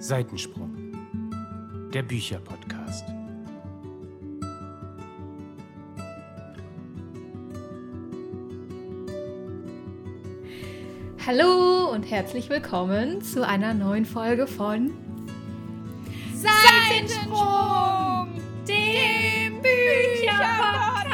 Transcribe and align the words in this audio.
Seitensprung, 0.00 0.92
der 1.92 2.02
Bücherpodcast. 2.04 3.04
Hallo 11.26 11.90
und 11.90 12.04
herzlich 12.04 12.48
willkommen 12.48 13.22
zu 13.22 13.44
einer 13.44 13.74
neuen 13.74 14.04
Folge 14.04 14.46
von 14.46 14.92
Seitensprung, 16.32 18.28
dem 18.68 19.60
Bücherpodcast. 19.60 21.08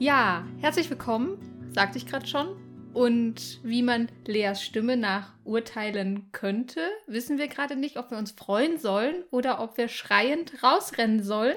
Ja, 0.00 0.44
herzlich 0.58 0.90
willkommen, 0.90 1.38
sagte 1.72 1.98
ich 1.98 2.06
gerade 2.06 2.26
schon. 2.26 2.63
Und 2.94 3.58
wie 3.64 3.82
man 3.82 4.08
Leas 4.24 4.62
Stimme 4.62 4.96
nach 4.96 5.32
urteilen 5.44 6.30
könnte, 6.30 6.80
wissen 7.08 7.38
wir 7.38 7.48
gerade 7.48 7.74
nicht, 7.74 7.96
ob 7.98 8.12
wir 8.12 8.18
uns 8.18 8.30
freuen 8.30 8.78
sollen 8.78 9.24
oder 9.32 9.60
ob 9.60 9.76
wir 9.76 9.88
schreiend 9.88 10.62
rausrennen 10.62 11.22
sollen. 11.22 11.56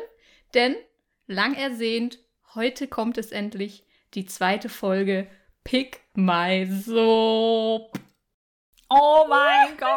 Denn, 0.55 0.75
lang 1.27 1.53
ersehnt, 1.53 2.17
heute 2.55 2.87
kommt 2.87 3.19
es 3.19 3.31
endlich, 3.31 3.85
die 4.15 4.25
zweite 4.25 4.67
Folge 4.67 5.27
Pick 5.63 6.01
My 6.15 6.65
Soap. 6.65 7.99
Oh 8.89 9.25
mein 9.29 9.77
Gott! 9.77 9.87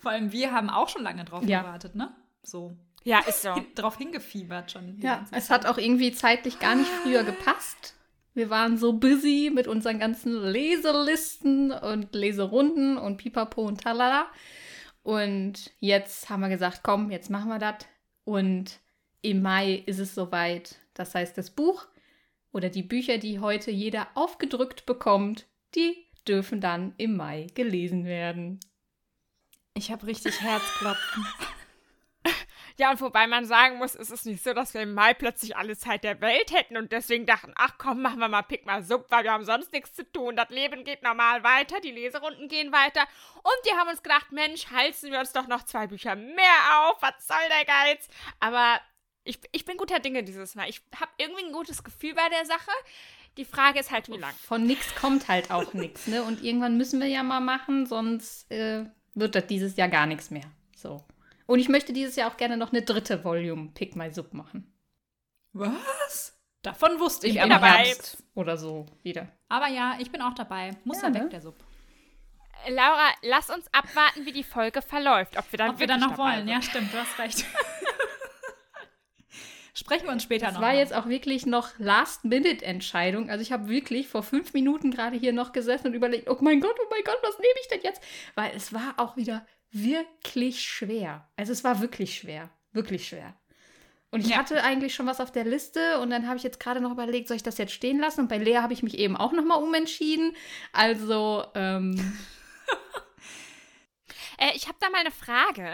Vor 0.00 0.12
allem 0.12 0.32
wir 0.32 0.52
haben 0.52 0.70
auch 0.70 0.88
schon 0.88 1.02
lange 1.02 1.24
drauf 1.24 1.44
Ja. 1.44 1.60
gewartet, 1.60 1.94
ne? 1.94 2.14
So. 2.42 2.76
Ja, 3.04 3.18
ist 3.26 3.42
so. 3.42 3.54
Drauf 3.74 3.98
hingefiebert 3.98 4.70
schon. 4.72 4.98
Ja, 5.00 5.26
es 5.32 5.50
hat 5.50 5.66
auch 5.66 5.76
irgendwie 5.76 6.12
zeitlich 6.12 6.58
gar 6.58 6.74
nicht 6.74 6.88
früher 7.02 7.22
gepasst. 7.24 7.94
Wir 8.34 8.48
waren 8.48 8.78
so 8.78 8.94
busy 8.94 9.50
mit 9.52 9.68
unseren 9.68 9.98
ganzen 9.98 10.32
Leselisten 10.32 11.70
und 11.70 12.14
Leserunden 12.14 12.96
und 12.96 13.18
Pipapo 13.18 13.62
und 13.62 13.82
Talala. 13.82 14.26
Und 15.02 15.72
jetzt 15.80 16.30
haben 16.30 16.40
wir 16.40 16.48
gesagt, 16.48 16.80
komm, 16.82 17.10
jetzt 17.10 17.28
machen 17.28 17.48
wir 17.48 17.58
das. 17.58 17.86
Und 18.24 18.80
im 19.20 19.42
Mai 19.42 19.82
ist 19.86 19.98
es 19.98 20.14
soweit. 20.14 20.76
Das 20.94 21.14
heißt, 21.14 21.36
das 21.36 21.50
Buch 21.50 21.86
oder 22.52 22.68
die 22.68 22.82
Bücher, 22.82 23.18
die 23.18 23.38
heute 23.40 23.70
jeder 23.70 24.08
aufgedrückt 24.14 24.86
bekommt, 24.86 25.46
die 25.74 26.06
dürfen 26.26 26.60
dann 26.60 26.94
im 26.96 27.16
Mai 27.16 27.48
gelesen 27.54 28.04
werden. 28.04 28.60
Ich 29.74 29.90
habe 29.90 30.06
richtig 30.06 30.40
Herzklopfen. 30.40 31.26
Ja, 32.78 32.90
und 32.90 33.00
wobei 33.00 33.26
man 33.26 33.44
sagen 33.44 33.78
muss, 33.78 33.94
es 33.94 34.10
ist 34.10 34.26
nicht 34.26 34.42
so, 34.42 34.52
dass 34.52 34.74
wir 34.74 34.82
im 34.82 34.94
Mai 34.94 35.14
plötzlich 35.14 35.56
alle 35.56 35.76
Zeit 35.76 36.04
der 36.04 36.20
Welt 36.20 36.52
hätten 36.52 36.76
und 36.76 36.92
deswegen 36.92 37.26
dachten, 37.26 37.52
ach 37.56 37.74
komm, 37.78 38.02
machen 38.02 38.18
wir 38.18 38.28
mal 38.28 38.42
Pick 38.42 38.66
mal 38.66 38.82
Sub, 38.82 39.06
weil 39.10 39.24
wir 39.24 39.32
haben 39.32 39.44
sonst 39.44 39.72
nichts 39.72 39.92
zu 39.94 40.10
tun. 40.10 40.36
Das 40.36 40.50
Leben 40.50 40.84
geht 40.84 41.02
normal 41.02 41.44
weiter, 41.44 41.80
die 41.80 41.90
Leserunden 41.90 42.48
gehen 42.48 42.72
weiter. 42.72 43.02
Und 43.36 43.64
wir 43.64 43.76
haben 43.76 43.88
uns 43.88 44.02
gedacht, 44.02 44.32
Mensch, 44.32 44.70
halsen 44.70 45.12
wir 45.12 45.20
uns 45.20 45.32
doch 45.32 45.46
noch 45.46 45.64
zwei 45.64 45.86
Bücher 45.86 46.16
mehr 46.16 46.86
auf. 46.86 47.02
Was 47.02 47.26
soll 47.26 47.36
der 47.48 47.64
Geiz? 47.64 48.08
Aber 48.40 48.80
ich, 49.24 49.38
ich 49.52 49.64
bin 49.64 49.76
guter 49.76 50.00
Dinge 50.00 50.22
dieses 50.24 50.54
Mal. 50.54 50.68
Ich 50.68 50.82
habe 50.98 51.10
irgendwie 51.18 51.44
ein 51.44 51.52
gutes 51.52 51.84
Gefühl 51.84 52.14
bei 52.14 52.28
der 52.28 52.44
Sache. 52.44 52.70
Die 53.36 53.44
Frage 53.44 53.80
ist 53.80 53.90
halt, 53.90 54.08
wie 54.08 54.18
lang. 54.18 54.34
Von 54.42 54.64
nix 54.64 54.94
kommt 54.94 55.28
halt 55.28 55.50
auch 55.50 55.72
nichts, 55.72 56.06
ne? 56.06 56.22
Und 56.22 56.42
irgendwann 56.42 56.76
müssen 56.76 57.00
wir 57.00 57.06
ja 57.06 57.22
mal 57.22 57.40
machen, 57.40 57.86
sonst 57.86 58.50
äh, 58.50 58.84
wird 59.14 59.34
das 59.34 59.46
dieses 59.46 59.76
Jahr 59.76 59.88
gar 59.88 60.06
nichts 60.06 60.30
mehr. 60.30 60.44
So. 60.76 61.02
Und 61.46 61.58
ich 61.58 61.68
möchte 61.68 61.92
dieses 61.92 62.16
Jahr 62.16 62.30
auch 62.30 62.36
gerne 62.36 62.56
noch 62.56 62.72
eine 62.72 62.82
dritte 62.82 63.24
Volume 63.24 63.70
Pick 63.74 63.96
My 63.96 64.10
Sub 64.12 64.32
machen. 64.34 64.72
Was? 65.52 66.38
Davon 66.62 67.00
wusste 67.00 67.26
ich 67.26 67.36
Im 67.36 67.42
aber 67.42 67.54
dabei. 67.54 67.84
Herbst 67.86 68.22
oder 68.34 68.56
so 68.56 68.86
wieder. 69.02 69.28
Aber 69.48 69.66
ja, 69.68 69.96
ich 69.98 70.10
bin 70.12 70.22
auch 70.22 70.34
dabei. 70.34 70.70
Muss 70.84 71.02
Ja, 71.02 71.10
ne? 71.10 71.20
weg, 71.24 71.30
der 71.30 71.40
Sub. 71.40 71.56
Laura, 72.68 73.08
lass 73.22 73.50
uns 73.50 73.66
abwarten, 73.72 74.24
wie 74.24 74.32
die 74.32 74.44
Folge 74.44 74.82
verläuft. 74.82 75.36
Ob 75.36 75.50
wir 75.50 75.56
dann 75.58 75.70
Ob 75.70 75.80
wir 75.80 75.88
dann 75.88 75.98
noch 76.00 76.10
dabei 76.16 76.22
wollen. 76.36 76.38
sind. 76.46 76.48
Ja, 76.48 76.62
stimmt, 76.62 76.92
du 76.94 76.98
hast 76.98 77.18
recht. 77.18 77.44
Sprechen 79.74 80.04
wir 80.06 80.12
uns 80.12 80.22
später 80.22 80.46
Das 80.46 80.54
noch. 80.54 80.60
war 80.60 80.68
mal. 80.72 80.76
jetzt 80.78 80.94
auch 80.94 81.08
wirklich 81.08 81.46
noch 81.46 81.70
Last-Minute-Entscheidung. 81.78 83.30
Also 83.30 83.40
ich 83.42 83.52
habe 83.52 83.68
wirklich 83.68 84.06
vor 84.06 84.22
fünf 84.22 84.52
Minuten 84.52 84.90
gerade 84.90 85.16
hier 85.16 85.32
noch 85.32 85.52
gesessen 85.52 85.88
und 85.88 85.94
überlegt, 85.94 86.28
oh 86.28 86.36
mein 86.40 86.60
Gott, 86.60 86.76
oh 86.78 86.86
mein 86.90 87.02
Gott, 87.04 87.18
was 87.22 87.38
nehme 87.38 87.54
ich 87.60 87.68
denn 87.68 87.80
jetzt? 87.82 88.02
Weil 88.34 88.52
es 88.54 88.72
war 88.74 88.94
auch 88.98 89.16
wieder 89.16 89.46
wirklich 89.72 90.60
schwer. 90.62 91.28
Also 91.36 91.52
es 91.52 91.64
war 91.64 91.80
wirklich 91.80 92.14
schwer. 92.16 92.50
Wirklich 92.72 93.08
schwer. 93.08 93.34
Und 94.10 94.20
ich 94.20 94.28
Ja. 94.28 94.36
hatte 94.36 94.62
eigentlich 94.62 94.94
schon 94.94 95.06
was 95.06 95.20
auf 95.20 95.32
der 95.32 95.44
Liste 95.44 95.98
und 96.00 96.10
dann 96.10 96.26
habe 96.28 96.36
ich 96.36 96.42
jetzt 96.42 96.60
gerade 96.60 96.80
noch 96.82 96.92
überlegt, 96.92 97.28
soll 97.28 97.36
ich 97.36 97.42
das 97.42 97.56
jetzt 97.58 97.72
stehen 97.72 97.98
lassen? 97.98 98.20
Und 98.20 98.28
bei 98.28 98.36
Lea 98.38 98.58
habe 98.58 98.74
ich 98.74 98.82
mich 98.82 98.98
eben 98.98 99.16
auch 99.16 99.32
nochmal 99.32 99.62
umentschieden. 99.62 100.36
Also, 100.72 101.44
ähm, 101.54 101.94
Äh, 104.42 104.56
ich 104.56 104.66
habe 104.66 104.76
da 104.80 104.90
mal 104.90 104.98
eine 104.98 105.12
Frage. 105.12 105.72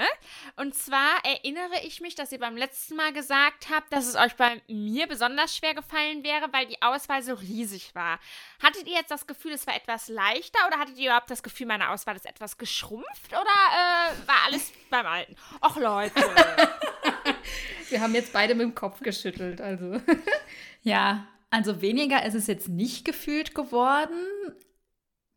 Und 0.57 0.75
zwar 0.75 1.25
erinnere 1.25 1.81
ich 1.85 2.01
mich, 2.01 2.15
dass 2.15 2.33
ihr 2.33 2.39
beim 2.39 2.57
letzten 2.57 2.97
Mal 2.97 3.13
gesagt 3.13 3.69
habt, 3.71 3.93
dass 3.93 4.07
es 4.07 4.15
euch 4.15 4.35
bei 4.37 4.61
mir 4.69 5.07
besonders 5.07 5.57
schwer 5.57 5.75
gefallen 5.75 6.23
wäre, 6.23 6.53
weil 6.53 6.67
die 6.67 6.83
Auswahl 6.83 7.23
so 7.23 7.35
riesig 7.35 7.95
war. 7.95 8.21
Hattet 8.63 8.87
ihr 8.87 8.95
jetzt 8.95 9.11
das 9.11 9.27
Gefühl, 9.27 9.53
es 9.53 9.67
war 9.67 9.75
etwas 9.75 10.09
leichter 10.09 10.59
oder 10.67 10.79
hattet 10.79 10.99
ihr 10.99 11.07
überhaupt 11.07 11.31
das 11.31 11.43
Gefühl, 11.43 11.67
meine 11.67 11.91
Auswahl 11.91 12.17
ist 12.17 12.27
etwas 12.27 12.59
geschrumpft 12.59 13.31
oder 13.31 13.41
äh, 13.41 14.29
war 14.29 14.45
alles 14.47 14.73
beim 14.91 15.07
Alten? 15.07 15.37
Och 15.65 15.77
Leute. 15.77 16.15
wir 17.89 18.01
haben 18.01 18.15
jetzt 18.15 18.33
beide 18.33 18.55
mit 18.55 18.65
dem 18.65 18.75
Kopf 18.75 19.01
geschüttelt. 19.01 19.61
Also, 19.61 20.01
Ja, 20.83 21.27
also 21.51 21.81
weniger 21.81 22.25
ist 22.25 22.35
es 22.35 22.47
jetzt 22.47 22.69
nicht 22.69 23.05
gefühlt 23.05 23.55
geworden. 23.55 24.19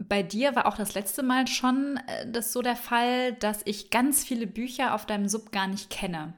Bei 0.08 0.24
dir 0.24 0.56
war 0.56 0.66
auch 0.66 0.78
das 0.78 0.94
letzte 0.94 1.24
Mal 1.24 1.48
schon 1.48 2.00
äh, 2.08 2.30
das 2.32 2.54
so 2.54 2.62
der 2.62 2.76
Fall, 2.76 3.34
dass 3.34 3.62
ich 3.66 3.90
ganz 3.90 4.24
viele 4.24 4.48
Bücher 4.48 4.96
auf 4.96 5.06
deinem 5.06 5.28
Sub 5.28 5.52
gar 5.52 5.68
nicht 5.68 5.90
kenne. 5.90 6.34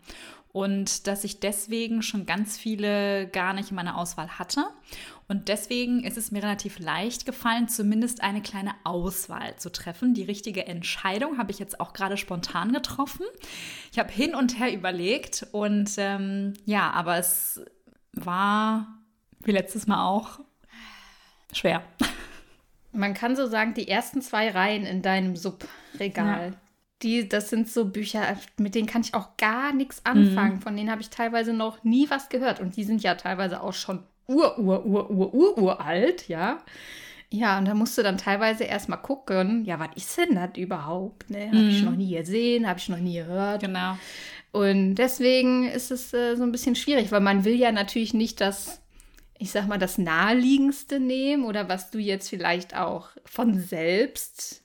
Und 0.52 1.08
dass 1.08 1.24
ich 1.24 1.40
deswegen 1.40 2.04
schon 2.04 2.28
ganz 2.28 2.60
viele 2.60 3.28
gar 3.28 3.54
nicht 3.54 3.72
in 3.72 3.76
meiner 3.76 3.98
Auswahl 3.98 4.38
hatte. 4.38 4.66
Und 5.28 5.48
deswegen 5.48 6.04
ist 6.04 6.16
es 6.16 6.30
mir 6.30 6.44
relativ 6.44 6.78
leicht 6.78 7.26
gefallen, 7.26 7.68
zumindest 7.68 8.22
eine 8.22 8.42
kleine 8.42 8.76
Auswahl 8.84 9.56
zu 9.56 9.72
treffen. 9.72 10.14
Die 10.14 10.22
richtige 10.22 10.68
Entscheidung 10.68 11.40
habe 11.40 11.50
ich 11.50 11.58
jetzt 11.58 11.80
auch 11.80 11.94
gerade 11.94 12.18
spontan 12.18 12.72
getroffen. 12.72 13.26
Ich 13.92 13.98
habe 13.98 14.12
hin 14.12 14.36
und 14.36 14.60
her 14.60 14.72
überlegt 14.72 15.48
und 15.54 15.90
ähm, 15.98 16.54
ja, 16.66 16.92
aber 16.92 17.18
es 17.18 17.62
war 18.12 19.00
wie 19.44 19.54
letztes 19.54 19.88
Mal 19.88 20.06
auch 20.06 20.40
schwer. 21.52 21.82
Man 22.94 23.14
kann 23.14 23.36
so 23.36 23.48
sagen, 23.48 23.74
die 23.74 23.88
ersten 23.88 24.22
zwei 24.22 24.50
Reihen 24.52 24.86
in 24.86 25.02
deinem 25.02 25.36
Subregal, 25.36 26.54
die, 27.02 27.28
das 27.28 27.50
sind 27.50 27.68
so 27.70 27.86
Bücher, 27.86 28.38
mit 28.58 28.76
denen 28.76 28.88
kann 28.88 29.02
ich 29.02 29.14
auch 29.14 29.36
gar 29.38 29.74
nichts 29.74 30.06
anfangen. 30.06 30.62
Von 30.62 30.78
denen 30.78 30.90
habe 30.92 31.02
ich 31.02 31.10
teilweise 31.10 31.54
noch 31.54 31.84
nie 31.84 32.10
was 32.10 32.30
gehört. 32.30 32.60
Und 32.62 32.78
die 32.78 32.84
sind 32.84 33.04
ja 33.04 33.16
teilweise 33.16 33.62
auch 33.62 33.74
schon 33.74 34.04
ur, 34.28 34.58
ur, 34.58 34.86
ur, 34.86 35.10
ur, 35.10 35.34
ur, 35.34 35.58
uralt, 35.58 36.28
ja. 36.30 36.60
Ja, 37.30 37.58
und 37.58 37.66
da 37.66 37.74
musst 37.74 37.98
du 37.98 38.04
dann 38.04 38.20
teilweise 38.20 38.64
erstmal 38.64 39.02
gucken, 39.02 39.66
ja, 39.66 39.80
was 39.80 39.90
ist 39.96 40.16
denn 40.18 40.36
das 40.36 40.52
überhaupt? 40.56 41.32
Ne? 41.32 41.52
Habe 41.52 41.68
ich 41.68 41.82
Mhm. 41.82 41.90
noch 41.90 41.96
nie 41.96 42.16
gesehen, 42.16 42.68
habe 42.70 42.78
ich 42.80 42.90
noch 42.90 43.00
nie 43.00 43.16
gehört. 43.16 43.62
Genau. 43.64 43.98
Und 44.52 44.96
deswegen 44.96 45.68
ist 45.68 45.90
es 45.90 46.14
äh, 46.14 46.36
so 46.36 46.44
ein 46.44 46.52
bisschen 46.52 46.76
schwierig, 46.76 47.12
weil 47.12 47.22
man 47.22 47.44
will 47.44 47.56
ja 47.56 47.72
natürlich 47.72 48.14
nicht 48.14 48.40
das, 48.40 48.83
ich 49.44 49.52
sag 49.52 49.68
mal, 49.68 49.78
das 49.78 49.98
naheliegendste 49.98 51.02
nehmen 51.02 51.44
oder 51.44 51.68
was 51.68 51.92
du 51.92 52.00
jetzt 52.00 52.30
vielleicht 52.30 52.78
auch 52.78 53.10
von 53.26 53.60
selbst 53.60 54.62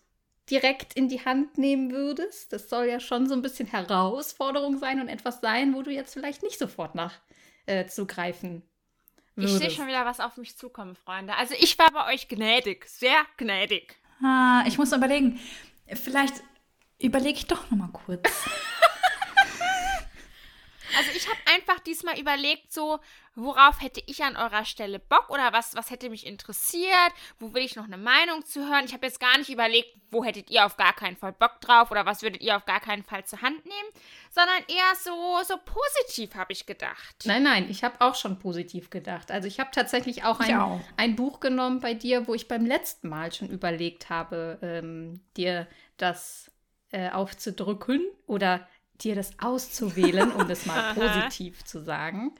direkt 0.50 0.94
in 0.94 1.08
die 1.08 1.24
Hand 1.24 1.58
nehmen 1.58 1.90
würdest. 1.90 2.52
Das 2.52 2.68
soll 2.68 2.86
ja 2.86 3.00
schon 3.00 3.28
so 3.28 3.34
ein 3.34 3.42
bisschen 3.42 3.66
Herausforderung 3.66 4.78
sein 4.78 5.00
und 5.00 5.08
etwas 5.08 5.40
sein, 5.40 5.74
wo 5.74 5.82
du 5.82 5.90
jetzt 5.90 6.14
vielleicht 6.14 6.44
nicht 6.44 6.60
sofort 6.60 6.94
nach 6.94 7.14
äh, 7.66 7.86
zugreifen 7.86 8.62
Ich 9.34 9.42
würdest. 9.46 9.58
sehe 9.58 9.70
schon 9.72 9.88
wieder 9.88 10.06
was 10.06 10.20
auf 10.20 10.36
mich 10.36 10.56
zukommen, 10.56 10.94
Freunde. 10.94 11.34
Also 11.34 11.54
ich 11.58 11.76
war 11.76 11.90
bei 11.90 12.14
euch 12.14 12.28
gnädig, 12.28 12.86
sehr 12.88 13.18
gnädig. 13.36 13.96
Ah, 14.22 14.62
ich 14.68 14.78
muss 14.78 14.92
überlegen. 14.92 15.40
Vielleicht 15.92 16.34
überlege 17.00 17.36
ich 17.38 17.46
doch 17.48 17.68
noch 17.72 17.78
mal 17.78 17.90
kurz. 17.92 18.30
Also 20.96 21.10
ich 21.14 21.28
habe 21.28 21.38
einfach 21.54 21.80
diesmal 21.80 22.18
überlegt, 22.18 22.72
so, 22.72 22.98
worauf 23.34 23.80
hätte 23.80 24.02
ich 24.06 24.22
an 24.24 24.36
eurer 24.36 24.64
Stelle 24.64 24.98
Bock 24.98 25.30
oder 25.30 25.52
was, 25.52 25.74
was 25.74 25.90
hätte 25.90 26.10
mich 26.10 26.26
interessiert, 26.26 27.12
wo 27.38 27.54
will 27.54 27.62
ich 27.62 27.76
noch 27.76 27.84
eine 27.84 27.98
Meinung 27.98 28.44
zu 28.44 28.68
hören. 28.68 28.84
Ich 28.84 28.92
habe 28.92 29.06
jetzt 29.06 29.20
gar 29.20 29.36
nicht 29.38 29.50
überlegt, 29.50 29.88
wo 30.10 30.24
hättet 30.24 30.50
ihr 30.50 30.66
auf 30.66 30.76
gar 30.76 30.92
keinen 30.92 31.16
Fall 31.16 31.32
Bock 31.32 31.60
drauf 31.60 31.90
oder 31.90 32.06
was 32.06 32.22
würdet 32.22 32.42
ihr 32.42 32.56
auf 32.56 32.64
gar 32.64 32.80
keinen 32.80 33.04
Fall 33.04 33.24
zur 33.24 33.42
Hand 33.42 33.64
nehmen, 33.64 33.88
sondern 34.30 34.58
eher 34.68 34.94
so, 35.02 35.38
so 35.46 35.54
positiv 35.64 36.34
habe 36.34 36.52
ich 36.52 36.66
gedacht. 36.66 37.24
Nein, 37.24 37.42
nein, 37.42 37.70
ich 37.70 37.84
habe 37.84 38.00
auch 38.00 38.14
schon 38.14 38.38
positiv 38.38 38.90
gedacht. 38.90 39.30
Also 39.30 39.46
ich 39.46 39.60
habe 39.60 39.70
tatsächlich 39.72 40.24
auch 40.24 40.40
ein, 40.40 40.56
auch. 40.58 40.80
ein 40.96 41.16
Buch 41.16 41.40
genommen 41.40 41.80
bei 41.80 41.94
dir, 41.94 42.26
wo 42.26 42.34
ich 42.34 42.48
beim 42.48 42.66
letzten 42.66 43.08
Mal 43.08 43.32
schon 43.32 43.48
überlegt 43.48 44.10
habe, 44.10 44.58
ähm, 44.62 45.20
dir 45.36 45.66
das 45.96 46.50
äh, 46.90 47.10
aufzudrücken 47.10 48.02
oder 48.26 48.66
dir 49.02 49.14
das 49.14 49.38
auszuwählen, 49.38 50.32
um 50.32 50.48
das 50.48 50.66
mal 50.66 50.94
positiv 50.94 51.64
zu 51.64 51.82
sagen. 51.82 52.34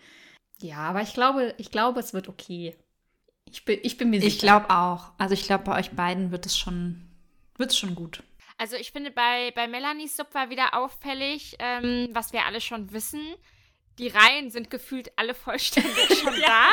Ja, 0.61 0.79
aber 0.79 1.03
ich 1.03 1.15
glaube, 1.15 1.55
ich 1.59 1.71
glaube, 1.71 2.01
es 2.01 2.13
wird 2.15 2.29
okay. 2.29 2.77
Ich 3.51 3.65
bin, 3.65 3.79
ich 3.83 3.97
bin 3.97 4.11
mir 4.11 4.21
sicher. 4.21 4.35
Ich 4.35 4.39
glaube 4.41 4.71
auch. 4.71 5.13
Also 5.19 5.35
ich 5.35 5.45
glaube, 5.45 5.65
bei 5.65 5.79
euch 5.79 5.93
beiden 5.93 6.31
wird 6.33 6.47
es 6.47 6.59
schon, 6.59 7.09
wird 7.57 7.71
es 7.71 7.79
schon 7.79 7.95
gut. 7.95 8.23
Also 8.59 8.77
ich 8.77 8.91
finde, 8.91 9.11
bei, 9.13 9.53
bei 9.53 9.69
Melanies 9.69 10.17
Sub 10.17 10.35
war 10.35 10.51
wieder 10.51 10.75
auffällig, 10.75 11.57
ähm, 11.61 12.09
was 12.13 12.33
wir 12.33 12.45
alle 12.45 12.61
schon 12.61 12.93
wissen. 12.93 13.23
Die 13.99 14.09
Reihen 14.09 14.51
sind 14.51 14.69
gefühlt 14.71 15.11
alle 15.17 15.33
vollständig 15.35 16.19
schon 16.23 16.35
da. 16.41 16.69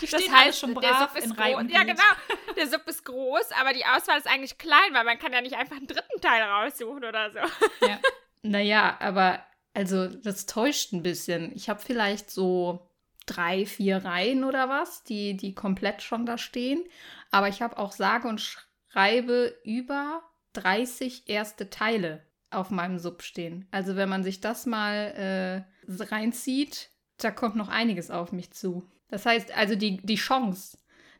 Die 0.00 0.06
Das 0.06 0.20
stehen 0.20 0.34
alle 0.34 0.46
heißt, 0.46 0.58
schon 0.60 0.74
der 0.74 0.80
brav 0.80 1.08
Sub 1.10 1.18
ist 1.18 1.24
in 1.24 1.32
Reihe 1.32 1.54
groß. 1.54 1.62
und 1.62 1.70
Ja, 1.70 1.82
genau. 1.84 2.02
Der 2.56 2.66
Sub 2.68 2.86
ist 2.88 3.04
groß, 3.04 3.52
aber 3.58 3.72
die 3.72 3.84
Auswahl 3.86 4.18
ist 4.18 4.26
eigentlich 4.26 4.58
klein, 4.58 4.92
weil 4.92 5.04
man 5.04 5.18
kann 5.18 5.32
ja 5.32 5.40
nicht 5.40 5.54
einfach 5.56 5.76
einen 5.76 5.86
dritten 5.86 6.20
Teil 6.20 6.42
raussuchen 6.42 7.04
oder 7.04 7.30
so. 7.30 7.38
Ja. 7.86 7.98
Naja, 8.42 8.96
aber 9.00 9.40
also 9.74 10.08
das 10.08 10.46
täuscht 10.46 10.92
ein 10.92 11.02
bisschen. 11.02 11.54
Ich 11.54 11.68
habe 11.68 11.80
vielleicht 11.80 12.30
so 12.30 12.90
drei, 13.26 13.66
vier 13.66 14.04
Reihen 14.04 14.44
oder 14.44 14.68
was, 14.68 15.04
die, 15.04 15.36
die 15.36 15.54
komplett 15.54 16.02
schon 16.02 16.26
da 16.26 16.38
stehen. 16.38 16.82
Aber 17.30 17.48
ich 17.48 17.62
habe 17.62 17.78
auch 17.78 17.92
sage 17.92 18.28
und 18.28 18.40
schreibe 18.40 19.54
über 19.64 20.22
30 20.54 21.28
erste 21.28 21.70
Teile 21.70 22.24
auf 22.50 22.70
meinem 22.70 22.98
Sub 22.98 23.22
stehen. 23.22 23.68
Also 23.70 23.94
wenn 23.94 24.08
man 24.08 24.24
sich 24.24 24.40
das 24.40 24.66
mal 24.66 25.64
äh, 25.88 26.02
reinzieht, 26.02 26.90
da 27.18 27.30
kommt 27.30 27.56
noch 27.56 27.68
einiges 27.68 28.10
auf 28.10 28.32
mich 28.32 28.50
zu. 28.50 28.88
Das 29.08 29.26
heißt, 29.26 29.56
also 29.56 29.76
die, 29.76 29.98
die 29.98 30.16
Chance, 30.16 30.78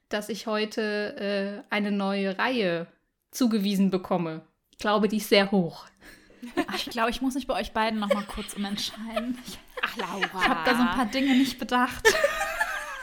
dass 0.09 0.29
ich 0.29 0.47
heute 0.47 1.65
äh, 1.71 1.73
eine 1.73 1.93
neue 1.93 2.39
Reihe 2.39 2.89
zugewiesen 3.31 3.91
bekomme, 3.91 4.43
ich 4.71 4.79
glaube, 4.79 5.09
die 5.09 5.19
ist 5.19 5.29
sehr 5.29 5.51
hoch. 5.53 5.87
Ach, 6.67 6.75
ich 6.75 6.87
glaube, 6.91 7.11
ich 7.11 7.21
muss 7.21 7.35
mich 7.35 7.47
bei 7.47 7.55
euch 7.61 7.73
beiden 7.73 7.99
noch 8.01 8.13
mal 8.13 8.25
kurz 8.25 8.55
umentscheiden. 8.55 9.39
Ich, 9.47 9.59
Ach, 9.83 9.97
Laura. 9.97 10.21
ich 10.25 10.49
habe 10.49 10.61
da 10.65 10.75
so 10.77 10.83
ein 10.83 10.91
paar 10.91 11.07
Dinge 11.07 11.35
nicht 11.37 11.59
bedacht. 11.59 12.07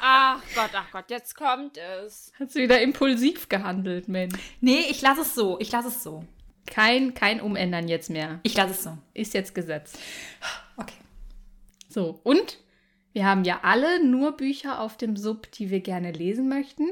Ach 0.02 0.42
Gott, 0.56 0.70
ach 0.74 0.92
Gott, 0.92 1.10
jetzt 1.10 1.36
kommt 1.36 1.78
es. 1.78 2.32
Hast 2.40 2.56
du 2.56 2.60
wieder 2.60 2.80
impulsiv 2.82 3.50
gehandelt, 3.50 4.08
Mensch. 4.08 4.36
Nee, 4.62 4.86
ich 4.90 5.02
lasse 5.02 5.22
es 5.22 5.34
so. 5.36 5.60
Ich 5.60 5.72
lasse 5.72 5.88
es 5.90 6.04
so. 6.04 6.24
Kein, 6.66 7.14
kein 7.14 7.42
Umändern 7.42 7.88
jetzt 7.88 8.10
mehr. 8.10 8.40
Ich 8.44 8.56
lasse 8.56 8.72
es 8.72 8.84
so. 8.84 8.98
Ist 9.14 9.34
jetzt 9.34 9.56
Gesetz. 9.56 9.94
Okay. 10.76 10.98
So, 11.90 12.20
und 12.24 12.58
wir 13.14 13.26
haben 13.26 13.44
ja 13.44 13.62
alle 13.64 14.04
nur 14.06 14.38
Bücher 14.38 14.82
auf 14.82 14.98
dem 14.98 15.18
Sub, 15.18 15.52
die 15.54 15.72
wir 15.72 15.80
gerne 15.80 16.12
lesen 16.12 16.48
möchten. 16.50 16.90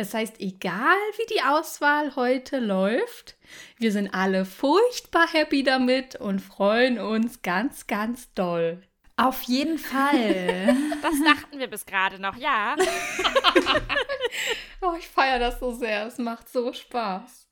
Das 0.00 0.14
heißt, 0.14 0.40
egal 0.40 0.96
wie 1.18 1.34
die 1.34 1.42
Auswahl 1.42 2.16
heute 2.16 2.58
läuft, 2.58 3.36
wir 3.76 3.92
sind 3.92 4.14
alle 4.14 4.46
furchtbar 4.46 5.28
happy 5.30 5.62
damit 5.62 6.16
und 6.16 6.40
freuen 6.40 6.98
uns 6.98 7.42
ganz, 7.42 7.86
ganz 7.86 8.32
doll. 8.32 8.80
Auf 9.18 9.42
jeden 9.42 9.76
Fall. 9.76 10.74
Das 11.02 11.22
dachten 11.22 11.58
wir 11.58 11.66
bis 11.66 11.84
gerade 11.84 12.18
noch, 12.18 12.34
ja. 12.36 12.76
Oh, 14.80 14.94
ich 14.98 15.06
feiere 15.06 15.38
das 15.38 15.60
so 15.60 15.70
sehr. 15.70 16.06
Es 16.06 16.16
macht 16.16 16.48
so 16.48 16.72
Spaß. 16.72 17.50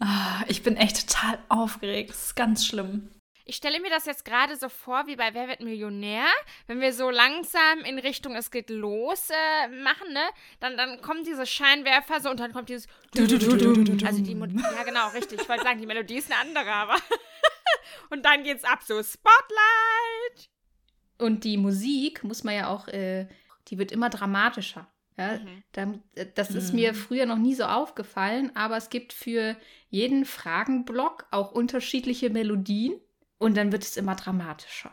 Ah, 0.00 0.42
ich 0.48 0.64
bin 0.64 0.76
echt 0.76 1.08
total 1.08 1.38
aufgeregt. 1.48 2.10
Das 2.10 2.24
ist 2.24 2.34
ganz 2.34 2.66
schlimm. 2.66 3.08
Ich 3.50 3.56
stelle 3.56 3.80
mir 3.80 3.88
das 3.88 4.04
jetzt 4.04 4.26
gerade 4.26 4.56
so 4.56 4.68
vor, 4.68 5.06
wie 5.06 5.16
bei 5.16 5.32
Wer 5.32 5.48
wird 5.48 5.60
Millionär? 5.60 6.26
Wenn 6.66 6.82
wir 6.82 6.92
so 6.92 7.08
langsam 7.08 7.78
in 7.86 7.98
Richtung 7.98 8.36
Es 8.36 8.50
geht 8.50 8.68
los 8.68 9.30
äh, 9.30 9.68
machen, 9.68 10.12
ne? 10.12 10.20
Dann, 10.60 10.76
dann 10.76 11.00
kommen 11.00 11.24
diese 11.24 11.46
Scheinwerfer 11.46 12.20
so 12.20 12.28
und 12.28 12.40
dann 12.40 12.52
kommt 12.52 12.68
dieses. 12.68 12.86
Also 14.04 14.22
die. 14.22 14.34
Ja, 14.76 14.82
genau, 14.84 15.08
richtig. 15.08 15.40
Ich 15.40 15.48
wollte 15.48 15.62
sagen, 15.62 15.80
die 15.80 15.86
Melodie 15.86 16.18
ist 16.18 16.30
eine 16.30 16.40
andere, 16.46 16.70
aber. 16.70 16.96
und 18.10 18.22
dann 18.26 18.44
geht's 18.44 18.64
ab, 18.64 18.80
so 18.82 19.02
Spotlight. 19.02 20.50
Und 21.16 21.44
die 21.44 21.56
Musik 21.56 22.24
muss 22.24 22.44
man 22.44 22.54
ja 22.54 22.68
auch, 22.68 22.86
äh, 22.88 23.28
die 23.68 23.78
wird 23.78 23.92
immer 23.92 24.10
dramatischer. 24.10 24.86
Ja, 25.16 25.38
Mhm. 25.38 25.62
dann, 25.72 26.02
äh, 26.16 26.26
das 26.34 26.50
ist 26.50 26.74
Mhm. 26.74 26.80
mir 26.80 26.94
früher 26.94 27.24
noch 27.24 27.38
nie 27.38 27.54
so 27.54 27.64
aufgefallen, 27.64 28.54
aber 28.54 28.76
es 28.76 28.90
gibt 28.90 29.14
für 29.14 29.56
jeden 29.88 30.26
Fragenblock 30.26 31.26
auch 31.30 31.50
unterschiedliche 31.52 32.28
Melodien 32.28 33.00
und 33.38 33.56
dann 33.56 33.72
wird 33.72 33.82
es 33.84 33.96
immer 33.96 34.14
dramatischer. 34.14 34.92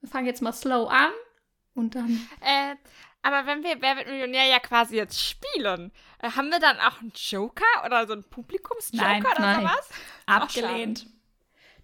Wir 0.00 0.08
fangen 0.08 0.26
jetzt 0.26 0.42
mal 0.42 0.52
slow 0.52 0.88
an 0.88 1.12
und 1.74 1.94
dann. 1.94 2.28
Äh, 2.40 2.74
aber 3.22 3.46
wenn 3.46 3.62
wir 3.62 3.80
Wer 3.80 3.96
wird 3.96 4.08
Millionär 4.08 4.46
ja 4.46 4.58
quasi 4.58 4.96
jetzt 4.96 5.20
spielen, 5.20 5.92
äh, 6.18 6.30
haben 6.30 6.50
wir 6.50 6.58
dann 6.58 6.78
auch 6.80 7.00
einen 7.00 7.12
Joker 7.14 7.84
oder 7.86 8.06
so 8.06 8.14
einen 8.14 8.24
Publikumsjoker 8.24 9.04
Nein, 9.04 9.24
oder 9.24 9.40
nein. 9.40 9.60
sowas? 9.60 9.88
Abgelehnt. 10.26 11.06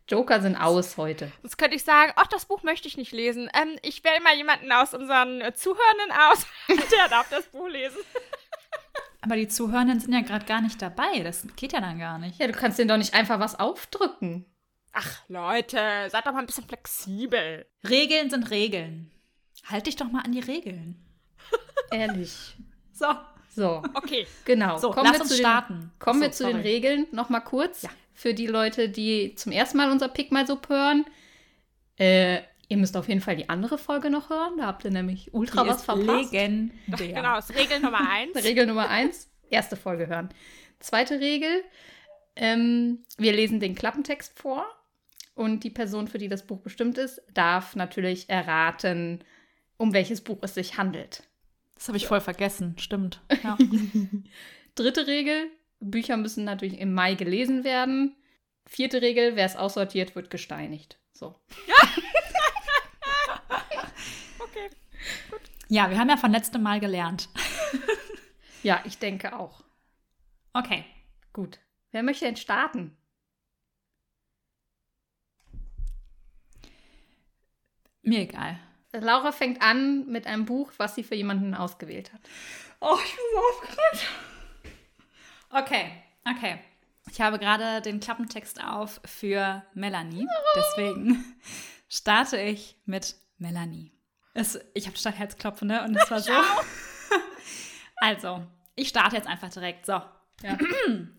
Joker 0.09 0.41
sind 0.41 0.57
aus 0.57 0.97
heute. 0.97 1.31
Sonst 1.43 1.59
könnte 1.59 1.77
ich 1.77 1.85
sagen, 1.85 2.13
ach, 2.17 2.27
das 2.27 2.47
Buch 2.47 2.63
möchte 2.63 2.89
ich 2.89 2.97
nicht 2.97 3.13
lesen. 3.13 3.51
Ähm, 3.53 3.79
ich 3.83 4.03
wähle 4.05 4.21
mal 4.23 4.35
jemanden 4.35 4.73
aus 4.73 4.95
unseren 4.95 5.43
äh, 5.43 5.55
Zuhörenden 5.55 6.11
aus, 6.31 6.47
der 6.91 7.09
darf 7.09 7.29
das 7.29 7.47
Buch 7.47 7.69
lesen. 7.69 7.99
Aber 9.21 9.37
die 9.37 9.49
Zuhörenden 9.49 10.01
sind 10.01 10.15
ja 10.15 10.23
gerade 10.23 10.47
gar 10.47 10.63
nicht 10.63 10.81
dabei. 10.81 11.21
Das 11.21 11.47
geht 11.57 11.73
ja 11.73 11.81
dann 11.81 11.99
gar 11.99 12.19
nicht. 12.19 12.39
Ja, 12.39 12.47
du 12.47 12.53
kannst 12.55 12.79
denen 12.79 12.89
doch 12.89 12.97
nicht 12.97 13.13
einfach 13.15 13.39
was 13.39 13.59
aufdrücken. 13.59 14.47
Ach, 14.93 15.23
Leute, 15.29 15.79
seid 16.11 16.27
doch 16.27 16.33
mal 16.33 16.41
ein 16.41 16.47
bisschen 16.47 16.65
flexibel. 16.67 17.67
Regeln 17.89 18.31
sind 18.31 18.51
Regeln. 18.51 19.11
Halt 19.67 19.87
dich 19.87 19.97
doch 19.97 20.11
mal 20.11 20.23
an 20.23 20.33
die 20.33 20.41
Regeln. 20.41 21.05
Ehrlich. 21.91 22.57
So. 22.93 23.07
So, 23.55 23.83
Okay. 23.95 24.27
genau. 24.45 24.79
So, 24.79 24.91
kommen 24.91 25.07
lass 25.07 25.15
wir 25.17 25.21
uns 25.23 25.31
zu 25.31 25.37
starten. 25.39 25.81
Den, 25.81 25.91
kommen 25.99 26.21
wir 26.21 26.29
Achso, 26.29 26.45
zu 26.45 26.51
den 26.51 26.57
sorry. 26.59 26.69
Regeln 26.69 27.07
noch 27.11 27.29
mal 27.29 27.41
kurz. 27.41 27.83
Ja. 27.83 27.91
Für 28.15 28.33
die 28.35 28.47
Leute, 28.47 28.89
die 28.89 29.35
zum 29.35 29.51
ersten 29.53 29.79
Mal 29.79 29.91
unser 29.91 30.09
Pick 30.09 30.31
mal 30.33 30.47
so 30.47 30.61
hören. 30.69 31.05
Äh, 31.99 32.43
ihr 32.69 32.77
müsst 32.77 32.97
auf 32.97 33.09
jeden 33.09 33.21
Fall 33.21 33.37
die 33.37 33.49
andere 33.49 33.77
Folge 33.79 34.11
noch 34.11 34.31
hören. 34.31 34.59
Da 34.59 34.67
habt 34.67 34.85
ihr 34.85 34.91
nämlich 34.93 35.35
ultra 35.35 35.65
Die 35.65 35.71
was 35.71 35.85
verpasst. 35.85 36.33
legendär. 36.33 36.73
Genau, 37.15 37.35
das 37.37 37.51
ist 37.51 37.57
Regel 37.59 37.81
Nummer 37.81 38.01
eins. 38.11 38.37
Regel 38.45 38.67
Nummer 38.67 38.89
eins, 38.89 39.29
erste 39.51 39.77
Folge 39.77 40.07
hören. 40.07 40.29
Zweite 40.79 41.19
Regel, 41.19 41.65
ähm, 42.37 43.05
wir 43.17 43.33
lesen 43.33 43.59
den 43.59 43.75
Klappentext 43.75 44.39
vor 44.39 44.65
und 45.39 45.63
die 45.63 45.71
Person, 45.71 46.09
für 46.09 46.19
die 46.19 46.29
das 46.29 46.47
Buch 46.47 46.59
bestimmt 46.61 46.99
ist, 46.99 47.23
darf 47.33 47.77
natürlich 47.77 48.29
erraten, 48.29 49.23
um 49.77 49.93
welches 49.93 50.21
Buch 50.21 50.39
es 50.43 50.55
sich 50.55 50.77
handelt. 50.77 51.23
Das 51.77 51.87
habe 51.87 51.97
ich 51.97 52.09
voll 52.09 52.21
vergessen. 52.21 52.75
Stimmt. 52.77 53.23
Ja. 53.45 53.57
Dritte 54.75 55.07
Regel, 55.07 55.49
Bücher 55.79 56.17
müssen 56.17 56.45
natürlich 56.45 56.81
im 56.81 56.93
Mai 56.93 57.15
gelesen 57.15 57.63
werden. 57.63 58.17
Vierte 58.67 59.01
Regel, 59.01 59.37
wer 59.37 59.47
es 59.47 59.55
aussortiert, 59.55 60.17
wird 60.17 60.29
gesteinigt. 60.31 60.99
So. 61.13 61.35
Okay. 64.41 64.71
ja, 65.69 65.91
wir 65.91 65.99
haben 65.99 66.09
ja 66.09 66.17
von 66.17 66.31
letztem 66.31 66.63
Mal 66.63 66.81
gelernt. 66.81 67.29
Ja, 68.63 68.81
ich 68.85 68.99
denke 68.99 69.37
auch. 69.37 69.63
Okay. 70.53 70.85
Gut. 71.33 71.59
Wer 71.91 72.03
möchte 72.03 72.25
denn 72.25 72.37
starten? 72.37 72.97
Mir 78.09 78.21
egal. 78.21 78.59
Laura 78.93 79.33
fängt 79.33 79.61
an 79.61 80.07
mit 80.07 80.27
einem 80.27 80.47
Buch, 80.47 80.73
was 80.79 80.95
sie 80.95 81.03
für 81.03 81.15
jemanden 81.15 81.55
ausgewählt 81.55 82.13
hat. 82.13 82.21
Oh, 82.81 82.97
ich 83.05 83.15
bin 83.15 83.25
so 83.33 83.39
aufgeregt. 83.39 84.07
Okay, 85.51 85.91
okay. 86.31 86.59
Ich 87.11 87.21
habe 87.21 87.39
gerade 87.39 87.81
den 87.83 88.01
Klappentext 88.01 88.63
auf 88.63 89.01
für 89.05 89.63
Melanie. 89.75 90.27
Deswegen 90.57 91.25
starte 91.89 92.39
ich 92.39 92.77
mit 92.85 93.17
Melanie. 93.39 93.93
Es, 94.35 94.59
ich 94.75 94.87
habe 94.87 94.97
stark 94.97 95.17
Herzklopfen, 95.19 95.69
ne? 95.69 95.83
Und 95.85 95.97
es 95.97 96.11
war 96.11 96.21
so. 96.21 96.33
also, 97.97 98.47
ich 98.77 98.89
starte 98.89 99.17
jetzt 99.17 99.27
einfach 99.27 99.49
direkt. 99.51 99.87
So, 99.87 100.01
Ja, 100.43 100.57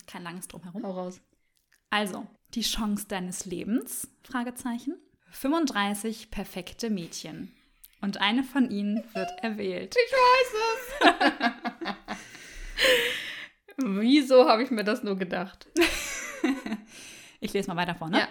kein 0.08 0.24
langes 0.24 0.48
Drumherum. 0.48 0.84
hau 0.84 0.92
raus. 0.92 1.20
Also, 1.90 2.28
die 2.54 2.62
Chance 2.62 3.08
deines 3.08 3.46
Lebens? 3.46 4.08
Fragezeichen. 4.24 4.96
35 5.32 6.32
perfekte 6.32 6.90
Mädchen. 6.90 7.52
Und 8.02 8.22
eine 8.22 8.44
von 8.44 8.70
ihnen 8.70 9.04
wird 9.14 9.30
erwählt. 9.42 9.96
Ich 9.96 10.12
weiß 10.12 11.16
es. 11.16 11.96
Wieso 13.86 14.48
habe 14.48 14.64
ich 14.64 14.72
mir 14.72 14.84
das 14.84 15.04
nur 15.04 15.18
gedacht? 15.18 15.68
Ich 17.42 17.54
lese 17.54 17.70
mal 17.70 17.78
weiter 17.78 17.96
vor, 17.96 18.10
ne? 18.10 18.20
Ja. 18.20 18.28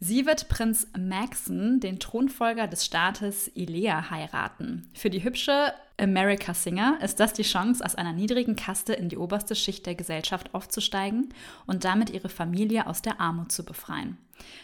Sie 0.00 0.26
wird 0.26 0.48
Prinz 0.48 0.88
Maxon, 0.98 1.78
den 1.78 2.00
Thronfolger 2.00 2.66
des 2.66 2.84
Staates 2.84 3.50
Ilea, 3.54 4.10
heiraten. 4.10 4.90
Für 4.94 5.10
die 5.10 5.22
hübsche 5.22 5.72
America 6.00 6.54
Singer 6.54 6.98
ist 7.02 7.20
das 7.20 7.32
die 7.34 7.42
Chance, 7.42 7.84
aus 7.84 7.94
einer 7.94 8.12
niedrigen 8.12 8.56
Kaste 8.56 8.94
in 8.94 9.08
die 9.08 9.18
oberste 9.18 9.54
Schicht 9.54 9.84
der 9.86 9.94
Gesellschaft 9.94 10.54
aufzusteigen 10.54 11.34
und 11.66 11.84
damit 11.84 12.10
ihre 12.10 12.28
Familie 12.30 12.86
aus 12.86 13.02
der 13.02 13.20
Armut 13.20 13.52
zu 13.52 13.64
befreien. 13.64 14.16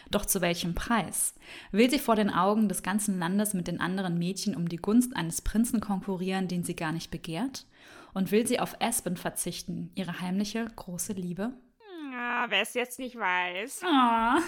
Doch 0.09 0.25
zu 0.25 0.41
welchem 0.41 0.73
Preis? 0.73 1.35
Will 1.71 1.89
sie 1.89 1.99
vor 1.99 2.15
den 2.15 2.31
Augen 2.31 2.67
des 2.67 2.81
ganzen 2.81 3.19
Landes 3.19 3.53
mit 3.53 3.67
den 3.67 3.79
anderen 3.79 4.17
Mädchen 4.17 4.55
um 4.55 4.67
die 4.67 4.77
Gunst 4.77 5.15
eines 5.15 5.41
Prinzen 5.41 5.79
konkurrieren, 5.79 6.47
den 6.47 6.63
sie 6.63 6.75
gar 6.75 6.91
nicht 6.91 7.11
begehrt? 7.11 7.65
Und 8.13 8.31
will 8.31 8.47
sie 8.47 8.59
auf 8.59 8.81
Aspen 8.81 9.15
verzichten, 9.15 9.91
ihre 9.93 10.21
heimliche 10.21 10.65
große 10.75 11.13
Liebe? 11.13 11.53
Ja, 12.11 12.47
wer 12.49 12.63
es 12.63 12.73
jetzt 12.73 12.97
nicht 12.97 13.15
weiß. 13.15 13.81
Ah. 13.83 14.39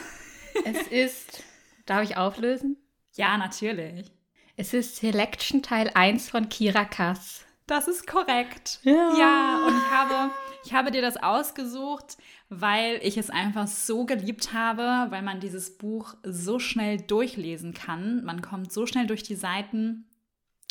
Es 0.65 0.88
ist. 0.88 1.43
Darf 1.86 2.03
ich 2.03 2.17
auflösen? 2.17 2.77
Ja, 3.15 3.38
natürlich. 3.38 4.12
Es 4.60 4.74
ist 4.74 4.98
Selection 4.98 5.63
Teil 5.63 5.89
1 5.94 6.32
von 6.32 6.50
Kira 6.50 6.84
Kass. 6.84 7.46
Das 7.66 7.88
ist 7.88 8.06
korrekt. 8.06 8.82
Ja. 8.84 9.18
ja, 9.18 9.66
und 9.66 9.74
ich 9.74 9.89
habe, 9.89 10.32
ich 10.66 10.74
habe 10.74 10.92
dir 10.92 11.01
das 11.01 11.16
ausgesucht, 11.16 12.18
weil 12.50 13.00
ich 13.01 13.16
es 13.16 13.30
einfach 13.30 13.68
so 13.68 14.06
geliebt 14.06 14.51
habe, 14.51 15.10
weil 15.12 15.22
man 15.22 15.39
dieses 15.39 15.78
Buch 15.78 16.13
so 16.24 16.60
schnell 16.60 16.98
durchlesen 16.98 17.74
kann. 17.74 18.25
Man 18.25 18.42
kommt 18.42 18.74
so 18.74 18.86
schnell 18.86 19.08
durch 19.08 19.24
die 19.24 19.36
Seiten. 19.36 20.10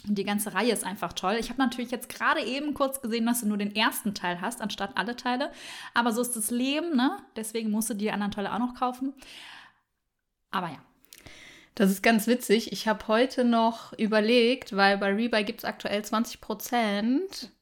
Und 0.07 0.19
die 0.19 0.25
ganze 0.25 0.53
Reihe 0.53 0.75
ist 0.75 0.85
einfach 0.85 1.15
toll. 1.15 1.39
Ich 1.41 1.49
habe 1.49 1.63
natürlich 1.63 1.91
jetzt 1.91 2.11
gerade 2.11 2.43
eben 2.43 2.75
kurz 2.75 3.01
gesehen, 3.01 3.25
dass 3.25 3.41
du 3.41 3.47
nur 3.49 3.57
den 3.57 3.75
ersten 3.75 4.13
Teil 4.13 4.43
hast, 4.43 4.61
anstatt 4.61 4.99
alle 4.99 5.17
Teile. 5.17 5.51
Aber 5.95 6.13
so 6.13 6.21
ist 6.21 6.37
das 6.37 6.51
Leben, 6.51 6.95
ne? 6.95 7.17
Deswegen 7.37 7.71
musst 7.71 7.89
du 7.89 7.95
die 7.95 8.11
anderen 8.11 8.33
Teile 8.33 8.53
auch 8.53 8.59
noch 8.59 8.75
kaufen. 8.75 9.15
Aber 10.51 10.69
ja. 10.69 10.79
Das 11.79 11.93
ist 11.93 12.03
ganz 12.03 12.27
witzig. 12.27 12.73
Ich 12.73 12.89
habe 12.89 13.07
heute 13.07 13.45
noch 13.45 13.93
überlegt, 13.93 14.75
weil 14.75 14.99
bei 14.99 15.13
Rebuy 15.13 15.45
gibt 15.45 15.61
es 15.61 15.65
aktuell 15.65 16.05
20 16.05 16.41
Prozent. 16.41 17.53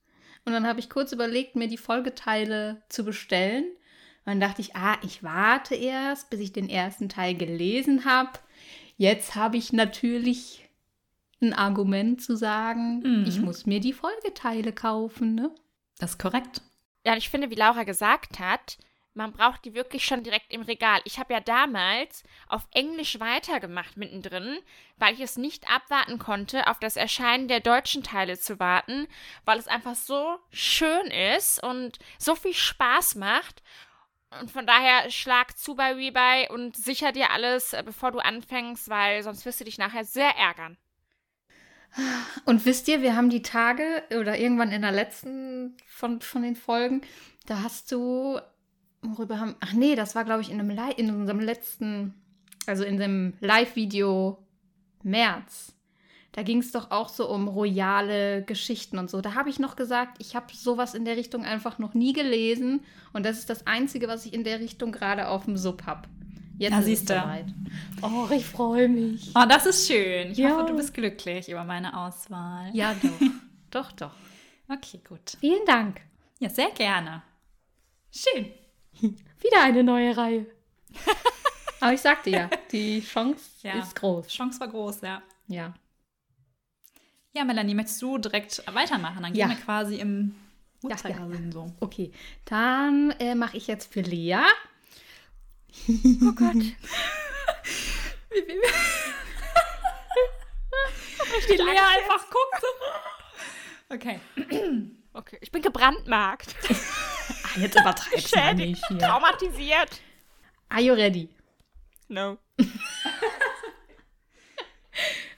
Und 0.46 0.54
dann 0.54 0.66
habe 0.66 0.80
ich 0.80 0.88
kurz 0.88 1.12
überlegt, 1.12 1.54
mir 1.54 1.68
die 1.68 1.76
Folgeteile 1.76 2.80
zu 2.88 3.04
bestellen. 3.04 3.64
Und 4.24 4.32
dann 4.32 4.40
dachte 4.40 4.62
ich, 4.62 4.74
ah, 4.74 4.96
ich 5.02 5.22
warte 5.22 5.74
erst, 5.74 6.30
bis 6.30 6.40
ich 6.40 6.54
den 6.54 6.70
ersten 6.70 7.10
Teil 7.10 7.34
gelesen 7.34 8.06
habe. 8.06 8.30
Jetzt 8.96 9.34
habe 9.34 9.58
ich 9.58 9.74
natürlich 9.74 10.66
ein 11.42 11.52
Argument 11.52 12.22
zu 12.22 12.36
sagen, 12.36 13.00
Mhm. 13.00 13.24
ich 13.28 13.38
muss 13.42 13.66
mir 13.66 13.80
die 13.80 13.92
Folgeteile 13.92 14.72
kaufen, 14.72 15.34
ne? 15.34 15.54
Das 15.98 16.12
ist 16.12 16.18
korrekt. 16.18 16.62
Ja, 17.04 17.16
ich 17.18 17.28
finde, 17.28 17.50
wie 17.50 17.54
Laura 17.54 17.84
gesagt 17.84 18.38
hat, 18.38 18.78
man 19.16 19.32
braucht 19.32 19.64
die 19.64 19.74
wirklich 19.74 20.04
schon 20.04 20.22
direkt 20.22 20.52
im 20.52 20.62
Regal. 20.62 21.00
Ich 21.04 21.18
habe 21.18 21.32
ja 21.32 21.40
damals 21.40 22.22
auf 22.48 22.66
Englisch 22.72 23.18
weitergemacht 23.18 23.96
mittendrin, 23.96 24.58
weil 24.98 25.14
ich 25.14 25.20
es 25.20 25.36
nicht 25.36 25.70
abwarten 25.70 26.18
konnte, 26.18 26.66
auf 26.68 26.78
das 26.78 26.96
Erscheinen 26.96 27.48
der 27.48 27.60
deutschen 27.60 28.02
Teile 28.02 28.38
zu 28.38 28.60
warten, 28.60 29.08
weil 29.44 29.58
es 29.58 29.68
einfach 29.68 29.94
so 29.94 30.38
schön 30.50 31.06
ist 31.06 31.62
und 31.62 31.98
so 32.18 32.34
viel 32.34 32.54
Spaß 32.54 33.14
macht. 33.14 33.62
Und 34.40 34.50
von 34.50 34.66
daher 34.66 35.10
schlag 35.10 35.56
zu 35.56 35.74
bei 35.74 35.94
Rebuy 35.94 36.48
und 36.50 36.76
sicher 36.76 37.12
dir 37.12 37.30
alles, 37.30 37.72
äh, 37.72 37.82
bevor 37.84 38.12
du 38.12 38.18
anfängst, 38.18 38.88
weil 38.88 39.22
sonst 39.22 39.46
wirst 39.46 39.60
du 39.60 39.64
dich 39.64 39.78
nachher 39.78 40.04
sehr 40.04 40.36
ärgern. 40.36 40.76
Und 42.44 42.66
wisst 42.66 42.88
ihr, 42.88 43.00
wir 43.00 43.16
haben 43.16 43.30
die 43.30 43.42
Tage 43.42 44.02
oder 44.10 44.38
irgendwann 44.38 44.72
in 44.72 44.82
der 44.82 44.92
letzten 44.92 45.76
von, 45.86 46.20
von 46.20 46.42
den 46.42 46.56
Folgen, 46.56 47.00
da 47.46 47.62
hast 47.62 47.92
du, 47.92 48.38
worüber 49.02 49.38
haben, 49.40 49.54
ach 49.60 49.72
nee, 49.72 49.94
das 49.94 50.14
war 50.14 50.24
glaube 50.24 50.42
ich 50.42 50.50
in, 50.50 50.58
einem 50.60 50.70
Li 50.70 50.92
in 50.96 51.14
unserem 51.14 51.40
letzten, 51.40 52.14
also 52.66 52.84
in 52.84 52.96
dem 52.98 53.34
Live-Video 53.40 54.38
März. 55.02 55.72
Da 56.32 56.42
ging 56.42 56.58
es 56.58 56.70
doch 56.70 56.90
auch 56.90 57.08
so 57.08 57.30
um 57.30 57.48
royale 57.48 58.42
Geschichten 58.42 58.98
und 58.98 59.08
so. 59.08 59.22
Da 59.22 59.34
habe 59.34 59.48
ich 59.48 59.58
noch 59.58 59.74
gesagt, 59.74 60.16
ich 60.20 60.36
habe 60.36 60.46
sowas 60.54 60.94
in 60.94 61.06
der 61.06 61.16
Richtung 61.16 61.44
einfach 61.46 61.78
noch 61.78 61.94
nie 61.94 62.12
gelesen. 62.12 62.80
Und 63.14 63.24
das 63.24 63.38
ist 63.38 63.48
das 63.48 63.66
Einzige, 63.66 64.06
was 64.06 64.26
ich 64.26 64.34
in 64.34 64.44
der 64.44 64.60
Richtung 64.60 64.92
gerade 64.92 65.28
auf 65.28 65.46
dem 65.46 65.56
Sub 65.56 65.84
habe. 65.86 66.08
Jetzt 66.58 66.72
Na, 66.72 66.78
ist 66.80 66.84
es 66.84 66.98
siehste. 67.00 67.14
soweit. 67.22 67.46
Oh, 68.02 68.28
ich 68.34 68.44
freue 68.44 68.86
mich. 68.88 69.30
Oh, 69.34 69.44
das 69.48 69.64
ist 69.64 69.86
schön. 69.86 70.32
Ich 70.32 70.38
Ja. 70.38 70.50
hoffe, 70.50 70.66
du 70.72 70.76
bist 70.76 70.92
glücklich 70.92 71.48
über 71.48 71.64
meine 71.64 71.96
Auswahl. 71.98 72.68
Ja, 72.74 72.94
doch. 73.02 73.28
doch, 73.70 73.92
doch. 73.92 74.14
Okay, 74.68 75.00
gut. 75.08 75.38
Vielen 75.40 75.64
Dank. 75.66 76.02
Ja, 76.38 76.50
sehr 76.50 76.70
gerne. 76.72 77.22
Schön. 78.10 78.46
Wieder 79.40 79.62
eine 79.62 79.82
neue 79.84 80.16
Reihe. 80.16 80.46
Aber 81.80 81.92
ich 81.92 82.00
sagte 82.00 82.30
ja, 82.30 82.48
die 82.72 83.00
Chance 83.02 83.44
Ja. 83.62 83.78
ist 83.78 83.94
groß. 83.96 84.28
Chance 84.28 84.58
war 84.60 84.68
groß, 84.68 85.00
ja. 85.02 85.22
Ja. 85.48 85.74
Ja, 87.32 87.44
Melanie, 87.44 87.74
möchtest 87.74 88.00
du 88.00 88.16
direkt 88.18 88.62
weitermachen? 88.72 89.22
Dann 89.22 89.34
Ja. 89.34 89.46
gehen 89.46 89.56
wir 89.58 89.62
quasi 89.64 89.96
im 89.96 90.34
Ja, 90.82 90.90
Uhrzeigersinn 90.90 91.52
so. 91.52 91.70
Okay, 91.80 92.12
dann 92.46 93.10
äh, 93.18 93.34
mache 93.34 93.56
ich 93.58 93.66
jetzt 93.66 93.92
für 93.92 94.00
Lea. 94.00 94.38
Oh 95.88 96.32
Gott. 96.34 96.54
Die 101.48 101.54
Lea 101.56 101.78
einfach 101.78 102.24
guckt. 102.30 102.64
Okay. 103.88 104.20
Okay, 105.12 105.38
ich 105.40 105.50
bin 105.52 105.62
gebrandmarkt, 105.62 106.54
jetzt 107.56 107.78
übertreib's 107.78 108.34
mal 108.34 108.54
nicht 108.54 108.84
hier. 108.88 108.98
traumatisiert. 108.98 110.00
Are 110.68 110.80
you 110.80 110.94
ready? 110.94 111.28
No. 112.08 112.38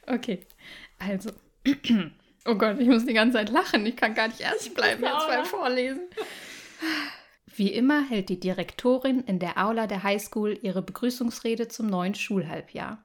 Okay, 0.09 0.41
also. 0.99 1.31
Oh 2.45 2.55
Gott, 2.55 2.81
ich 2.81 2.89
muss 2.89 3.05
die 3.05 3.13
ganze 3.13 3.37
Zeit 3.37 3.51
lachen. 3.51 3.85
Ich 3.85 3.95
kann 3.95 4.15
gar 4.15 4.29
nicht 4.29 4.41
ernst 4.41 4.75
bleiben 4.75 5.03
jetzt 5.03 5.27
beim 5.27 5.45
Vorlesen. 5.45 6.09
Wie 7.47 7.71
immer 7.71 8.09
hält 8.09 8.31
die 8.31 8.41
Direktorin 8.41 9.21
in 9.21 9.39
der 9.39 9.59
Aula 9.59 9.87
der 9.87 10.03
Highschool 10.03 10.59
ihre 10.63 10.81
Begrüßungsrede 10.81 11.69
zum 11.69 11.89
neuen 11.89 12.15
Schulhalbjahr. 12.15 13.05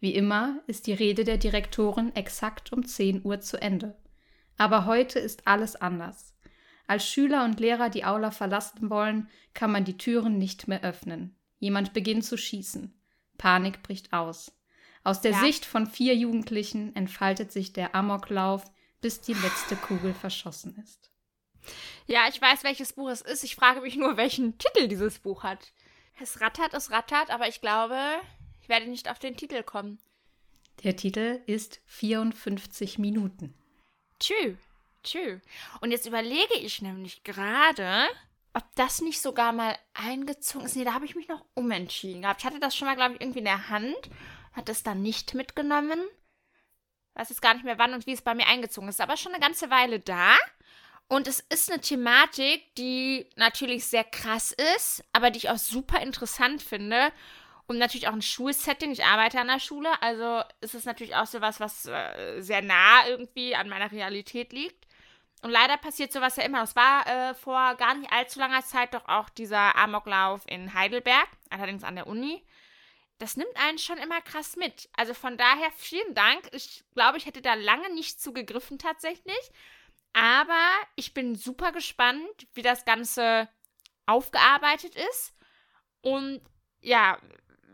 Wie 0.00 0.14
immer 0.14 0.60
ist 0.68 0.86
die 0.86 0.94
Rede 0.94 1.24
der 1.24 1.36
Direktorin 1.36 2.16
exakt 2.16 2.72
um 2.72 2.86
10 2.86 3.26
Uhr 3.26 3.40
zu 3.40 3.60
Ende. 3.60 3.94
Aber 4.56 4.86
heute 4.86 5.18
ist 5.18 5.46
alles 5.46 5.76
anders. 5.76 6.34
Als 6.88 7.06
Schüler 7.06 7.44
und 7.44 7.60
Lehrer 7.60 7.90
die 7.90 8.04
Aula 8.04 8.30
verlassen 8.32 8.90
wollen, 8.90 9.28
kann 9.54 9.70
man 9.70 9.84
die 9.84 9.98
Türen 9.98 10.38
nicht 10.38 10.66
mehr 10.66 10.82
öffnen. 10.82 11.36
Jemand 11.58 11.92
beginnt 11.92 12.24
zu 12.24 12.36
schießen. 12.36 12.92
Panik 13.36 13.82
bricht 13.82 14.12
aus. 14.12 14.52
Aus 15.04 15.20
der 15.20 15.32
Ja. 15.32 15.40
Sicht 15.40 15.64
von 15.64 15.86
vier 15.86 16.16
Jugendlichen 16.16 16.96
entfaltet 16.96 17.52
sich 17.52 17.72
der 17.72 17.94
Amoklauf, 17.94 18.64
bis 19.00 19.20
die 19.20 19.34
letzte 19.34 19.76
Kugel 19.76 20.14
verschossen 20.14 20.76
ist. 20.82 21.10
Ja, 22.06 22.26
ich 22.28 22.40
weiß, 22.40 22.64
welches 22.64 22.94
Buch 22.94 23.10
es 23.10 23.20
ist. 23.20 23.44
Ich 23.44 23.54
frage 23.54 23.82
mich 23.82 23.96
nur, 23.96 24.16
welchen 24.16 24.56
Titel 24.56 24.88
dieses 24.88 25.18
Buch 25.18 25.42
hat. 25.42 25.72
Es 26.20 26.40
rattert, 26.40 26.72
es 26.72 26.90
rattert, 26.90 27.30
aber 27.30 27.48
ich 27.48 27.60
glaube, 27.60 27.98
ich 28.62 28.68
werde 28.68 28.88
nicht 28.88 29.10
auf 29.10 29.18
den 29.18 29.36
Titel 29.36 29.62
kommen. 29.62 29.98
Der 30.84 30.96
Titel 30.96 31.42
ist 31.46 31.80
54 31.86 32.98
Minuten. 32.98 33.54
Tschü, 34.20 34.56
tschü. 35.02 35.40
Und 35.80 35.90
jetzt 35.90 36.06
überlege 36.06 36.54
ich 36.54 36.82
nämlich 36.82 37.24
gerade, 37.24 38.08
ob 38.54 38.64
das 38.74 39.00
nicht 39.00 39.20
sogar 39.20 39.52
mal 39.52 39.76
eingezogen 39.94 40.66
ist. 40.66 40.76
Nee, 40.76 40.84
da 40.84 40.94
habe 40.94 41.04
ich 41.04 41.14
mich 41.14 41.28
noch 41.28 41.44
umentschieden 41.54 42.22
gehabt. 42.22 42.40
Ich 42.40 42.46
hatte 42.46 42.60
das 42.60 42.76
schon 42.76 42.86
mal, 42.86 42.96
glaube 42.96 43.14
ich, 43.14 43.20
irgendwie 43.20 43.40
in 43.40 43.44
der 43.44 43.68
Hand, 43.68 43.96
hat 44.52 44.68
es 44.68 44.82
dann 44.82 45.02
nicht 45.02 45.34
mitgenommen. 45.34 46.00
Weiß 47.14 47.28
jetzt 47.30 47.42
gar 47.42 47.54
nicht 47.54 47.64
mehr, 47.64 47.78
wann 47.78 47.94
und 47.94 48.06
wie 48.06 48.12
es 48.12 48.22
bei 48.22 48.34
mir 48.34 48.46
eingezogen 48.46 48.88
ist, 48.88 49.00
aber 49.00 49.16
schon 49.16 49.32
eine 49.32 49.42
ganze 49.42 49.70
Weile 49.70 50.00
da. 50.00 50.36
Und 51.08 51.26
es 51.26 51.40
ist 51.48 51.70
eine 51.70 51.80
Thematik, 51.80 52.74
die 52.76 53.28
natürlich 53.36 53.86
sehr 53.86 54.04
krass 54.04 54.54
ist, 54.76 55.02
aber 55.12 55.30
die 55.30 55.38
ich 55.38 55.50
auch 55.50 55.58
super 55.58 56.00
interessant 56.00 56.62
finde. 56.62 57.12
Und 57.66 57.78
natürlich 57.78 58.08
auch 58.08 58.12
ein 58.12 58.22
Schulsetting. 58.22 58.92
Ich 58.92 59.04
arbeite 59.04 59.40
an 59.40 59.48
der 59.48 59.60
Schule, 59.60 59.90
also 60.02 60.42
ist 60.62 60.74
es 60.74 60.84
natürlich 60.86 61.16
auch 61.16 61.26
sowas, 61.26 61.60
was 61.60 61.86
äh, 61.86 62.40
sehr 62.40 62.62
nah 62.62 63.06
irgendwie 63.06 63.54
an 63.54 63.68
meiner 63.68 63.92
Realität 63.92 64.52
liegt. 64.52 64.86
Und 65.42 65.50
leider 65.50 65.76
passiert 65.76 66.12
sowas 66.12 66.36
ja 66.36 66.42
immer. 66.42 66.62
Es 66.62 66.74
war 66.74 67.06
äh, 67.06 67.34
vor 67.34 67.74
gar 67.76 67.94
nicht 67.94 68.12
allzu 68.12 68.40
langer 68.40 68.64
Zeit 68.64 68.94
doch 68.94 69.06
auch 69.06 69.28
dieser 69.28 69.76
Amoklauf 69.76 70.42
in 70.46 70.74
Heidelberg, 70.74 71.28
allerdings 71.50 71.84
an 71.84 71.94
der 71.94 72.08
Uni. 72.08 72.44
Das 73.18 73.36
nimmt 73.36 73.56
einen 73.56 73.78
schon 73.78 73.98
immer 73.98 74.20
krass 74.20 74.56
mit. 74.56 74.88
Also 74.96 75.14
von 75.14 75.36
daher 75.36 75.70
vielen 75.76 76.14
Dank. 76.14 76.48
Ich 76.52 76.84
glaube, 76.94 77.18
ich 77.18 77.26
hätte 77.26 77.42
da 77.42 77.54
lange 77.54 77.92
nicht 77.94 78.20
zugegriffen 78.20 78.78
tatsächlich. 78.78 79.50
Aber 80.12 80.68
ich 80.96 81.14
bin 81.14 81.34
super 81.34 81.72
gespannt, 81.72 82.46
wie 82.54 82.62
das 82.62 82.84
Ganze 82.84 83.48
aufgearbeitet 84.06 84.94
ist. 84.96 85.34
Und 86.00 86.40
ja, 86.80 87.18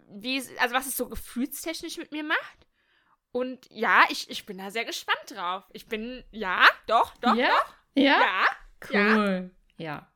wie 0.08 0.42
also 0.58 0.74
was 0.74 0.86
es 0.86 0.96
so 0.96 1.08
gefühlstechnisch 1.08 1.96
mit 1.96 2.12
mir 2.12 2.24
macht. 2.24 2.63
Und 3.34 3.66
ja, 3.68 4.04
ich, 4.10 4.30
ich 4.30 4.46
bin 4.46 4.58
da 4.58 4.70
sehr 4.70 4.84
gespannt 4.84 5.18
drauf. 5.34 5.64
Ich 5.72 5.88
bin, 5.88 6.22
ja, 6.30 6.60
doch, 6.86 7.16
doch, 7.16 7.34
Ja? 7.34 7.48
doch. 7.48 7.74
Ja? 7.96 8.20
Ja, 8.20 8.46
ja. 8.92 9.16
Cool. 9.16 9.50
Ja. 9.76 10.06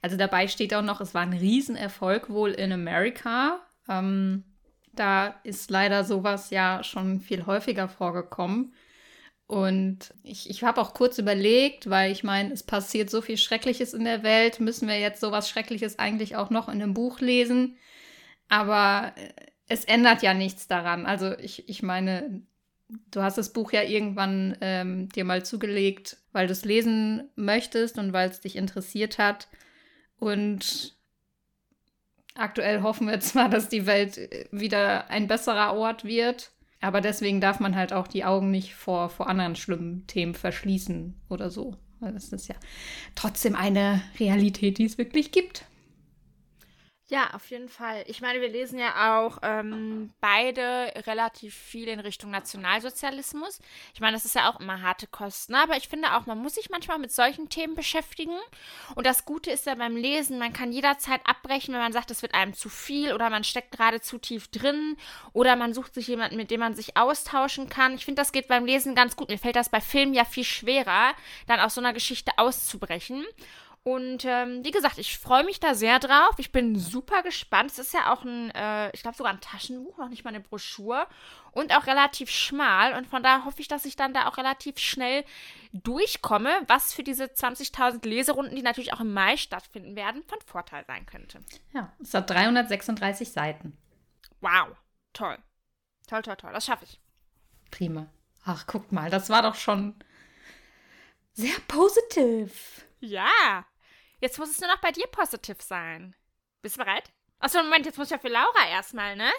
Also 0.00 0.16
dabei 0.16 0.46
steht 0.46 0.72
auch 0.72 0.82
noch, 0.82 1.00
es 1.00 1.12
war 1.12 1.22
ein 1.22 1.32
Riesenerfolg 1.32 2.30
wohl 2.30 2.52
in 2.52 2.70
Amerika. 2.70 3.66
Ähm, 3.88 4.44
da 4.92 5.40
ist 5.42 5.72
leider 5.72 6.04
sowas 6.04 6.50
ja 6.50 6.84
schon 6.84 7.20
viel 7.20 7.46
häufiger 7.46 7.88
vorgekommen. 7.88 8.72
Und 9.48 10.14
ich, 10.22 10.48
ich 10.48 10.62
habe 10.62 10.80
auch 10.80 10.94
kurz 10.94 11.18
überlegt, 11.18 11.90
weil 11.90 12.12
ich 12.12 12.22
meine, 12.22 12.52
es 12.52 12.62
passiert 12.62 13.10
so 13.10 13.22
viel 13.22 13.38
Schreckliches 13.38 13.92
in 13.92 14.04
der 14.04 14.22
Welt, 14.22 14.60
müssen 14.60 14.86
wir 14.86 15.00
jetzt 15.00 15.20
sowas 15.20 15.48
Schreckliches 15.48 15.98
eigentlich 15.98 16.36
auch 16.36 16.50
noch 16.50 16.68
in 16.68 16.80
einem 16.80 16.94
Buch 16.94 17.18
lesen. 17.18 17.76
Aber 18.48 19.14
äh, 19.16 19.32
es 19.66 19.84
ändert 19.84 20.22
ja 20.22 20.32
nichts 20.32 20.68
daran. 20.68 21.06
Also 21.06 21.36
ich, 21.38 21.68
ich 21.68 21.82
meine, 21.82 22.46
du 23.10 23.22
hast 23.22 23.38
das 23.38 23.52
Buch 23.52 23.72
ja 23.72 23.82
irgendwann 23.82 24.56
ähm, 24.60 25.08
dir 25.10 25.24
mal 25.24 25.44
zugelegt, 25.44 26.18
weil 26.32 26.46
du 26.46 26.52
es 26.52 26.64
lesen 26.64 27.28
möchtest 27.36 27.98
und 27.98 28.12
weil 28.12 28.30
es 28.30 28.40
dich 28.40 28.56
interessiert 28.56 29.18
hat. 29.18 29.48
Und 30.18 30.96
aktuell 32.34 32.82
hoffen 32.82 33.08
wir 33.08 33.20
zwar, 33.20 33.48
dass 33.48 33.68
die 33.68 33.86
Welt 33.86 34.18
äh, 34.18 34.46
wieder 34.50 35.10
ein 35.10 35.26
besserer 35.26 35.74
Ort 35.74 36.04
wird, 36.04 36.52
aber 36.80 37.00
deswegen 37.00 37.40
darf 37.40 37.60
man 37.60 37.76
halt 37.76 37.92
auch 37.92 38.06
die 38.06 38.24
Augen 38.24 38.50
nicht 38.50 38.74
vor, 38.74 39.10
vor 39.10 39.28
anderen 39.28 39.56
schlimmen 39.56 40.06
Themen 40.06 40.34
verschließen 40.34 41.20
oder 41.28 41.50
so. 41.50 41.76
Das 42.00 42.32
ist 42.32 42.46
ja 42.46 42.54
trotzdem 43.16 43.56
eine 43.56 44.00
Realität, 44.20 44.78
die 44.78 44.84
es 44.84 44.98
wirklich 44.98 45.32
gibt. 45.32 45.64
Ja, 47.10 47.30
auf 47.32 47.50
jeden 47.50 47.70
Fall. 47.70 48.04
Ich 48.06 48.20
meine, 48.20 48.42
wir 48.42 48.50
lesen 48.50 48.78
ja 48.78 49.18
auch 49.18 49.38
ähm, 49.42 50.12
beide 50.20 50.92
relativ 51.06 51.54
viel 51.54 51.88
in 51.88 52.00
Richtung 52.00 52.30
Nationalsozialismus. 52.30 53.60
Ich 53.94 54.00
meine, 54.00 54.12
das 54.12 54.26
ist 54.26 54.34
ja 54.34 54.50
auch 54.50 54.60
immer 54.60 54.82
harte 54.82 55.06
Kosten, 55.06 55.54
aber 55.54 55.78
ich 55.78 55.88
finde 55.88 56.14
auch, 56.14 56.26
man 56.26 56.36
muss 56.36 56.56
sich 56.56 56.68
manchmal 56.68 56.98
mit 56.98 57.10
solchen 57.10 57.48
Themen 57.48 57.74
beschäftigen. 57.74 58.36
Und 58.94 59.06
das 59.06 59.24
Gute 59.24 59.50
ist 59.50 59.64
ja 59.64 59.74
beim 59.74 59.96
Lesen, 59.96 60.38
man 60.38 60.52
kann 60.52 60.70
jederzeit 60.70 61.22
abbrechen, 61.24 61.72
wenn 61.72 61.80
man 61.80 61.94
sagt, 61.94 62.10
es 62.10 62.20
wird 62.20 62.34
einem 62.34 62.52
zu 62.52 62.68
viel 62.68 63.14
oder 63.14 63.30
man 63.30 63.42
steckt 63.42 63.72
gerade 63.72 64.02
zu 64.02 64.18
tief 64.18 64.48
drin 64.48 64.98
oder 65.32 65.56
man 65.56 65.72
sucht 65.72 65.94
sich 65.94 66.08
jemanden, 66.08 66.36
mit 66.36 66.50
dem 66.50 66.60
man 66.60 66.74
sich 66.74 66.98
austauschen 66.98 67.70
kann. 67.70 67.94
Ich 67.94 68.04
finde, 68.04 68.20
das 68.20 68.32
geht 68.32 68.48
beim 68.48 68.66
Lesen 68.66 68.94
ganz 68.94 69.16
gut. 69.16 69.30
Mir 69.30 69.38
fällt 69.38 69.56
das 69.56 69.70
bei 69.70 69.80
Filmen 69.80 70.12
ja 70.12 70.26
viel 70.26 70.44
schwerer, 70.44 71.14
dann 71.46 71.58
aus 71.58 71.74
so 71.74 71.80
einer 71.80 71.94
Geschichte 71.94 72.32
auszubrechen. 72.36 73.24
Und 73.84 74.24
ähm, 74.24 74.64
wie 74.64 74.70
gesagt, 74.70 74.98
ich 74.98 75.16
freue 75.18 75.44
mich 75.44 75.60
da 75.60 75.74
sehr 75.74 75.98
drauf. 75.98 76.34
Ich 76.38 76.52
bin 76.52 76.78
super 76.78 77.22
gespannt. 77.22 77.70
Es 77.70 77.78
ist 77.78 77.94
ja 77.94 78.12
auch 78.12 78.22
ein, 78.24 78.50
äh, 78.50 78.90
ich 78.92 79.02
glaube 79.02 79.16
sogar 79.16 79.32
ein 79.32 79.40
Taschenbuch, 79.40 79.96
noch 79.98 80.08
nicht 80.08 80.24
mal 80.24 80.30
eine 80.30 80.40
Broschur. 80.40 81.06
Und 81.52 81.74
auch 81.74 81.86
relativ 81.86 82.30
schmal. 82.30 82.94
Und 82.94 83.06
von 83.06 83.22
daher 83.22 83.44
hoffe 83.44 83.60
ich, 83.60 83.68
dass 83.68 83.84
ich 83.84 83.96
dann 83.96 84.12
da 84.12 84.28
auch 84.28 84.36
relativ 84.36 84.78
schnell 84.78 85.24
durchkomme, 85.72 86.50
was 86.66 86.92
für 86.92 87.02
diese 87.02 87.24
20.000 87.24 88.06
Leserunden, 88.06 88.54
die 88.56 88.62
natürlich 88.62 88.92
auch 88.92 89.00
im 89.00 89.12
Mai 89.12 89.36
stattfinden 89.36 89.96
werden, 89.96 90.22
von 90.24 90.38
Vorteil 90.44 90.84
sein 90.86 91.06
könnte. 91.06 91.40
Ja, 91.72 91.92
es 92.00 92.12
hat 92.14 92.28
336 92.28 93.32
Seiten. 93.32 93.76
Wow, 94.40 94.68
toll. 95.12 95.38
Toll, 96.06 96.22
toll, 96.22 96.36
toll. 96.36 96.52
Das 96.52 96.66
schaffe 96.66 96.84
ich. 96.84 97.00
Prima. 97.70 98.06
Ach, 98.44 98.66
guck 98.66 98.92
mal, 98.92 99.10
das 99.10 99.30
war 99.30 99.42
doch 99.42 99.54
schon 99.54 99.94
sehr 101.32 101.58
positiv. 101.68 102.86
Ja. 103.00 103.66
Jetzt 104.20 104.38
muss 104.38 104.50
es 104.50 104.60
nur 104.60 104.68
noch 104.68 104.80
bei 104.80 104.90
dir 104.90 105.06
positiv 105.06 105.62
sein. 105.62 106.14
Bist 106.62 106.76
du 106.76 106.84
bereit? 106.84 107.12
Achso, 107.38 107.62
Moment, 107.62 107.86
jetzt 107.86 107.98
muss 107.98 108.08
ich 108.08 108.12
ja 108.12 108.18
für 108.18 108.28
Laura 108.28 108.68
erstmal, 108.68 109.14
ne? 109.16 109.30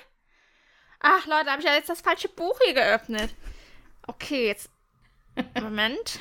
Ach, 1.01 1.25
Leute, 1.25 1.51
habe 1.51 1.61
ich 1.61 1.67
ja 1.67 1.73
jetzt 1.73 1.89
das 1.89 2.01
falsche 2.01 2.29
Buch 2.29 2.57
hier 2.63 2.73
geöffnet. 2.73 3.33
Okay, 4.07 4.47
jetzt. 4.47 4.69
Moment. 5.61 6.19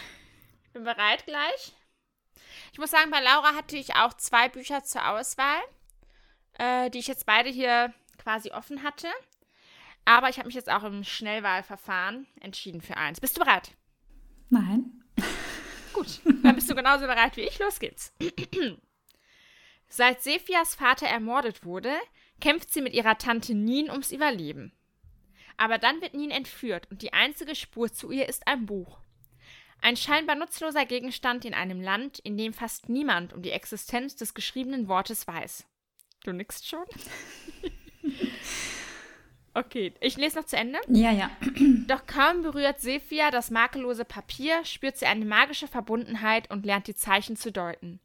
Ich 0.64 0.72
bin 0.72 0.84
bereit 0.84 1.24
gleich. 1.24 1.74
Ich 2.72 2.78
muss 2.78 2.90
sagen, 2.90 3.10
bei 3.10 3.20
Laura 3.20 3.54
hatte 3.54 3.76
ich 3.76 3.94
auch 3.94 4.14
zwei 4.14 4.48
Bücher 4.48 4.84
zur 4.84 5.08
Auswahl, 5.08 5.60
äh, 6.58 6.90
die 6.90 6.98
ich 6.98 7.08
jetzt 7.08 7.26
beide 7.26 7.48
hier 7.48 7.92
quasi 8.18 8.50
offen 8.50 8.82
hatte. 8.82 9.08
Aber 10.04 10.28
ich 10.28 10.38
habe 10.38 10.46
mich 10.46 10.54
jetzt 10.54 10.70
auch 10.70 10.84
im 10.84 11.04
Schnellwahlverfahren 11.04 12.26
entschieden 12.40 12.80
für 12.80 12.96
eins. 12.96 13.20
Bist 13.20 13.36
du 13.36 13.40
bereit? 13.40 13.72
Nein. 14.48 14.87
Gut, 15.98 16.20
dann 16.44 16.54
bist 16.54 16.70
du 16.70 16.76
genauso 16.76 17.06
bereit 17.06 17.36
wie 17.36 17.42
ich. 17.42 17.58
Los 17.58 17.80
geht's. 17.80 18.12
Seit 19.88 20.22
Sephias 20.22 20.76
Vater 20.76 21.08
ermordet 21.08 21.64
wurde, 21.64 21.92
kämpft 22.40 22.72
sie 22.72 22.82
mit 22.82 22.94
ihrer 22.94 23.18
Tante 23.18 23.54
Nin 23.54 23.90
ums 23.90 24.12
Überleben. 24.12 24.72
Aber 25.56 25.78
dann 25.78 26.00
wird 26.00 26.14
Nin 26.14 26.30
entführt 26.30 26.86
und 26.90 27.02
die 27.02 27.12
einzige 27.12 27.56
Spur 27.56 27.92
zu 27.92 28.12
ihr 28.12 28.28
ist 28.28 28.46
ein 28.46 28.66
Buch. 28.66 29.00
Ein 29.80 29.96
scheinbar 29.96 30.36
nutzloser 30.36 30.86
Gegenstand 30.86 31.44
in 31.44 31.54
einem 31.54 31.80
Land, 31.80 32.20
in 32.20 32.36
dem 32.36 32.52
fast 32.52 32.88
niemand 32.88 33.32
um 33.32 33.42
die 33.42 33.50
Existenz 33.50 34.14
des 34.14 34.34
geschriebenen 34.34 34.86
Wortes 34.86 35.26
weiß. 35.26 35.66
Du 36.22 36.32
nickst 36.32 36.68
schon? 36.68 36.84
okay, 39.54 39.92
ich 40.00 40.16
lese 40.16 40.38
noch 40.38 40.46
zu 40.46 40.56
Ende. 40.56 40.78
Ja, 40.88 41.10
ja. 41.10 41.30
Doch 41.86 42.06
kaum 42.06 42.42
berührt 42.42 42.80
Sephia 42.80 43.30
das 43.30 43.50
makellose 43.50 44.04
Papier, 44.04 44.64
spürt 44.64 44.96
sie 44.96 45.06
eine 45.06 45.24
magische 45.24 45.68
Verbundenheit 45.68 46.50
und 46.50 46.66
lernt 46.66 46.86
die 46.86 46.94
Zeichen 46.94 47.36
zu 47.36 47.52
deuten. 47.52 48.00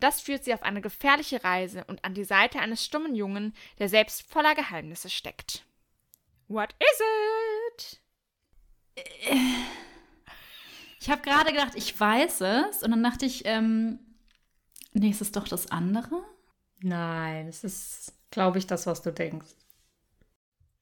Das 0.00 0.20
führt 0.20 0.44
sie 0.44 0.54
auf 0.54 0.62
eine 0.62 0.80
gefährliche 0.80 1.42
Reise 1.44 1.84
und 1.84 2.04
an 2.04 2.14
die 2.14 2.24
Seite 2.24 2.60
eines 2.60 2.84
stummen 2.84 3.14
Jungen, 3.14 3.54
der 3.78 3.88
selbst 3.88 4.22
voller 4.22 4.54
Geheimnisse 4.54 5.10
steckt. 5.10 5.64
What 6.48 6.74
is 6.78 7.00
it? 7.78 8.00
Ich 11.00 11.10
habe 11.10 11.22
gerade 11.22 11.52
gedacht, 11.52 11.72
ich 11.74 11.98
weiß 11.98 12.40
es. 12.42 12.82
Und 12.82 12.90
dann 12.92 13.02
dachte 13.02 13.26
ich, 13.26 13.44
ähm, 13.44 13.98
nee, 14.92 15.10
ist 15.10 15.22
es 15.22 15.32
doch 15.32 15.48
das 15.48 15.70
andere? 15.70 16.22
Nein, 16.80 17.48
es 17.48 17.64
ist, 17.64 18.14
glaube 18.30 18.58
ich, 18.58 18.66
das, 18.66 18.86
was 18.86 19.02
du 19.02 19.12
denkst. 19.12 19.54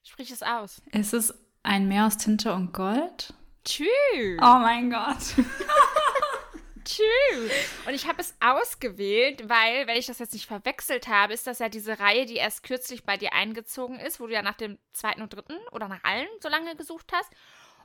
Sprich 0.02 0.30
es 0.30 0.42
aus. 0.42 0.82
Ist 0.92 1.14
es 1.14 1.34
ein 1.62 1.86
Meer 1.86 2.06
aus 2.06 2.16
Tinte 2.16 2.52
und 2.52 2.72
Gold? 2.72 3.34
Tschüss. 3.64 4.38
Oh 4.40 4.58
mein 4.58 4.90
Gott. 4.90 5.16
Tschüss. 6.84 7.52
Und 7.86 7.94
ich 7.94 8.08
habe 8.08 8.20
es 8.20 8.34
ausgewählt, 8.40 9.48
weil, 9.48 9.86
wenn 9.86 9.96
ich 9.96 10.06
das 10.06 10.18
jetzt 10.18 10.32
nicht 10.32 10.46
verwechselt 10.46 11.06
habe, 11.06 11.32
ist 11.32 11.46
das 11.46 11.60
ja 11.60 11.68
diese 11.68 12.00
Reihe, 12.00 12.26
die 12.26 12.34
erst 12.34 12.64
kürzlich 12.64 13.04
bei 13.04 13.16
dir 13.16 13.32
eingezogen 13.32 14.00
ist, 14.00 14.18
wo 14.18 14.26
du 14.26 14.32
ja 14.32 14.42
nach 14.42 14.56
dem 14.56 14.78
zweiten 14.92 15.22
und 15.22 15.32
dritten 15.32 15.56
oder 15.70 15.86
nach 15.86 16.02
allen 16.02 16.26
so 16.40 16.48
lange 16.48 16.74
gesucht 16.74 17.12
hast. 17.12 17.30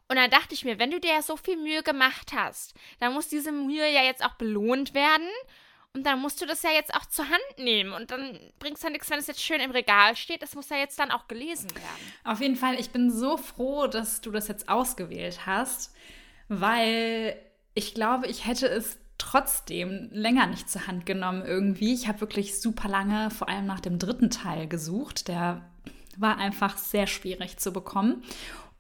Und 0.10 0.16
dann 0.16 0.32
dachte 0.32 0.56
ich 0.56 0.66
mir, 0.66 0.80
wenn 0.80 0.90
du 0.90 1.00
dir 1.00 1.12
ja 1.12 1.22
so 1.22 1.38
viel 1.38 1.58
Mühe 1.58 1.84
gemacht 1.84 2.32
hast, 2.34 2.74
dann 3.00 3.14
muss 3.14 3.28
diese 3.28 3.52
Mühe 3.52 3.92
ja 3.94 4.04
jetzt 4.04 4.26
auch 4.26 4.34
belohnt 4.36 4.94
werden. 4.96 5.28
Und 5.94 6.04
dann 6.04 6.22
musst 6.22 6.42
du 6.42 6.46
das 6.46 6.62
ja 6.62 6.70
jetzt 6.72 6.94
auch 6.94 7.06
zur 7.08 7.26
Hand 7.26 7.58
nehmen. 7.58 7.92
Und 7.92 8.12
dann 8.12 8.40
bringt 8.60 8.78
es 8.78 8.84
ja 8.84 8.90
nichts, 8.90 9.10
wenn 9.10 9.20
es 9.20 9.28
jetzt 9.28 9.42
schön 9.42 9.60
im 9.60 9.72
Regal 9.72 10.16
steht. 10.16 10.44
Das 10.44 10.54
muss 10.54 10.70
ja 10.70 10.78
jetzt 10.78 11.00
dann 11.00 11.12
auch 11.12 11.28
gelesen 11.28 11.72
werden. 11.72 12.14
Auf 12.24 12.40
jeden 12.40 12.56
Fall, 12.56 12.80
ich 12.80 12.92
bin 12.92 13.10
so 13.12 13.38
froh, 13.38 13.88
dass 13.88 14.22
du 14.22 14.30
das 14.30 14.48
jetzt 14.48 14.70
ausgewählt 14.70 15.48
hast, 15.48 15.96
weil 16.50 17.36
ich 17.74 17.96
glaube, 17.96 18.28
ich 18.28 18.46
hätte 18.46 18.68
es 18.68 19.00
trotzdem 19.18 20.10
länger 20.12 20.46
nicht 20.46 20.70
zur 20.70 20.86
Hand 20.86 21.08
genommen 21.08 21.44
irgendwie. 21.44 21.94
Ich 21.94 22.08
habe 22.08 22.22
wirklich 22.22 22.60
super 22.60 22.88
lange, 22.88 23.32
vor 23.32 23.50
allem 23.50 23.66
nach 23.66 23.80
dem 23.80 23.98
dritten 23.98 24.30
Teil 24.30 24.68
gesucht. 24.68 25.28
Der 25.28 25.68
war 26.16 26.38
einfach 26.38 26.78
sehr 26.78 27.08
schwierig 27.08 27.58
zu 27.58 27.72
bekommen 27.72 28.24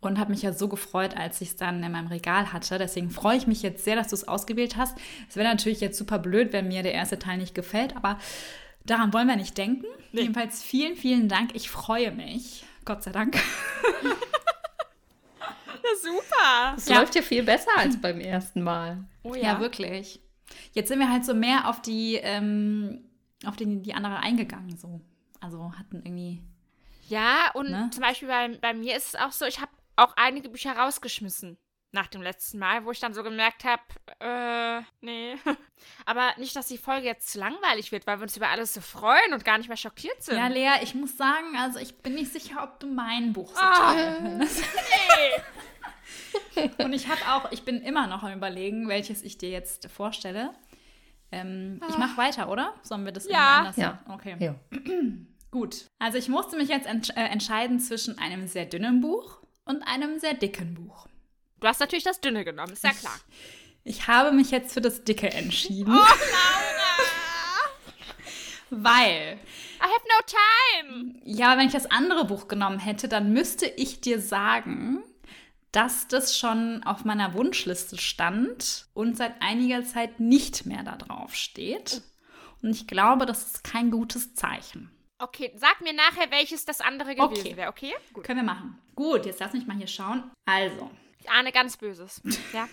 und 0.01 0.19
habe 0.19 0.31
mich 0.31 0.41
ja 0.43 0.53
so 0.53 0.67
gefreut, 0.67 1.15
als 1.17 1.41
ich 1.41 1.49
es 1.49 1.55
dann 1.55 1.81
in 1.83 1.91
meinem 1.91 2.07
Regal 2.07 2.53
hatte. 2.53 2.77
Deswegen 2.77 3.10
freue 3.10 3.38
ich 3.38 3.47
mich 3.47 3.62
jetzt 3.63 3.83
sehr, 3.83 3.95
dass 3.95 4.10
du 4.10 4.15
es 4.15 4.27
ausgewählt 4.27 4.77
hast. 4.77 4.97
Es 5.29 5.36
wäre 5.36 5.47
natürlich 5.47 5.81
jetzt 5.81 5.97
super 5.97 6.19
blöd, 6.19 6.53
wenn 6.53 6.67
mir 6.67 6.83
der 6.83 6.93
erste 6.93 7.17
Teil 7.19 7.38
nicht 7.38 7.55
gefällt, 7.55 7.95
aber 7.95 8.19
daran 8.86 9.12
wollen 9.13 9.27
wir 9.27 9.36
nicht 9.36 9.57
denken. 9.57 9.86
Nee. 10.12 10.21
Jedenfalls 10.21 10.62
vielen, 10.63 10.95
vielen 10.95 11.27
Dank. 11.29 11.55
Ich 11.55 11.69
freue 11.69 12.12
mich. 12.12 12.63
Gott 12.86 13.03
sei 13.03 13.12
Dank. 13.12 13.38
Ja, 15.83 15.95
super. 16.01 16.73
Es 16.75 16.89
Ja. 16.89 16.99
läuft 16.99 17.15
ja 17.15 17.21
viel 17.21 17.43
besser 17.43 17.69
als 17.77 17.99
beim 18.01 18.19
ersten 18.19 18.62
Mal. 18.62 19.05
Oh 19.23 19.36
Ja. 19.36 19.60
wirklich. 19.60 20.21
Jetzt 20.73 20.89
sind 20.89 20.99
wir 20.99 21.10
halt 21.10 21.23
so 21.25 21.33
mehr 21.33 21.69
auf 21.69 21.81
die, 21.81 22.15
ähm, 22.15 23.05
auf 23.45 23.55
die, 23.55 23.81
die 23.81 23.93
andere 23.93 24.17
eingegangen, 24.17 24.75
so. 24.77 25.01
Also 25.39 25.71
hatten 25.77 26.01
irgendwie. 26.03 26.41
Ja, 27.07 27.51
und 27.53 27.69
Ne? 27.69 27.89
zum 27.93 28.01
Beispiel 28.01 28.27
bei, 28.27 28.49
bei 28.60 28.73
mir 28.73 28.97
ist 28.97 29.07
es 29.10 29.15
auch 29.15 29.31
so, 29.31 29.45
ich 29.45 29.60
habe 29.62 29.71
auch 29.97 30.13
einige 30.15 30.49
Bücher 30.49 30.77
rausgeschmissen 30.77 31.57
nach 31.91 32.07
dem 32.07 32.21
letzten 32.21 32.60
Mal, 32.60 32.86
wo 32.86 32.91
ich 32.91 32.99
dann 32.99 33.13
so 33.13 33.23
gemerkt 33.23 33.63
habe, 33.63 33.81
äh, 34.19 34.81
nee. 35.01 35.36
Aber 36.05 36.33
nicht, 36.38 36.55
dass 36.55 36.67
die 36.67 36.77
Folge 36.77 37.07
jetzt 37.07 37.31
zu 37.31 37.39
langweilig 37.39 37.91
wird, 37.91 38.05
weil 38.05 38.19
wir 38.19 38.23
uns 38.23 38.36
über 38.38 38.49
alles 38.49 38.73
so 38.73 38.81
freuen 38.81 39.33
und 39.33 39.45
gar 39.45 39.57
nicht 39.57 39.67
mehr 39.69 39.77
schockiert 39.77 40.21
sind. 40.21 40.38
Ja, 40.38 40.47
Lea, 40.47 40.81
ich 40.83 40.93
muss 40.95 41.15
sagen, 41.17 41.55
also 41.57 41.79
ich 41.79 41.97
bin 41.99 42.15
nicht 42.15 42.31
sicher, 42.31 42.62
ob 42.63 42.79
du 42.79 42.88
mein 42.88 43.33
Buch 43.33 43.49
so 43.55 43.62
Ah. 43.62 43.93
toll 43.93 44.15
findest. 44.21 44.63
nee. 46.55 46.71
Und 46.83 46.93
ich 46.93 47.07
habe 47.07 47.21
auch, 47.31 47.51
ich 47.51 47.63
bin 47.63 47.81
immer 47.81 48.07
noch 48.07 48.23
am 48.23 48.33
überlegen, 48.33 48.88
welches 48.89 49.23
ich 49.23 49.38
dir 49.38 49.49
jetzt 49.49 49.89
vorstelle. 49.89 50.53
Ähm, 51.31 51.81
ich 51.89 51.97
mache 51.97 52.17
weiter, 52.17 52.49
oder? 52.49 52.73
Sollen 52.83 53.05
wir 53.05 53.12
das 53.12 53.27
Ja. 53.29 53.60
anders 53.60 53.77
Ja. 53.77 53.99
Okay. 54.10 54.36
Ja. 54.39 54.55
Gut. 55.51 55.86
Also 55.99 56.17
ich 56.17 56.27
musste 56.29 56.57
mich 56.57 56.69
jetzt 56.69 56.86
entsch 56.88 57.10
äh, 57.12 57.21
entscheiden 57.29 57.79
zwischen 57.79 58.17
einem 58.19 58.47
sehr 58.47 58.65
dünnen 58.65 59.01
Buch 59.01 59.41
und 59.67 59.84
einem 59.84 60.19
sehr 60.19 60.34
dicken 60.34 60.73
Buch. 60.73 61.08
Du 61.60 61.67
hast 61.67 61.80
natürlich 61.80 62.03
das 62.03 62.21
Dünne 62.21 62.45
genommen, 62.45 62.73
ist 62.73 62.84
ja 62.84 62.91
klar. 62.91 63.19
Ich 63.84 64.08
habe 64.08 64.32
mich 64.32 64.51
jetzt 64.51 64.73
für 64.73 64.82
das 64.82 65.03
Dicke 65.03 65.32
entschieden, 65.32 65.93
Oh, 65.93 65.99
Laura! 65.99 66.08
weil, 68.69 69.39
I 69.80 69.84
have 69.84 70.06
no 70.08 70.91
time! 70.91 71.15
ja, 71.23 71.58
wenn 71.58 71.67
ich 71.67 71.73
das 71.73 71.89
andere 71.89 72.25
Buch 72.25 72.47
genommen 72.47 72.80
hätte, 72.80 73.08
dann 73.08 73.32
müsste 73.34 73.65
ich 73.65 74.01
dir 74.01 74.19
sagen, 74.21 75.03
dass 75.71 76.08
das 76.08 76.38
schon 76.38 76.84
auf 76.84 77.06
meiner 77.06 77.34
Wunschliste 77.34 77.97
stand 77.97 78.88
und 78.93 79.15
seit 79.17 79.41
einiger 79.41 79.84
Zeit 79.86 80.19
nicht 80.19 80.65
mehr 80.65 80.84
da 80.84 80.95
drauf 80.95 81.36
steht. 81.36 82.01
Und 82.62 82.71
ich 82.71 82.88
glaube, 82.88 83.25
das 83.25 83.43
ist 83.45 83.63
kein 83.63 83.91
gutes 83.91 84.34
Zeichen. 84.34 84.89
Okay, 85.19 85.51
sag 85.56 85.82
mir 85.82 85.93
nachher, 85.93 86.30
welches 86.32 86.65
das 86.65 86.80
andere 86.82 87.15
gewesen 87.15 87.32
Okay. 87.41 87.58
wäre, 87.58 87.69
okay? 87.69 87.93
Gut. 88.13 88.23
Können 88.23 88.39
wir 88.41 88.53
machen. 88.53 88.80
Gut, 88.95 89.25
jetzt 89.25 89.39
lass 89.39 89.53
mich 89.53 89.65
mal 89.65 89.75
hier 89.77 89.88
schauen. 89.88 90.32
Also, 90.45 90.91
Ich 91.19 91.30
ahne 91.30 91.51
ganz 91.51 91.77
Böses. 91.77 92.21
Ja. 92.53 92.67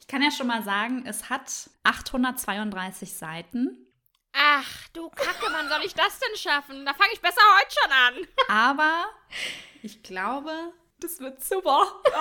ich 0.00 0.06
kann 0.06 0.22
ja 0.22 0.30
schon 0.30 0.46
mal 0.46 0.62
sagen, 0.62 1.04
es 1.06 1.28
hat 1.28 1.70
832 1.82 3.12
Seiten, 3.14 3.86
Ach, 4.32 4.88
du 4.92 5.10
Kacke, 5.10 5.46
wann 5.50 5.68
soll 5.68 5.82
ich 5.84 5.92
das 5.94 6.20
denn 6.20 6.36
schaffen? 6.36 6.86
Da 6.86 6.94
fange 6.94 7.12
ich 7.12 7.20
besser 7.20 7.40
heute 7.58 7.74
schon 7.82 7.90
an. 7.92 8.14
aber 8.48 9.06
ich 9.82 10.02
glaube, 10.04 10.72
das 11.00 11.18
wird 11.20 11.42
super. 11.44 12.00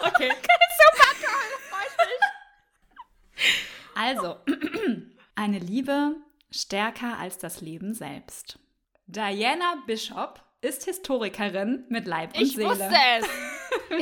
Okay. 0.00 0.28
Super 0.30 1.08
toll, 1.24 1.46
da 1.70 1.76
freu 1.76 1.86
ich 1.88 3.44
mich. 3.44 3.66
Also, 3.94 4.36
eine 5.34 5.58
Liebe 5.58 6.16
stärker 6.50 7.18
als 7.18 7.38
das 7.38 7.60
Leben 7.60 7.94
selbst. 7.94 8.58
Diana 9.06 9.82
Bishop 9.86 10.42
ist 10.60 10.84
Historikerin 10.84 11.84
mit 11.88 12.06
Leib 12.06 12.36
und 12.36 12.42
Ich 12.42 12.54
Seele. 12.54 12.70
wusste 12.70 12.90
es. 13.18 13.26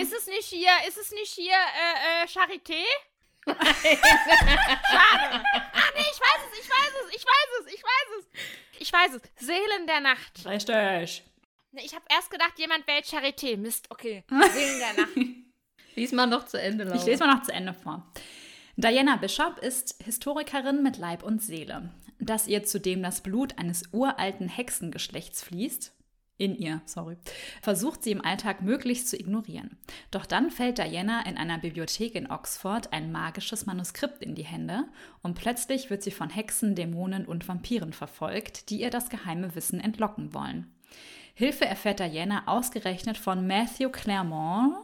ist 0.03 0.13
es 0.15 0.27
nicht 0.27 0.47
hier, 0.47 0.71
ist 0.89 0.97
es 0.99 1.11
nicht 1.13 1.33
hier, 1.33 1.53
äh, 1.53 2.23
äh, 2.23 2.27
Charité? 2.27 2.83
Schade. 3.47 5.45
Ah, 5.53 5.91
nee, 5.95 6.01
ich 6.01 6.21
weiß 6.21 6.41
es, 6.51 6.59
ich 6.61 6.71
weiß 6.71 6.93
es, 7.05 7.15
ich 7.15 7.25
weiß 7.25 7.61
es, 7.61 7.73
ich 7.75 7.83
weiß 7.83 8.19
es. 8.19 8.27
Ich 8.81 8.93
weiß 8.93 9.15
es. 9.15 9.47
Seelen 9.47 9.87
der 9.87 10.01
Nacht. 10.01 10.47
Richtig. 10.47 11.23
Ich 11.73 11.95
habe 11.95 12.05
erst 12.09 12.31
gedacht, 12.31 12.59
jemand 12.59 12.87
wählt 12.87 13.05
Charité. 13.05 13.57
Mist, 13.57 13.87
okay. 13.91 14.25
Seelen 14.53 14.79
der 14.79 15.05
Nacht. 15.05 15.17
Lies 15.97 16.13
mal 16.13 16.27
noch 16.27 16.47
zu 16.47 16.61
Ende, 16.61 16.85
Laura. 16.85 16.97
Ich 16.97 17.05
lese 17.05 17.25
mal 17.27 17.35
noch 17.35 17.43
zu 17.43 17.53
Ende 17.53 17.75
vor. 17.75 18.11
Diana 18.77 19.17
Bishop 19.17 19.59
ist 19.59 20.03
Historikerin 20.05 20.83
mit 20.83 20.97
Leib 20.97 21.23
und 21.23 21.43
Seele. 21.43 21.91
Dass 22.21 22.47
ihr 22.47 22.65
zudem 22.65 23.03
das 23.03 23.23
Blut 23.23 23.59
eines 23.59 23.85
uralten 23.93 24.49
Hexengeschlechts 24.49 25.43
fließt, 25.43 25.93
in 26.37 26.57
ihr, 26.57 26.83
sorry, 26.85 27.17
versucht 27.63 28.03
sie 28.03 28.11
im 28.11 28.25
Alltag 28.25 28.61
möglichst 28.61 29.09
zu 29.09 29.17
ignorieren. 29.17 29.79
Doch 30.11 30.27
dann 30.27 30.51
fällt 30.51 30.79
Diana 30.79 31.25
in 31.27 31.37
einer 31.37 31.59
Bibliothek 31.59 32.17
in 32.17 32.29
Oxford 32.29 32.93
ein 32.93 33.13
magisches 33.13 33.67
Manuskript 33.67 34.21
in 34.21 34.35
die 34.35 34.45
Hände 34.45 34.85
und 35.23 35.35
plötzlich 35.35 35.91
wird 35.91 36.03
sie 36.03 36.11
von 36.11 36.31
Hexen, 36.31 36.75
Dämonen 36.75 37.25
und 37.25 37.47
Vampiren 37.47 37.93
verfolgt, 37.93 38.71
die 38.71 38.81
ihr 38.81 38.91
das 38.91 39.11
geheime 39.11 39.55
Wissen 39.55 39.79
entlocken 39.79 40.35
wollen. 40.35 40.75
Hilfe 41.35 41.67
erfährt 41.67 42.01
Diana 42.01 42.45
ausgerechnet 42.47 43.17
von 43.17 43.47
Matthew 43.47 43.91
Claremont, 43.91 44.77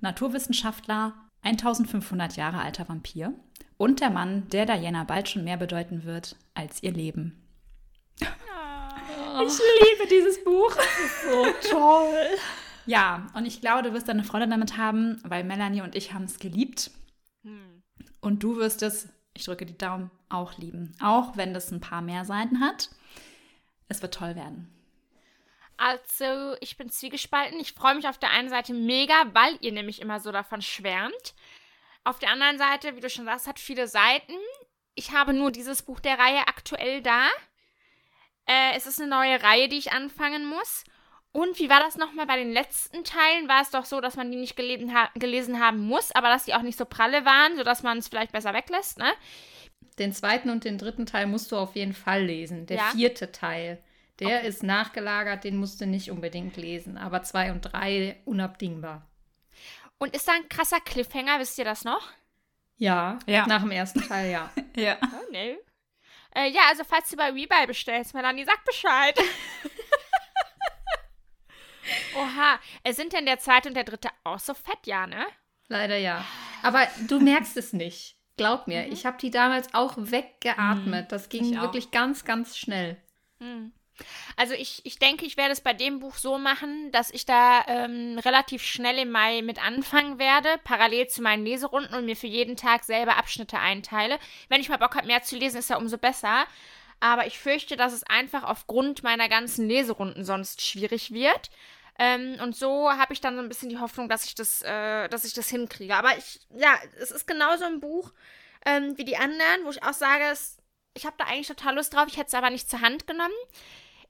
Naturwissenschaftler, 0.00 1.14
1500 1.42 2.36
Jahre 2.36 2.60
alter 2.60 2.88
Vampir 2.88 3.32
und 3.78 4.00
der 4.00 4.10
Mann, 4.10 4.46
der 4.50 4.66
Diana 4.66 5.04
bald 5.04 5.28
schon 5.28 5.44
mehr 5.44 5.56
bedeuten 5.56 6.04
wird 6.04 6.36
als 6.52 6.82
ihr 6.82 6.92
Leben. 6.92 7.42
Ich 8.20 9.58
liebe 9.58 10.08
dieses 10.10 10.42
Buch. 10.44 10.76
so 11.24 11.70
toll. 11.70 12.26
Ja, 12.86 13.28
und 13.34 13.46
ich 13.46 13.60
glaube, 13.60 13.82
du 13.82 13.92
wirst 13.94 14.08
deine 14.08 14.24
Freude 14.24 14.48
damit 14.48 14.76
haben, 14.76 15.20
weil 15.24 15.44
Melanie 15.44 15.82
und 15.82 15.94
ich 15.94 16.12
haben 16.12 16.24
es 16.24 16.38
geliebt. 16.38 16.90
Hm. 17.42 17.82
Und 18.20 18.42
du 18.42 18.56
wirst 18.56 18.82
es, 18.82 19.08
ich 19.34 19.44
drücke 19.44 19.64
die 19.64 19.78
Daumen, 19.78 20.10
auch 20.28 20.58
lieben. 20.58 20.96
Auch 21.00 21.36
wenn 21.36 21.54
das 21.54 21.70
ein 21.70 21.80
paar 21.80 22.02
mehr 22.02 22.24
Seiten 22.24 22.60
hat. 22.60 22.90
Es 23.88 24.02
wird 24.02 24.14
toll 24.14 24.34
werden. 24.34 24.68
Also, 25.76 26.56
ich 26.60 26.76
bin 26.76 26.90
zwiegespalten. 26.90 27.60
Ich 27.60 27.72
freue 27.72 27.94
mich 27.94 28.08
auf 28.08 28.18
der 28.18 28.30
einen 28.30 28.48
Seite 28.48 28.74
mega, 28.74 29.14
weil 29.32 29.56
ihr 29.60 29.72
nämlich 29.72 30.00
immer 30.00 30.18
so 30.18 30.32
davon 30.32 30.60
schwärmt. 30.60 31.34
Auf 32.08 32.18
der 32.18 32.30
anderen 32.30 32.56
Seite, 32.56 32.96
wie 32.96 33.00
du 33.00 33.10
schon 33.10 33.26
sagst, 33.26 33.46
hat 33.46 33.58
viele 33.58 33.86
Seiten. 33.86 34.32
Ich 34.94 35.12
habe 35.12 35.34
nur 35.34 35.52
dieses 35.52 35.82
Buch 35.82 36.00
der 36.00 36.18
Reihe 36.18 36.40
aktuell 36.48 37.02
da. 37.02 37.26
Äh, 38.46 38.74
es 38.76 38.86
ist 38.86 38.98
eine 38.98 39.10
neue 39.10 39.42
Reihe, 39.42 39.68
die 39.68 39.76
ich 39.76 39.92
anfangen 39.92 40.46
muss. 40.46 40.84
Und 41.32 41.58
wie 41.58 41.68
war 41.68 41.80
das 41.80 41.98
nochmal 41.98 42.24
bei 42.24 42.38
den 42.38 42.50
letzten 42.50 43.04
Teilen? 43.04 43.46
War 43.46 43.60
es 43.60 43.68
doch 43.68 43.84
so, 43.84 44.00
dass 44.00 44.16
man 44.16 44.30
die 44.30 44.38
nicht 44.38 44.56
gelesen, 44.56 44.94
ha 44.94 45.10
gelesen 45.16 45.60
haben 45.60 45.80
muss, 45.80 46.10
aber 46.12 46.28
dass 46.30 46.46
die 46.46 46.54
auch 46.54 46.62
nicht 46.62 46.78
so 46.78 46.86
pralle 46.86 47.26
waren, 47.26 47.58
sodass 47.58 47.82
man 47.82 47.98
es 47.98 48.08
vielleicht 48.08 48.32
besser 48.32 48.54
weglässt, 48.54 48.96
ne? 48.96 49.12
Den 49.98 50.14
zweiten 50.14 50.48
und 50.48 50.64
den 50.64 50.78
dritten 50.78 51.04
Teil 51.04 51.26
musst 51.26 51.52
du 51.52 51.56
auf 51.58 51.76
jeden 51.76 51.92
Fall 51.92 52.24
lesen. 52.24 52.64
Der 52.64 52.78
Ja? 52.78 52.90
vierte 52.92 53.32
Teil, 53.32 53.82
der 54.18 54.44
ist 54.44 54.62
nachgelagert, 54.62 55.44
den 55.44 55.58
musst 55.58 55.78
du 55.82 55.86
nicht 55.86 56.10
unbedingt 56.10 56.56
lesen. 56.56 56.96
Aber 56.96 57.22
zwei 57.22 57.52
und 57.52 57.60
drei 57.60 58.16
unabdingbar. 58.24 59.07
Und 59.98 60.14
ist 60.14 60.26
da 60.28 60.32
ein 60.32 60.48
krasser 60.48 60.80
Cliffhanger, 60.80 61.38
wisst 61.40 61.58
ihr 61.58 61.64
das 61.64 61.84
noch? 61.84 62.08
Ja, 62.76 63.18
Ja. 63.26 63.46
nach 63.46 63.62
dem 63.62 63.72
ersten 63.72 64.00
Teil, 64.06 64.30
ja. 64.30 64.50
Ja. 64.76 64.96
Oh, 65.02 65.24
nee. 65.30 65.58
Äh, 66.34 66.48
ja, 66.50 66.60
also 66.68 66.84
falls 66.84 67.10
du 67.10 67.16
bei 67.16 67.30
Rebuy 67.30 67.66
bestellst, 67.66 68.14
Melanie, 68.14 68.44
sag 68.44 68.64
Bescheid. 68.64 69.18
Oha, 72.16 72.58
äh, 72.84 72.92
sind 72.92 73.12
denn 73.12 73.26
der 73.26 73.38
zweite 73.38 73.68
und 73.68 73.74
der 73.74 73.84
dritte 73.84 74.10
auch 74.24 74.38
so 74.38 74.54
fett, 74.54 74.86
ja, 74.86 75.06
ne? 75.06 75.26
Leider 75.68 75.96
ja. 75.96 76.24
Aber 76.62 76.86
du 77.08 77.18
merkst 77.18 77.56
es 77.56 77.72
nicht. 77.72 78.14
Glaub 78.36 78.66
mir, 78.68 78.86
ich 78.88 79.04
habe 79.06 79.16
die 79.18 79.30
damals 79.30 79.72
auch 79.74 79.94
weggeatmet. 79.96 81.10
Das 81.10 81.28
ging 81.28 81.44
ich 81.50 81.58
auch. 81.58 81.62
wirklich 81.62 81.90
ganz, 81.90 82.24
ganz 82.24 82.56
schnell. 82.56 82.96
Hm. 83.40 83.72
Also 84.36 84.54
ich, 84.54 84.80
ich 84.84 84.98
denke, 84.98 85.26
ich 85.26 85.36
werde 85.36 85.52
es 85.52 85.60
bei 85.60 85.72
dem 85.72 86.00
Buch 86.00 86.16
so 86.16 86.38
machen, 86.38 86.90
dass 86.92 87.10
ich 87.10 87.26
da 87.26 87.64
ähm, 87.66 88.18
relativ 88.18 88.62
schnell 88.62 88.98
im 88.98 89.10
Mai 89.10 89.42
mit 89.42 89.64
anfangen 89.64 90.18
werde, 90.18 90.48
parallel 90.64 91.08
zu 91.08 91.22
meinen 91.22 91.44
Leserunden 91.44 91.94
und 91.94 92.04
mir 92.04 92.16
für 92.16 92.26
jeden 92.26 92.56
Tag 92.56 92.84
selber 92.84 93.16
Abschnitte 93.16 93.58
einteile. 93.58 94.18
Wenn 94.48 94.60
ich 94.60 94.68
mal 94.68 94.78
Bock 94.78 94.94
habe, 94.96 95.06
mehr 95.06 95.22
zu 95.22 95.36
lesen, 95.36 95.58
ist 95.58 95.70
ja 95.70 95.76
umso 95.76 95.98
besser. 95.98 96.46
Aber 97.00 97.26
ich 97.26 97.38
fürchte, 97.38 97.76
dass 97.76 97.92
es 97.92 98.04
einfach 98.04 98.42
aufgrund 98.42 99.02
meiner 99.02 99.28
ganzen 99.28 99.68
Leserunden 99.68 100.24
sonst 100.24 100.66
schwierig 100.66 101.12
wird. 101.12 101.50
Ähm, 101.98 102.36
und 102.42 102.56
so 102.56 102.90
habe 102.90 103.12
ich 103.12 103.20
dann 103.20 103.34
so 103.34 103.42
ein 103.42 103.48
bisschen 103.48 103.68
die 103.68 103.78
Hoffnung, 103.78 104.08
dass 104.08 104.24
ich 104.24 104.34
das, 104.34 104.62
äh, 104.62 105.08
dass 105.08 105.24
ich 105.24 105.32
das 105.32 105.48
hinkriege. 105.48 105.96
Aber 105.96 106.16
ich, 106.16 106.40
ja, 106.50 106.74
es 107.00 107.10
ist 107.10 107.26
genauso 107.26 107.64
ein 107.64 107.80
Buch 107.80 108.12
ähm, 108.64 108.96
wie 108.96 109.04
die 109.04 109.16
anderen, 109.16 109.64
wo 109.64 109.70
ich 109.70 109.82
auch 109.82 109.92
sage, 109.92 110.24
es, 110.30 110.58
ich 110.94 111.06
habe 111.06 111.16
da 111.18 111.24
eigentlich 111.24 111.48
total 111.48 111.76
Lust 111.76 111.94
drauf. 111.94 112.06
Ich 112.08 112.16
hätte 112.16 112.28
es 112.28 112.34
aber 112.34 112.50
nicht 112.50 112.70
zur 112.70 112.80
Hand 112.80 113.06
genommen. 113.06 113.34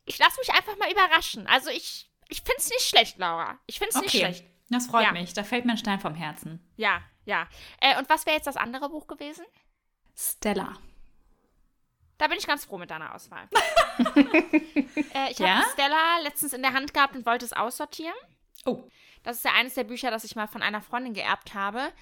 Ich 0.08 0.18
lasse 0.18 0.38
mich 0.40 0.50
einfach 0.52 0.76
mal 0.78 0.90
überraschen. 0.90 1.46
Also 1.46 1.70
ich, 1.70 2.10
ich 2.28 2.38
finde 2.38 2.56
es 2.58 2.68
nicht 2.70 2.82
schlecht, 2.88 3.18
Laura. 3.18 3.58
Ich 3.66 3.78
finde 3.78 3.90
es 3.94 4.00
nicht 4.00 4.08
Okay, 4.14 4.18
schlecht. 4.18 4.44
das 4.70 4.86
freut 4.86 5.04
Ja. 5.04 5.12
mich. 5.12 5.32
Da 5.34 5.44
fällt 5.44 5.64
mir 5.64 5.72
ein 5.72 5.78
Stein 5.78 6.00
vom 6.00 6.14
Herzen. 6.14 6.66
Ja, 6.76 7.02
ja. 7.24 7.46
Äh, 7.80 7.96
und 7.98 8.08
was 8.08 8.26
wäre 8.26 8.36
jetzt 8.36 8.46
das 8.46 8.56
andere 8.56 8.88
Buch 8.88 9.06
gewesen? 9.06 9.44
Stella. 10.16 10.74
Da 12.16 12.26
bin 12.26 12.38
ich 12.38 12.46
ganz 12.46 12.64
froh 12.64 12.78
mit 12.78 12.90
deiner 12.90 13.14
Auswahl. 13.14 13.48
äh, 13.98 15.30
ich 15.30 15.38
habe 15.40 15.44
Ja? 15.44 15.64
Stella 15.72 16.18
letztens 16.22 16.52
in 16.52 16.62
der 16.62 16.72
Hand 16.72 16.92
gehabt 16.92 17.14
und 17.14 17.24
wollte 17.26 17.44
es 17.44 17.52
aussortieren. 17.52 18.16
Oh. 18.64 18.88
Das 19.28 19.36
ist 19.36 19.44
ja 19.44 19.52
eines 19.52 19.74
der 19.74 19.84
Bücher, 19.84 20.10
das 20.10 20.24
ich 20.24 20.36
mal 20.36 20.46
von 20.46 20.62
einer 20.62 20.80
Freundin 20.80 21.12
geerbt 21.12 21.52
habe. 21.52 21.92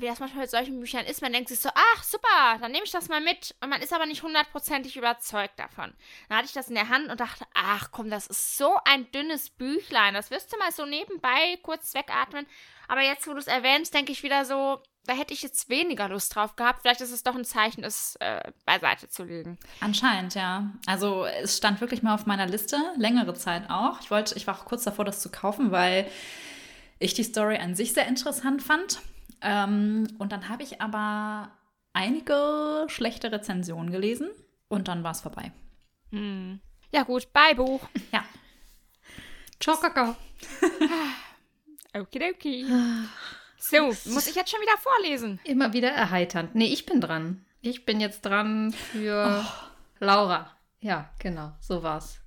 Wie 0.00 0.06
das 0.06 0.20
manchmal 0.20 0.42
mit 0.42 0.50
solchen 0.50 0.78
Büchern 0.80 1.06
ist, 1.06 1.22
man 1.22 1.32
denkt 1.32 1.48
sich 1.48 1.58
so, 1.58 1.70
ach 1.74 2.02
super, 2.02 2.58
dann 2.60 2.72
nehme 2.72 2.84
ich 2.84 2.90
das 2.90 3.08
mal 3.08 3.22
mit. 3.22 3.54
Und 3.62 3.70
man 3.70 3.80
ist 3.80 3.94
aber 3.94 4.04
nicht 4.04 4.22
hundertprozentig 4.22 4.98
überzeugt 4.98 5.58
davon. 5.58 5.94
Dann 6.28 6.36
hatte 6.36 6.48
ich 6.48 6.52
das 6.52 6.68
in 6.68 6.74
der 6.74 6.90
Hand 6.90 7.08
und 7.08 7.20
dachte, 7.20 7.46
ach 7.54 7.88
komm, 7.90 8.10
das 8.10 8.26
ist 8.26 8.58
so 8.58 8.76
ein 8.84 9.10
dünnes 9.12 9.48
Büchlein. 9.48 10.12
Das 10.12 10.30
wirst 10.30 10.52
du 10.52 10.58
mal 10.58 10.72
so 10.72 10.84
nebenbei 10.84 11.58
kurz 11.62 11.94
wegatmen. 11.94 12.46
Aber 12.86 13.00
jetzt, 13.00 13.26
wo 13.26 13.32
du 13.32 13.38
es 13.38 13.46
erwähnst, 13.46 13.94
denke 13.94 14.12
ich 14.12 14.22
wieder 14.22 14.44
so, 14.44 14.82
da 15.06 15.14
hätte 15.14 15.32
ich 15.32 15.40
jetzt 15.40 15.70
weniger 15.70 16.10
Lust 16.10 16.36
drauf 16.36 16.54
gehabt. 16.54 16.82
Vielleicht 16.82 17.00
ist 17.00 17.12
es 17.12 17.22
doch 17.22 17.34
ein 17.34 17.46
Zeichen, 17.46 17.82
es 17.82 18.16
äh, 18.16 18.52
beiseite 18.66 19.08
zu 19.08 19.24
legen. 19.24 19.58
Anscheinend, 19.80 20.34
ja. 20.34 20.70
Also 20.84 21.24
es 21.24 21.56
stand 21.56 21.80
wirklich 21.80 22.02
mal 22.02 22.14
auf 22.14 22.26
meiner 22.26 22.44
Liste, 22.44 22.76
längere 22.98 23.32
Zeit 23.32 23.70
auch. 23.70 24.02
Ich 24.02 24.10
wollte, 24.10 24.34
ich 24.34 24.46
war 24.46 24.58
auch 24.58 24.66
kurz 24.66 24.84
davor, 24.84 25.06
das 25.06 25.20
zu 25.20 25.30
kaufen, 25.30 25.72
weil 25.72 26.10
ich 27.04 27.14
die 27.14 27.22
Story 27.22 27.56
an 27.58 27.74
sich 27.74 27.92
sehr 27.92 28.08
interessant 28.08 28.62
fand. 28.62 29.00
Ähm, 29.42 30.08
und 30.18 30.32
dann 30.32 30.48
habe 30.48 30.62
ich 30.62 30.80
aber 30.80 31.52
einige 31.92 32.86
schlechte 32.88 33.30
Rezensionen 33.30 33.90
gelesen 33.90 34.30
und 34.68 34.88
dann 34.88 35.04
war 35.04 35.12
es 35.12 35.20
vorbei. 35.20 35.52
Hm. 36.10 36.60
Ja 36.92 37.02
gut, 37.02 37.32
bye 37.32 37.54
Buch. 37.54 37.86
Ja. 38.12 38.24
Ciao, 39.60 39.76
Kakao. 39.76 40.16
Okidoki. 41.94 42.66
So, 43.58 43.86
muss 43.86 44.26
ich 44.26 44.34
jetzt 44.34 44.50
schon 44.50 44.60
wieder 44.60 44.76
vorlesen? 44.78 45.40
Immer 45.44 45.72
wieder 45.72 45.90
erheiternd. 45.90 46.54
Nee, 46.54 46.66
ich 46.66 46.86
bin 46.86 47.00
dran. 47.00 47.44
Ich 47.60 47.86
bin 47.86 48.00
jetzt 48.00 48.22
dran 48.22 48.72
für 48.72 49.44
Laura. 50.00 50.50
Ja, 50.80 51.10
genau, 51.18 51.52
so 51.60 51.82
war's. 51.82 52.20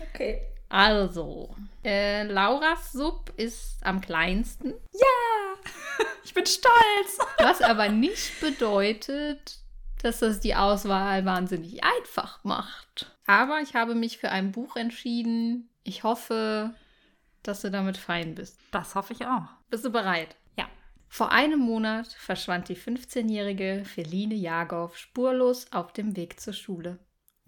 Okay. 0.00 0.53
Also, 0.74 1.54
äh, 1.84 2.24
Lauras 2.24 2.90
Sub 2.90 3.32
ist 3.36 3.76
am 3.84 4.00
kleinsten, 4.00 4.74
Ich 6.24 6.34
bin 6.34 6.44
stolz. 6.46 7.18
was 7.38 7.62
aber 7.62 7.90
nicht 7.90 8.40
bedeutet, 8.40 9.60
dass 10.02 10.18
das 10.18 10.40
die 10.40 10.56
Auswahl 10.56 11.24
wahnsinnig 11.24 11.84
einfach 11.84 12.42
macht. 12.42 13.12
Aber 13.24 13.60
ich 13.60 13.76
habe 13.76 13.94
mich 13.94 14.18
für 14.18 14.30
ein 14.30 14.50
Buch 14.50 14.74
entschieden. 14.74 15.68
Ich 15.84 16.02
hoffe, 16.02 16.74
dass 17.44 17.60
du 17.60 17.70
damit 17.70 17.96
fein 17.96 18.34
bist. 18.34 18.58
Das 18.72 18.96
hoffe 18.96 19.12
ich 19.12 19.24
auch. 19.24 19.46
Bist 19.70 19.84
du 19.84 19.90
bereit? 19.90 20.34
Ja. 20.58 20.66
Vor 21.08 21.30
einem 21.30 21.60
Monat 21.60 22.08
verschwand 22.08 22.68
die 22.68 22.76
15-jährige 22.76 23.84
Feline 23.84 24.34
Jagow 24.34 24.96
spurlos 24.96 25.70
auf 25.70 25.92
dem 25.92 26.16
Weg 26.16 26.40
zur 26.40 26.52
Schule. 26.52 26.98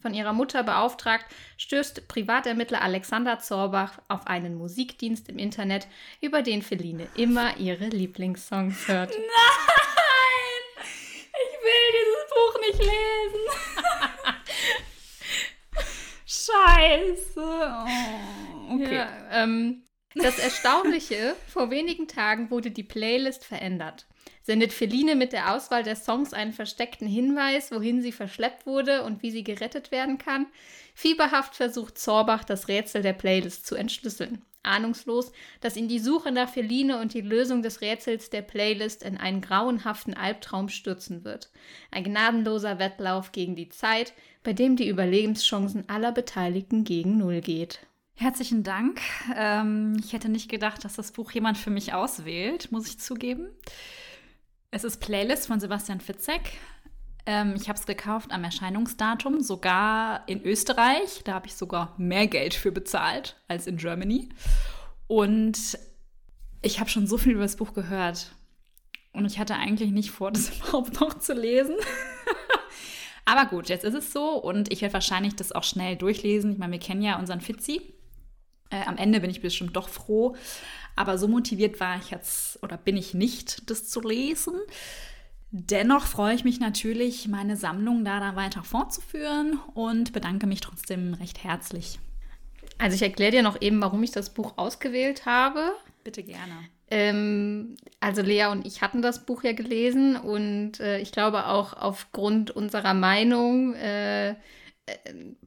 Von 0.06 0.14
ihrer 0.14 0.32
Mutter 0.32 0.62
beauftragt, 0.62 1.26
stößt 1.56 2.06
Privatermittler 2.06 2.80
Alexander 2.80 3.40
Zorbach 3.40 3.98
auf 4.06 4.28
einen 4.28 4.54
Musikdienst 4.54 5.28
im 5.28 5.36
Internet, 5.36 5.88
über 6.20 6.42
den 6.42 6.62
Feline 6.62 7.08
immer 7.16 7.56
ihre 7.56 7.88
Lieblingssongs 7.88 8.86
hört. 8.86 9.10
Nein! 9.10 9.26
Ich 11.32 11.58
will 11.64 11.90
dieses 11.98 12.24
Buch 12.30 12.54
nicht 12.60 12.78
lesen. 12.78 13.44
Scheiße. 16.24 17.40
Oh, 17.40 18.74
okay. 18.76 18.94
Ja, 18.94 19.08
ähm, 19.32 19.82
das 20.14 20.38
Erstaunliche, 20.38 21.34
vor 21.48 21.72
wenigen 21.72 22.06
Tagen 22.06 22.52
wurde 22.52 22.70
die 22.70 22.84
Playlist 22.84 23.44
verändert. 23.44 24.06
Sendet 24.42 24.72
Feline 24.72 25.16
mit 25.16 25.32
der 25.32 25.54
Auswahl 25.54 25.82
der 25.82 25.96
Songs 25.96 26.32
einen 26.32 26.52
versteckten 26.52 27.08
Hinweis, 27.08 27.72
wohin 27.72 28.02
sie 28.02 28.12
verschleppt 28.12 28.66
wurde 28.66 29.02
und 29.02 29.22
wie 29.22 29.30
sie 29.30 29.44
gerettet 29.44 29.90
werden 29.90 30.18
kann. 30.18 30.46
Fieberhaft 30.94 31.56
versucht 31.56 31.98
Zorbach, 31.98 32.44
das 32.44 32.68
Rätsel 32.68 33.02
der 33.02 33.12
Playlist 33.12 33.66
zu 33.66 33.74
entschlüsseln. 33.74 34.42
Ahnungslos, 34.66 35.32
dass 35.60 35.76
ihn 35.76 35.88
die 35.88 35.98
Suche 35.98 36.32
nach 36.32 36.48
Feline 36.48 37.00
und 37.00 37.14
die 37.14 37.20
Lösung 37.20 37.62
des 37.62 37.80
Rätsels 37.80 38.30
der 38.30 38.42
Playlist 38.42 39.02
in 39.02 39.16
einen 39.16 39.40
grauenhaften 39.40 40.14
Albtraum 40.14 40.68
stürzen 40.68 41.24
wird. 41.24 41.50
Ein 41.90 42.04
gnadenloser 42.04 42.78
Wettlauf 42.78 43.32
gegen 43.32 43.56
die 43.56 43.68
Zeit, 43.68 44.12
bei 44.42 44.52
dem 44.52 44.76
die 44.76 44.88
Überlebenschancen 44.88 45.88
aller 45.88 46.12
Beteiligten 46.12 46.84
gegen 46.84 47.18
Null 47.18 47.40
geht. 47.40 47.80
Herzlichen 48.14 48.62
Dank. 48.62 49.00
Ähm, 49.36 50.00
ich 50.02 50.12
hätte 50.12 50.28
nicht 50.30 50.50
gedacht, 50.50 50.84
dass 50.84 50.96
das 50.96 51.12
Buch 51.12 51.32
jemand 51.32 51.58
für 51.58 51.70
mich 51.70 51.92
auswählt, 51.92 52.72
muss 52.72 52.88
ich 52.88 52.98
zugeben. 52.98 53.48
Es 54.76 54.84
ist 54.84 54.98
Playlist 54.98 55.46
von 55.46 55.58
Sebastian 55.58 56.02
Fitzek. 56.02 56.52
Ähm, 57.24 57.54
ich 57.56 57.70
habe 57.70 57.78
es 57.78 57.86
gekauft 57.86 58.30
am 58.30 58.44
Erscheinungsdatum, 58.44 59.40
sogar 59.40 60.28
in 60.28 60.44
Österreich. 60.44 61.22
Da 61.24 61.32
habe 61.32 61.46
ich 61.46 61.54
sogar 61.54 61.94
mehr 61.96 62.26
Geld 62.26 62.52
für 62.52 62.70
bezahlt 62.70 63.40
als 63.48 63.66
in 63.66 63.78
Germany. 63.78 64.28
Und 65.06 65.78
ich 66.60 66.78
habe 66.78 66.90
schon 66.90 67.06
so 67.06 67.16
viel 67.16 67.32
über 67.32 67.44
das 67.44 67.56
Buch 67.56 67.72
gehört. 67.72 68.32
Und 69.14 69.24
ich 69.24 69.38
hatte 69.38 69.54
eigentlich 69.54 69.92
nicht 69.92 70.10
vor, 70.10 70.30
das 70.32 70.54
überhaupt 70.54 71.00
noch 71.00 71.18
zu 71.18 71.32
lesen. 71.32 71.76
Aber 73.24 73.46
gut, 73.46 73.70
jetzt 73.70 73.84
ist 73.86 73.94
es 73.94 74.12
so 74.12 74.34
und 74.34 74.70
ich 74.70 74.82
werde 74.82 74.92
wahrscheinlich 74.92 75.34
das 75.36 75.52
auch 75.52 75.64
schnell 75.64 75.96
durchlesen. 75.96 76.52
Ich 76.52 76.58
meine, 76.58 76.72
wir 76.72 76.80
kennen 76.80 77.00
ja 77.00 77.18
unseren 77.18 77.40
Fitzi. 77.40 77.94
Äh, 78.76 78.86
am 78.86 78.96
Ende 78.96 79.20
bin 79.20 79.30
ich 79.30 79.40
bestimmt 79.40 79.76
doch 79.76 79.88
froh. 79.88 80.36
Aber 80.94 81.18
so 81.18 81.28
motiviert 81.28 81.78
war 81.80 81.98
ich 81.98 82.10
jetzt 82.10 82.62
oder 82.62 82.76
bin 82.76 82.96
ich 82.96 83.14
nicht, 83.14 83.70
das 83.70 83.88
zu 83.88 84.00
lesen. 84.00 84.54
Dennoch 85.50 86.06
freue 86.06 86.34
ich 86.34 86.44
mich 86.44 86.58
natürlich, 86.58 87.28
meine 87.28 87.56
Sammlung 87.56 88.04
da, 88.04 88.18
da 88.18 88.34
weiter 88.34 88.62
fortzuführen 88.62 89.58
und 89.74 90.12
bedanke 90.12 90.46
mich 90.46 90.60
trotzdem 90.60 91.14
recht 91.14 91.44
herzlich. 91.44 91.98
Also 92.78 92.94
ich 92.94 93.02
erkläre 93.02 93.30
dir 93.30 93.42
noch 93.42 93.60
eben, 93.60 93.80
warum 93.80 94.02
ich 94.02 94.10
das 94.10 94.34
Buch 94.34 94.54
ausgewählt 94.56 95.24
habe. 95.24 95.72
Bitte 96.02 96.22
gerne. 96.22 96.52
Ähm, 96.90 97.76
also 98.00 98.22
Lea 98.22 98.46
und 98.46 98.66
ich 98.66 98.80
hatten 98.80 99.02
das 99.02 99.26
Buch 99.26 99.42
ja 99.44 99.52
gelesen 99.52 100.16
und 100.16 100.78
äh, 100.80 100.98
ich 101.00 101.10
glaube 101.10 101.46
auch 101.46 101.72
aufgrund 101.74 102.50
unserer 102.50 102.94
Meinung 102.94 103.74
äh, 103.74 104.30
äh, 104.30 104.34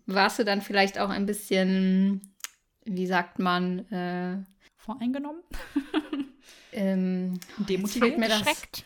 warst 0.06 0.40
du 0.40 0.44
dann 0.44 0.62
vielleicht 0.62 1.00
auch 1.00 1.10
ein 1.10 1.26
bisschen, 1.26 2.29
wie 2.90 3.08
sagt 3.08 3.40
man, 3.40 3.80
äh, 3.92 4.38
voreingenommen? 4.78 5.42
ähm, 6.72 7.40
Demotiviert, 7.58 8.18
mir 8.18 8.30
das 8.30 8.40
Schreckt. 8.40 8.84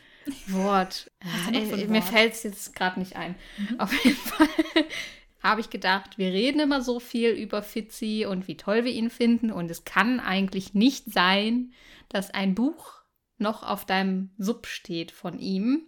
Wort. 0.47 1.11
Äh, 1.51 1.87
mir 1.87 2.01
Wort? 2.01 2.03
fällt 2.03 2.33
es 2.33 2.43
jetzt 2.43 2.75
gerade 2.75 2.99
nicht 2.99 3.15
ein. 3.15 3.35
Auf 3.77 3.93
jeden 4.03 4.17
Fall 4.17 4.47
habe 5.43 5.61
ich 5.61 5.69
gedacht, 5.69 6.17
wir 6.17 6.31
reden 6.31 6.59
immer 6.59 6.81
so 6.81 6.99
viel 6.99 7.31
über 7.31 7.63
Fitzi 7.63 8.25
und 8.29 8.47
wie 8.47 8.57
toll 8.57 8.85
wir 8.85 8.91
ihn 8.91 9.09
finden. 9.09 9.51
Und 9.51 9.69
es 9.71 9.85
kann 9.85 10.19
eigentlich 10.19 10.73
nicht 10.73 11.11
sein, 11.11 11.73
dass 12.09 12.31
ein 12.31 12.55
Buch 12.55 13.01
noch 13.37 13.63
auf 13.63 13.85
deinem 13.85 14.31
Sub 14.37 14.67
steht 14.67 15.11
von 15.11 15.39
ihm. 15.39 15.83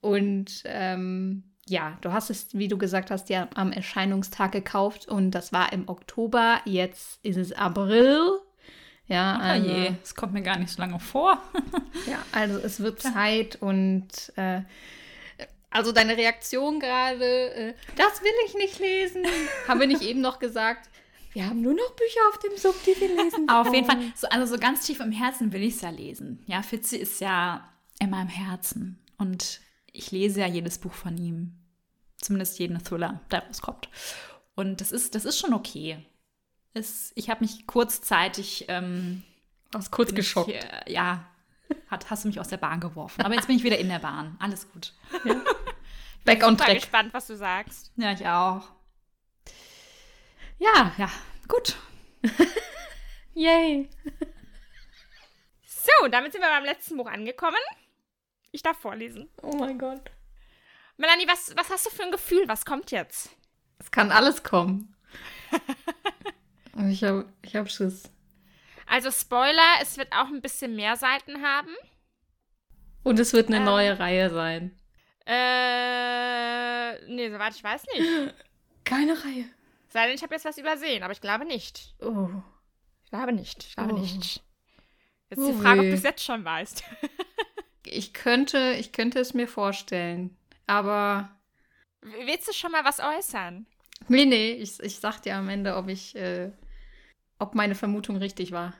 Und 0.00 0.62
ähm, 0.64 1.51
ja, 1.68 1.96
du 2.00 2.12
hast 2.12 2.30
es, 2.30 2.48
wie 2.52 2.68
du 2.68 2.76
gesagt 2.76 3.10
hast, 3.10 3.28
ja 3.28 3.48
am 3.54 3.72
Erscheinungstag 3.72 4.52
gekauft 4.52 5.06
und 5.06 5.30
das 5.30 5.52
war 5.52 5.72
im 5.72 5.88
Oktober. 5.88 6.60
Jetzt 6.64 7.24
ist 7.24 7.36
es 7.36 7.52
April. 7.52 8.40
Ja, 9.06 9.38
also, 9.38 9.68
je, 9.68 9.92
es 10.02 10.14
kommt 10.14 10.32
mir 10.32 10.42
gar 10.42 10.58
nicht 10.58 10.70
so 10.70 10.80
lange 10.80 10.98
vor. 10.98 11.40
ja, 12.06 12.18
also 12.32 12.58
es 12.58 12.80
wird 12.80 13.00
Zeit 13.00 13.56
und 13.56 14.08
äh, 14.36 14.62
also 15.70 15.92
deine 15.92 16.16
Reaktion 16.16 16.80
gerade, 16.80 17.54
äh, 17.54 17.74
das 17.96 18.22
will 18.22 18.32
ich 18.46 18.54
nicht 18.54 18.78
lesen. 18.78 19.24
haben 19.68 19.80
wir 19.80 19.86
nicht 19.86 20.02
eben 20.02 20.20
noch 20.20 20.38
gesagt? 20.38 20.88
Wir 21.32 21.46
haben 21.46 21.62
nur 21.62 21.72
noch 21.72 21.96
Bücher 21.96 22.20
auf 22.30 22.38
dem 22.40 22.56
Sub, 22.58 22.74
die 22.84 23.00
wir 23.00 23.08
lesen. 23.22 23.48
Aber 23.48 23.68
auf 23.68 23.74
jeden 23.74 23.86
Fall, 23.86 23.96
wollen. 23.96 24.12
so, 24.14 24.28
also 24.28 24.54
so 24.54 24.60
ganz 24.60 24.84
tief 24.84 25.00
im 25.00 25.12
Herzen 25.12 25.52
will 25.52 25.62
ich 25.62 25.76
es 25.76 25.80
ja 25.80 25.90
lesen. 25.90 26.42
Ja, 26.46 26.62
Fitzi 26.62 26.96
ist 26.98 27.20
ja 27.20 27.68
in 27.98 28.10
meinem 28.10 28.28
Herzen. 28.28 28.98
Und 29.16 29.60
ich 29.92 30.10
lese 30.10 30.40
ja 30.40 30.46
jedes 30.46 30.78
Buch 30.78 30.92
von 30.92 31.16
ihm. 31.16 31.58
Zumindest 32.16 32.58
jeden 32.58 32.82
Thriller, 32.82 33.20
der 33.30 33.46
rauskommt. 33.46 33.88
Und 34.54 34.80
das 34.80 34.92
ist, 34.92 35.14
das 35.14 35.24
ist 35.24 35.38
schon 35.38 35.54
okay. 35.54 36.04
Es, 36.74 37.12
ich 37.14 37.28
habe 37.30 37.44
mich 37.44 37.66
kurzzeitig 37.66 38.66
ähm, 38.68 39.22
Aus 39.74 39.90
kurz 39.90 40.08
bin 40.08 40.16
geschockt. 40.16 40.50
Ich, 40.50 40.56
äh, 40.56 40.92
ja, 40.92 41.26
hat, 41.88 42.10
hast 42.10 42.24
du 42.24 42.28
mich 42.28 42.40
aus 42.40 42.48
der 42.48 42.56
Bahn 42.58 42.80
geworfen. 42.80 43.22
Aber 43.22 43.34
jetzt 43.34 43.46
bin 43.46 43.56
ich 43.56 43.64
wieder 43.64 43.78
in 43.78 43.88
der 43.88 43.98
Bahn. 43.98 44.36
Alles 44.40 44.70
gut. 44.70 44.94
Back 46.24 46.46
on 46.46 46.56
track. 46.56 46.74
gespannt, 46.74 47.12
was 47.12 47.26
du 47.26 47.36
sagst. 47.36 47.92
Ja, 47.96 48.12
ich 48.12 48.26
auch. 48.26 48.68
Ja, 50.58 50.92
Ja, 50.96 51.10
gut. 51.48 51.76
yay. 53.34 53.90
So, 55.66 56.08
damit 56.08 56.32
sind 56.32 56.40
wir 56.40 56.48
beim 56.48 56.64
letzten 56.64 56.96
Buch 56.96 57.08
angekommen. 57.08 57.58
Ich 58.52 58.62
darf 58.62 58.78
vorlesen. 58.78 59.28
Oh 59.42 59.56
mein 59.56 59.78
Gott. 59.78 60.10
Melanie, 60.98 61.26
was, 61.26 61.54
was 61.56 61.70
hast 61.70 61.86
du 61.86 61.90
für 61.90 62.02
ein 62.04 62.12
Gefühl? 62.12 62.44
Was 62.46 62.64
kommt 62.64 62.90
jetzt? 62.90 63.30
Es 63.78 63.90
kann 63.90 64.12
alles 64.12 64.42
kommen. 64.42 64.94
ich 66.90 67.02
habe 67.02 67.32
ich 67.42 67.56
hab 67.56 67.70
Schiss. 67.70 68.04
Also 68.86 69.10
Spoiler, 69.10 69.78
es 69.80 69.96
wird 69.96 70.12
auch 70.12 70.26
ein 70.28 70.42
bisschen 70.42 70.76
mehr 70.76 70.96
Seiten 70.96 71.42
haben. 71.42 71.74
Und 73.02 73.18
es 73.18 73.32
wird 73.32 73.48
eine 73.48 73.56
Ähm. 73.56 73.64
neue 73.64 73.98
Reihe 73.98 74.30
sein. 74.30 74.78
Äh, 75.26 77.04
nee, 77.06 77.30
soweit 77.30 77.54
ich 77.54 77.64
weiß 77.64 77.84
nicht. 77.94 78.34
Keine 78.84 79.12
Reihe. 79.24 79.46
Sei 79.88 80.06
denn, 80.06 80.14
ich 80.14 80.22
habe 80.22 80.34
jetzt 80.34 80.44
was 80.44 80.58
übersehen, 80.58 81.02
aber 81.02 81.12
ich 81.12 81.20
glaube 81.20 81.44
nicht. 81.44 81.94
Oh. 82.00 82.28
Ich 83.04 83.10
glaube 83.10 83.32
nicht. 83.32 83.64
Ich 83.64 83.74
glaube 83.76 83.94
Oh. 83.94 83.98
nicht. 83.98 84.42
Jetzt 85.30 85.38
ist 85.38 85.44
Oh 85.48 85.52
die 85.52 85.58
Frage, 85.60 85.80
ob 85.80 85.86
du 85.86 85.92
es 85.94 86.02
jetzt 86.02 86.22
schon 86.24 86.44
weißt. 86.44 86.84
Ich 87.84 88.12
könnte, 88.12 88.76
ich 88.78 88.92
könnte 88.92 89.18
es 89.18 89.34
mir 89.34 89.48
vorstellen. 89.48 90.36
Aber 90.66 91.30
Willst 92.02 92.48
du 92.48 92.52
schon 92.52 92.72
mal 92.72 92.84
was 92.84 93.00
äußern? 93.00 93.66
Nee, 94.08 94.24
nee, 94.24 94.52
ich, 94.52 94.80
ich 94.80 94.98
sag 94.98 95.20
dir 95.20 95.36
am 95.36 95.48
Ende, 95.48 95.76
ob 95.76 95.88
ich, 95.88 96.16
äh, 96.16 96.50
ob 97.38 97.54
meine 97.54 97.76
Vermutung 97.76 98.16
richtig 98.16 98.50
war. 98.50 98.74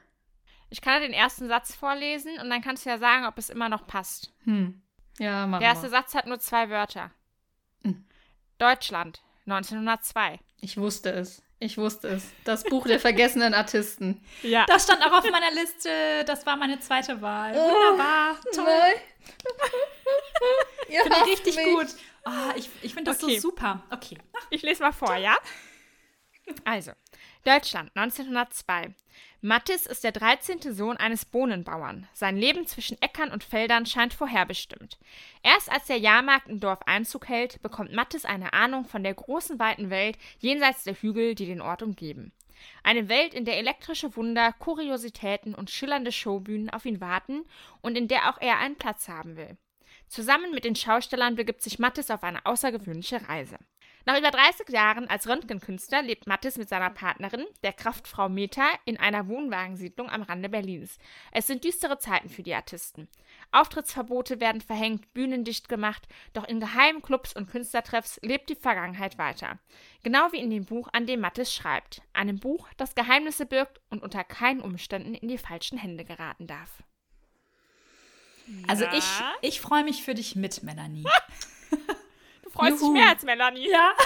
Ich 0.70 0.80
kann 0.80 1.00
dir 1.00 1.06
den 1.06 1.14
ersten 1.14 1.48
Satz 1.48 1.74
vorlesen 1.74 2.32
und 2.40 2.50
dann 2.50 2.62
kannst 2.62 2.84
du 2.84 2.90
ja 2.90 2.98
sagen, 2.98 3.26
ob 3.26 3.38
es 3.38 3.48
immer 3.50 3.68
noch 3.68 3.86
passt. 3.86 4.32
Hm. 4.44 4.82
Ja, 5.18 5.46
machen 5.46 5.60
Der 5.60 5.68
erste 5.68 5.84
wir. 5.84 5.90
Satz 5.90 6.14
hat 6.14 6.26
nur 6.26 6.40
zwei 6.40 6.68
Wörter. 6.70 7.12
Hm. 7.84 8.04
Deutschland, 8.58 9.22
1902. 9.46 10.40
Ich 10.60 10.76
wusste 10.76 11.10
es. 11.12 11.42
Ich 11.62 11.78
wusste 11.78 12.08
es. 12.08 12.24
Das 12.44 12.64
Buch 12.64 12.88
der 12.88 12.98
vergessenen 12.98 13.54
Artisten. 13.54 14.20
Ja. 14.42 14.66
Das 14.66 14.82
stand 14.82 15.00
auch 15.06 15.12
auf 15.12 15.30
meiner 15.30 15.52
Liste. 15.52 16.24
Das 16.26 16.44
war 16.44 16.56
meine 16.56 16.80
zweite 16.80 17.22
Wahl. 17.22 17.54
Wunderbar. 17.54 18.36
Toll. 18.52 18.94
Ihr 20.88 21.00
Finde 21.02 21.16
ich 21.24 21.26
richtig 21.30 21.54
mich. 21.56 21.64
gut. 21.66 21.86
Ah, 22.24 22.52
ich 22.56 22.68
ich 22.82 22.94
finde 22.94 23.12
das 23.12 23.22
Okay. 23.22 23.36
so 23.36 23.50
super. 23.50 23.80
Okay. 23.90 24.18
Ich 24.50 24.62
lese 24.62 24.82
mal 24.82 24.92
vor, 24.92 25.14
ja? 25.14 25.36
Also, 26.64 26.90
Deutschland 27.44 27.92
1902. 27.94 28.92
Mattis 29.44 29.86
ist 29.86 30.04
der 30.04 30.12
13. 30.12 30.72
Sohn 30.72 30.96
eines 30.98 31.24
Bohnenbauern. 31.24 32.06
Sein 32.12 32.36
Leben 32.36 32.64
zwischen 32.68 32.96
Äckern 33.02 33.32
und 33.32 33.42
Feldern 33.42 33.86
scheint 33.86 34.14
vorherbestimmt. 34.14 35.00
Erst 35.42 35.68
als 35.68 35.86
der 35.86 35.98
Jahrmarkt 35.98 36.48
im 36.48 36.60
Dorf 36.60 36.78
Einzug 36.86 37.28
hält, 37.28 37.60
bekommt 37.60 37.92
Mattis 37.92 38.24
eine 38.24 38.52
Ahnung 38.52 38.84
von 38.84 39.02
der 39.02 39.14
großen, 39.14 39.58
weiten 39.58 39.90
Welt 39.90 40.16
jenseits 40.38 40.84
der 40.84 40.94
Hügel, 40.94 41.34
die 41.34 41.46
den 41.46 41.60
Ort 41.60 41.82
umgeben. 41.82 42.30
Eine 42.84 43.08
Welt, 43.08 43.34
in 43.34 43.44
der 43.44 43.58
elektrische 43.58 44.14
Wunder, 44.14 44.52
Kuriositäten 44.52 45.56
und 45.56 45.72
schillernde 45.72 46.12
Showbühnen 46.12 46.70
auf 46.70 46.84
ihn 46.84 47.00
warten 47.00 47.42
und 47.80 47.98
in 47.98 48.06
der 48.06 48.30
auch 48.30 48.40
er 48.40 48.58
einen 48.58 48.76
Platz 48.76 49.08
haben 49.08 49.36
will. 49.36 49.56
Zusammen 50.06 50.52
mit 50.52 50.62
den 50.62 50.76
Schaustellern 50.76 51.34
begibt 51.34 51.62
sich 51.62 51.80
Mattis 51.80 52.12
auf 52.12 52.22
eine 52.22 52.46
außergewöhnliche 52.46 53.28
Reise. 53.28 53.58
Nach 54.04 54.18
über 54.18 54.30
30 54.30 54.68
Jahren 54.70 55.08
als 55.08 55.28
Röntgenkünstler 55.28 56.02
lebt 56.02 56.26
Mattis 56.26 56.56
mit 56.56 56.68
seiner 56.68 56.90
Partnerin, 56.90 57.44
der 57.62 57.72
Kraftfrau 57.72 58.28
Meta, 58.28 58.66
in 58.84 58.98
einer 58.98 59.28
Wohnwagensiedlung 59.28 60.10
am 60.10 60.22
Rande 60.22 60.48
Berlins. 60.48 60.98
Es 61.30 61.46
sind 61.46 61.62
düstere 61.64 61.98
Zeiten 61.98 62.28
für 62.28 62.42
die 62.42 62.54
Artisten. 62.54 63.08
Auftrittsverbote 63.52 64.40
werden 64.40 64.60
verhängt, 64.60 65.12
Bühnen 65.14 65.44
dicht 65.44 65.68
gemacht, 65.68 66.08
doch 66.32 66.44
in 66.48 66.58
geheimen 66.58 67.02
Clubs 67.02 67.34
und 67.34 67.48
Künstlertreffs 67.48 68.18
lebt 68.22 68.48
die 68.48 68.56
Vergangenheit 68.56 69.18
weiter. 69.18 69.58
Genau 70.02 70.32
wie 70.32 70.40
in 70.40 70.50
dem 70.50 70.64
Buch, 70.64 70.88
an 70.92 71.06
dem 71.06 71.20
Mattis 71.20 71.54
schreibt. 71.54 72.02
Einem 72.12 72.40
Buch, 72.40 72.68
das 72.76 72.94
Geheimnisse 72.96 73.46
birgt 73.46 73.80
und 73.88 74.02
unter 74.02 74.24
keinen 74.24 74.60
Umständen 74.60 75.14
in 75.14 75.28
die 75.28 75.38
falschen 75.38 75.78
Hände 75.78 76.04
geraten 76.04 76.48
darf. 76.48 76.82
Also 78.66 78.84
Ja. 78.84 78.92
ich, 78.94 79.04
ich 79.42 79.60
freue 79.60 79.84
mich 79.84 80.02
für 80.02 80.14
dich 80.14 80.34
mit, 80.34 80.64
Melanie. 80.64 81.04
Freust 82.52 82.80
Juhu. 82.80 82.92
dich 82.92 83.02
mehr 83.02 83.10
als 83.10 83.22
Melanie. 83.22 83.70
ja. 83.70 83.92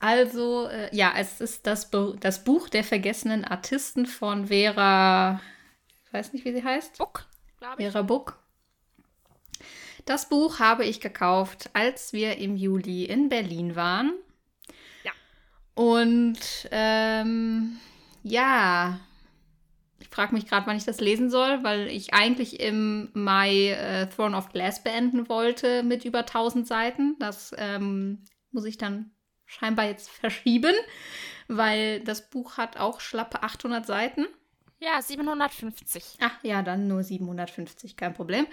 Also, 0.00 0.68
äh, 0.68 0.94
ja, 0.94 1.12
es 1.16 1.40
ist 1.40 1.66
das, 1.66 1.90
Bu 1.90 2.14
das 2.20 2.44
Buch 2.44 2.68
der 2.68 2.84
vergessenen 2.84 3.44
Artisten 3.44 4.06
von 4.06 4.46
Vera, 4.46 5.40
ich 6.06 6.12
weiß 6.12 6.32
nicht, 6.32 6.44
wie 6.44 6.52
sie 6.52 6.62
heißt. 6.62 6.98
Buck, 6.98 7.26
glaube 7.58 7.82
ich. 7.82 7.90
Vera 7.90 8.02
Buck. 8.02 8.38
Das 10.04 10.28
Buch 10.28 10.60
habe 10.60 10.84
ich 10.84 11.00
gekauft, 11.00 11.70
als 11.72 12.12
wir 12.12 12.38
im 12.38 12.56
Juli 12.56 13.04
in 13.04 13.28
Berlin 13.28 13.74
waren. 13.74 14.12
Ja. 15.02 15.12
Und 15.74 16.38
ähm, 16.70 17.80
ja, 18.22 19.00
ich 20.00 20.08
frage 20.08 20.34
mich 20.34 20.46
gerade, 20.46 20.66
wann 20.66 20.76
ich 20.76 20.84
das 20.84 21.00
lesen 21.00 21.30
soll, 21.30 21.62
weil 21.64 21.88
ich 21.88 22.14
eigentlich 22.14 22.60
im 22.60 23.10
Mai 23.14 23.70
äh, 23.70 24.08
Throne 24.08 24.36
of 24.36 24.50
Glass 24.50 24.82
beenden 24.82 25.28
wollte 25.28 25.82
mit 25.82 26.04
über 26.04 26.20
1000 26.20 26.66
Seiten. 26.66 27.16
Das 27.18 27.54
ähm, 27.58 28.24
muss 28.50 28.64
ich 28.64 28.78
dann 28.78 29.10
scheinbar 29.46 29.86
jetzt 29.86 30.08
verschieben, 30.10 30.74
weil 31.48 32.00
das 32.00 32.30
Buch 32.30 32.56
hat 32.56 32.76
auch 32.76 33.00
schlappe 33.00 33.42
800 33.42 33.86
Seiten. 33.86 34.26
Ja, 34.80 35.02
750. 35.02 36.18
Ach 36.20 36.42
ja, 36.44 36.62
dann 36.62 36.86
nur 36.86 37.02
750, 37.02 37.96
kein 37.96 38.14
Problem. 38.14 38.46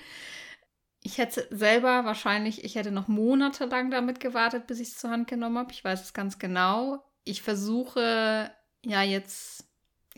Ich 1.03 1.19
hätte 1.19 1.47
selber 1.51 2.03
wahrscheinlich, 2.05 2.63
ich 2.63 2.75
hätte 2.75 2.89
noch 2.89 3.07
monatelang 3.07 3.91
damit 3.91 4.19
gewartet, 4.19 4.65
bis 4.65 4.79
ich 4.79 4.87
es 4.87 4.97
zur 4.97 5.11
Hand 5.11 5.27
genommen 5.27 5.59
habe. 5.59 5.71
Ich 5.71 5.83
weiß 5.83 6.01
es 6.01 6.13
ganz 6.13 6.39
genau. 6.39 7.03
Ich 7.23 7.43
versuche 7.43 8.51
ja 8.83 9.03
jetzt, 9.03 9.65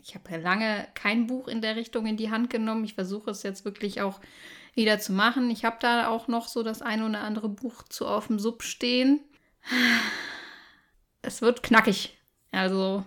ich 0.02 0.14
habe 0.14 0.36
lange 0.38 0.88
kein 0.94 1.26
Buch 1.26 1.48
in 1.48 1.60
der 1.60 1.76
Richtung 1.76 2.06
in 2.06 2.16
die 2.16 2.30
Hand 2.30 2.50
genommen. 2.50 2.84
Ich 2.84 2.94
versuche 2.94 3.30
es 3.30 3.42
jetzt 3.42 3.64
wirklich 3.64 4.00
auch 4.00 4.20
wieder 4.74 4.98
zu 4.98 5.12
machen. 5.12 5.50
Ich 5.50 5.64
habe 5.64 5.76
da 5.80 6.08
auch 6.08 6.28
noch 6.28 6.48
so 6.48 6.62
das 6.62 6.82
ein 6.82 7.02
oder 7.02 7.20
andere 7.20 7.48
Buch 7.48 7.82
zu 7.84 8.06
auf 8.06 8.28
dem 8.28 8.38
Sub 8.38 8.62
stehen. 8.62 9.20
Es 11.20 11.42
wird 11.42 11.62
knackig. 11.62 12.16
Also, 12.52 13.04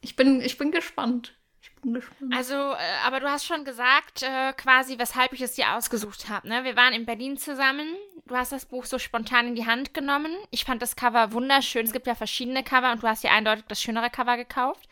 ich 0.00 0.16
bin, 0.16 0.40
ich 0.40 0.58
bin 0.58 0.70
gespannt. 0.70 1.34
Ich 1.60 1.74
bin 1.74 1.94
gespannt. 1.94 2.34
Also, 2.34 2.54
äh, 2.54 2.76
aber 3.04 3.20
du 3.20 3.28
hast 3.28 3.44
schon 3.44 3.64
gesagt, 3.64 4.22
äh, 4.22 4.52
quasi, 4.54 4.98
weshalb 4.98 5.32
ich 5.32 5.42
es 5.42 5.54
dir 5.54 5.74
ausgesucht 5.74 6.28
habe. 6.28 6.48
Ne? 6.48 6.64
Wir 6.64 6.76
waren 6.76 6.94
in 6.94 7.04
Berlin 7.04 7.36
zusammen. 7.36 7.96
Du 8.26 8.36
hast 8.36 8.52
das 8.52 8.66
Buch 8.66 8.84
so 8.84 8.98
spontan 8.98 9.48
in 9.48 9.54
die 9.56 9.66
Hand 9.66 9.92
genommen. 9.92 10.32
Ich 10.50 10.64
fand 10.64 10.80
das 10.80 10.96
Cover 10.96 11.32
wunderschön. 11.32 11.84
Es 11.84 11.92
gibt 11.92 12.06
ja 12.06 12.14
verschiedene 12.14 12.62
Cover 12.62 12.92
und 12.92 13.02
du 13.02 13.08
hast 13.08 13.24
dir 13.24 13.32
eindeutig 13.32 13.64
das 13.68 13.82
schönere 13.82 14.08
Cover 14.08 14.36
gekauft. 14.36 14.88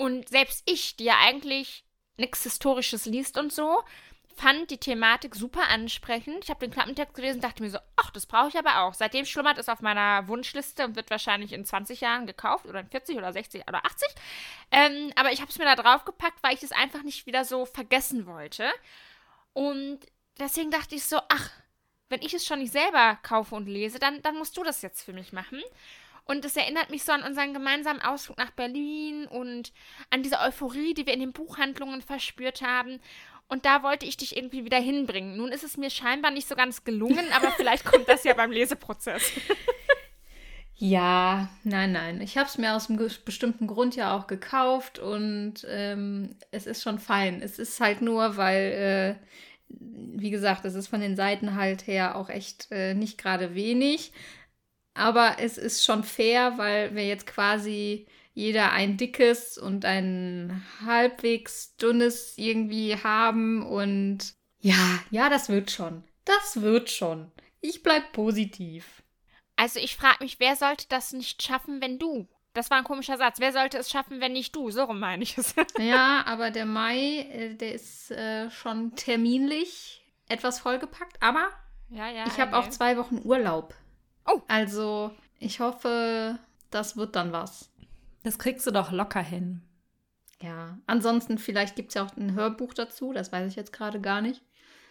Und 0.00 0.30
selbst 0.30 0.62
ich, 0.64 0.96
die 0.96 1.04
ja 1.04 1.18
eigentlich 1.20 1.84
nichts 2.16 2.42
Historisches 2.44 3.04
liest 3.04 3.36
und 3.36 3.52
so, 3.52 3.82
fand 4.34 4.70
die 4.70 4.78
Thematik 4.78 5.34
super 5.34 5.68
ansprechend. 5.68 6.42
Ich 6.42 6.48
habe 6.48 6.60
den 6.60 6.70
Klappentext 6.70 7.12
gelesen 7.12 7.36
und 7.36 7.44
dachte 7.44 7.62
mir 7.62 7.68
so, 7.68 7.80
ach, 7.96 8.10
das 8.10 8.24
brauche 8.24 8.48
ich 8.48 8.56
aber 8.56 8.80
auch. 8.80 8.94
Seitdem 8.94 9.26
schlummert 9.26 9.58
es 9.58 9.68
auf 9.68 9.82
meiner 9.82 10.26
Wunschliste 10.26 10.86
und 10.86 10.96
wird 10.96 11.10
wahrscheinlich 11.10 11.52
in 11.52 11.66
20 11.66 12.00
Jahren 12.00 12.26
gekauft 12.26 12.64
oder 12.64 12.80
in 12.80 12.86
40 12.86 13.18
oder 13.18 13.30
60 13.30 13.68
oder 13.68 13.84
80. 13.84 14.08
Ähm, 14.70 15.12
aber 15.16 15.32
ich 15.32 15.42
habe 15.42 15.50
es 15.50 15.58
mir 15.58 15.66
da 15.66 15.76
drauf 15.76 16.06
gepackt, 16.06 16.38
weil 16.40 16.54
ich 16.54 16.62
es 16.62 16.72
einfach 16.72 17.02
nicht 17.02 17.26
wieder 17.26 17.44
so 17.44 17.66
vergessen 17.66 18.24
wollte. 18.24 18.70
Und 19.52 20.00
deswegen 20.38 20.70
dachte 20.70 20.94
ich 20.94 21.04
so, 21.04 21.18
ach, 21.28 21.50
wenn 22.08 22.22
ich 22.22 22.32
es 22.32 22.46
schon 22.46 22.60
nicht 22.60 22.72
selber 22.72 23.18
kaufe 23.22 23.54
und 23.54 23.66
lese, 23.66 23.98
dann, 23.98 24.22
dann 24.22 24.38
musst 24.38 24.56
du 24.56 24.62
das 24.62 24.80
jetzt 24.80 25.02
für 25.02 25.12
mich 25.12 25.34
machen. 25.34 25.60
Und 26.30 26.44
es 26.44 26.54
erinnert 26.54 26.90
mich 26.90 27.02
so 27.02 27.10
an 27.10 27.24
unseren 27.24 27.52
gemeinsamen 27.52 28.00
Ausflug 28.00 28.38
nach 28.38 28.52
Berlin 28.52 29.26
und 29.26 29.72
an 30.10 30.22
diese 30.22 30.38
Euphorie, 30.38 30.94
die 30.94 31.04
wir 31.04 31.12
in 31.12 31.18
den 31.18 31.32
Buchhandlungen 31.32 32.02
verspürt 32.02 32.62
haben. 32.62 33.00
Und 33.48 33.64
da 33.64 33.82
wollte 33.82 34.06
ich 34.06 34.16
dich 34.16 34.36
irgendwie 34.36 34.64
wieder 34.64 34.78
hinbringen. 34.78 35.36
Nun 35.36 35.50
ist 35.50 35.64
es 35.64 35.76
mir 35.76 35.90
scheinbar 35.90 36.30
nicht 36.30 36.46
so 36.46 36.54
ganz 36.54 36.84
gelungen, 36.84 37.26
aber 37.34 37.50
vielleicht 37.56 37.84
kommt 37.84 38.08
das 38.08 38.22
ja 38.22 38.34
beim 38.34 38.52
Leseprozess. 38.52 39.32
Ja, 40.76 41.48
nein, 41.64 41.90
nein. 41.90 42.20
Ich 42.20 42.38
habe 42.38 42.48
es 42.48 42.58
mir 42.58 42.76
aus 42.76 42.88
einem 42.88 43.10
bestimmten 43.24 43.66
Grund 43.66 43.96
ja 43.96 44.16
auch 44.16 44.28
gekauft 44.28 45.00
und 45.00 45.66
ähm, 45.68 46.36
es 46.52 46.66
ist 46.66 46.84
schon 46.84 47.00
fein. 47.00 47.42
Es 47.42 47.58
ist 47.58 47.80
halt 47.80 48.02
nur, 48.02 48.36
weil, 48.36 49.18
äh, 49.18 49.26
wie 49.68 50.30
gesagt, 50.30 50.64
es 50.64 50.74
ist 50.76 50.86
von 50.86 51.00
den 51.00 51.16
Seiten 51.16 51.56
halt 51.56 51.88
her 51.88 52.14
auch 52.14 52.28
echt 52.28 52.68
äh, 52.70 52.94
nicht 52.94 53.18
gerade 53.18 53.56
wenig. 53.56 54.12
Aber 54.94 55.36
es 55.38 55.58
ist 55.58 55.84
schon 55.84 56.04
fair, 56.04 56.54
weil 56.56 56.94
wir 56.94 57.06
jetzt 57.06 57.26
quasi 57.26 58.06
jeder 58.34 58.72
ein 58.72 58.96
dickes 58.96 59.58
und 59.58 59.84
ein 59.84 60.64
halbwegs 60.84 61.76
dünnes 61.76 62.34
irgendwie 62.36 62.96
haben 62.96 63.64
und 63.66 64.34
ja, 64.60 65.00
ja, 65.10 65.28
das 65.28 65.48
wird 65.48 65.70
schon. 65.70 66.04
Das 66.24 66.60
wird 66.60 66.90
schon. 66.90 67.32
Ich 67.60 67.82
bleib 67.82 68.12
positiv. 68.12 69.02
Also 69.56 69.80
ich 69.80 69.96
frage 69.96 70.22
mich, 70.22 70.38
wer 70.38 70.56
sollte 70.56 70.86
das 70.88 71.12
nicht 71.12 71.42
schaffen, 71.42 71.80
wenn 71.80 71.98
du? 71.98 72.28
Das 72.52 72.70
war 72.70 72.78
ein 72.78 72.84
komischer 72.84 73.16
Satz. 73.16 73.40
Wer 73.40 73.52
sollte 73.52 73.78
es 73.78 73.90
schaffen, 73.90 74.20
wenn 74.20 74.32
nicht 74.32 74.56
du? 74.56 74.70
So 74.70 74.84
rum 74.84 74.98
meine 74.98 75.22
ich 75.22 75.38
es. 75.38 75.54
Ja, 75.78 76.24
aber 76.26 76.50
der 76.50 76.66
Mai, 76.66 77.26
äh, 77.30 77.54
der 77.54 77.74
ist 77.74 78.10
äh, 78.10 78.50
schon 78.50 78.94
terminlich 78.96 80.02
etwas 80.28 80.60
vollgepackt, 80.60 81.22
aber 81.22 81.50
ja, 81.90 82.08
ja. 82.08 82.24
ich 82.26 82.38
habe 82.38 82.56
okay. 82.56 82.66
auch 82.66 82.70
zwei 82.70 82.96
Wochen 82.96 83.20
Urlaub. 83.24 83.74
Oh. 84.26 84.40
Also, 84.48 85.12
ich 85.38 85.60
hoffe, 85.60 86.38
das 86.70 86.96
wird 86.96 87.16
dann 87.16 87.32
was. 87.32 87.70
Das 88.22 88.38
kriegst 88.38 88.66
du 88.66 88.70
doch 88.70 88.92
locker 88.92 89.22
hin. 89.22 89.62
Ja, 90.42 90.78
ansonsten 90.86 91.38
vielleicht 91.38 91.76
gibt 91.76 91.90
es 91.90 91.94
ja 91.94 92.04
auch 92.04 92.16
ein 92.16 92.34
Hörbuch 92.34 92.72
dazu, 92.72 93.12
das 93.12 93.30
weiß 93.30 93.50
ich 93.50 93.56
jetzt 93.56 93.72
gerade 93.72 94.00
gar 94.00 94.22
nicht. 94.22 94.42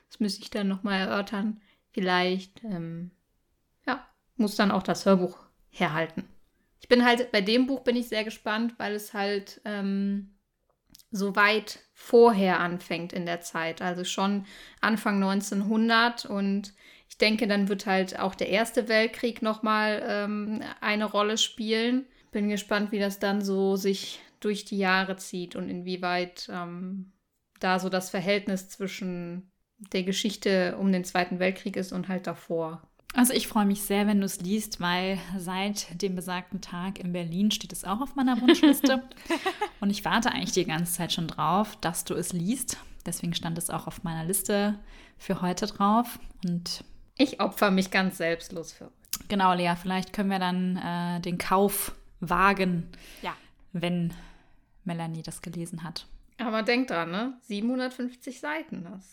Das 0.09 0.19
müsste 0.19 0.43
ich 0.43 0.49
dann 0.49 0.67
nochmal 0.67 0.99
erörtern. 1.01 1.61
Vielleicht, 1.91 2.63
ähm, 2.63 3.11
ja, 3.85 4.05
muss 4.35 4.55
dann 4.55 4.71
auch 4.71 4.83
das 4.83 5.05
Hörbuch 5.05 5.37
herhalten. 5.69 6.27
Ich 6.81 6.87
bin 6.87 7.03
halt, 7.05 7.31
bei 7.31 7.41
dem 7.41 7.67
Buch 7.67 7.81
bin 7.81 7.95
ich 7.95 8.09
sehr 8.09 8.23
gespannt, 8.23 8.75
weil 8.77 8.93
es 8.93 9.13
halt 9.13 9.61
ähm, 9.65 10.35
so 11.11 11.35
weit 11.35 11.79
vorher 11.93 12.59
anfängt 12.59 13.13
in 13.13 13.25
der 13.25 13.41
Zeit. 13.41 13.81
Also 13.81 14.03
schon 14.03 14.45
Anfang 14.81 15.15
1900 15.15 16.25
und 16.25 16.73
ich 17.09 17.17
denke, 17.17 17.47
dann 17.47 17.67
wird 17.67 17.85
halt 17.85 18.19
auch 18.19 18.35
der 18.35 18.49
Erste 18.49 18.87
Weltkrieg 18.87 19.41
nochmal 19.41 20.03
ähm, 20.07 20.61
eine 20.79 21.05
Rolle 21.05 21.37
spielen. 21.37 22.05
Bin 22.31 22.49
gespannt, 22.49 22.91
wie 22.91 22.99
das 22.99 23.19
dann 23.19 23.41
so 23.41 23.75
sich 23.75 24.19
durch 24.39 24.63
die 24.63 24.77
Jahre 24.77 25.17
zieht 25.17 25.55
und 25.55 25.69
inwieweit 25.69 26.49
ähm, 26.53 27.11
da 27.59 27.79
so 27.79 27.89
das 27.89 28.09
Verhältnis 28.09 28.69
zwischen 28.69 29.51
der 29.91 30.03
Geschichte 30.03 30.77
um 30.77 30.91
den 30.91 31.03
Zweiten 31.03 31.39
Weltkrieg 31.39 31.75
ist 31.75 31.91
und 31.91 32.07
halt 32.07 32.27
davor. 32.27 32.81
Also 33.15 33.33
ich 33.33 33.47
freue 33.47 33.65
mich 33.65 33.81
sehr, 33.81 34.05
wenn 34.05 34.19
du 34.19 34.25
es 34.25 34.39
liest, 34.39 34.79
weil 34.79 35.17
seit 35.37 36.01
dem 36.01 36.15
besagten 36.15 36.61
Tag 36.61 36.99
in 36.99 37.11
Berlin 37.11 37.49
steht 37.49 37.73
es 37.73 37.83
auch 37.83 38.01
auf 38.01 38.15
meiner 38.15 38.39
Wunschliste. 38.39 39.03
und 39.79 39.89
ich 39.89 40.05
warte 40.05 40.31
eigentlich 40.31 40.51
die 40.51 40.65
ganze 40.65 40.93
Zeit 40.93 41.11
schon 41.11 41.27
drauf, 41.27 41.75
dass 41.81 42.05
du 42.05 42.13
es 42.13 42.33
liest. 42.33 42.77
Deswegen 43.05 43.33
stand 43.33 43.57
es 43.57 43.71
auch 43.71 43.87
auf 43.87 44.03
meiner 44.03 44.25
Liste 44.25 44.77
für 45.17 45.41
heute 45.41 45.65
drauf. 45.65 46.19
Und 46.45 46.83
Ich 47.19 47.39
opfer 47.39 47.69
mich 47.69 47.91
ganz 47.91 48.17
selbstlos 48.17 48.71
für. 48.71 48.91
genau, 49.27 49.53
Lea, 49.53 49.73
vielleicht 49.79 50.13
können 50.13 50.31
wir 50.31 50.39
dann 50.39 50.77
äh, 50.77 51.19
den 51.21 51.37
Kauf 51.37 51.93
wagen, 52.21 52.89
Ja. 53.21 53.35
wenn 53.73 54.13
Melanie 54.85 55.21
das 55.21 55.41
gelesen 55.41 55.83
hat. 55.83 56.05
Aber 56.37 56.63
denk 56.63 56.87
dran, 56.87 57.11
ne? 57.11 57.33
750 57.43 58.39
Seiten. 58.39 58.85
Das 58.85 59.05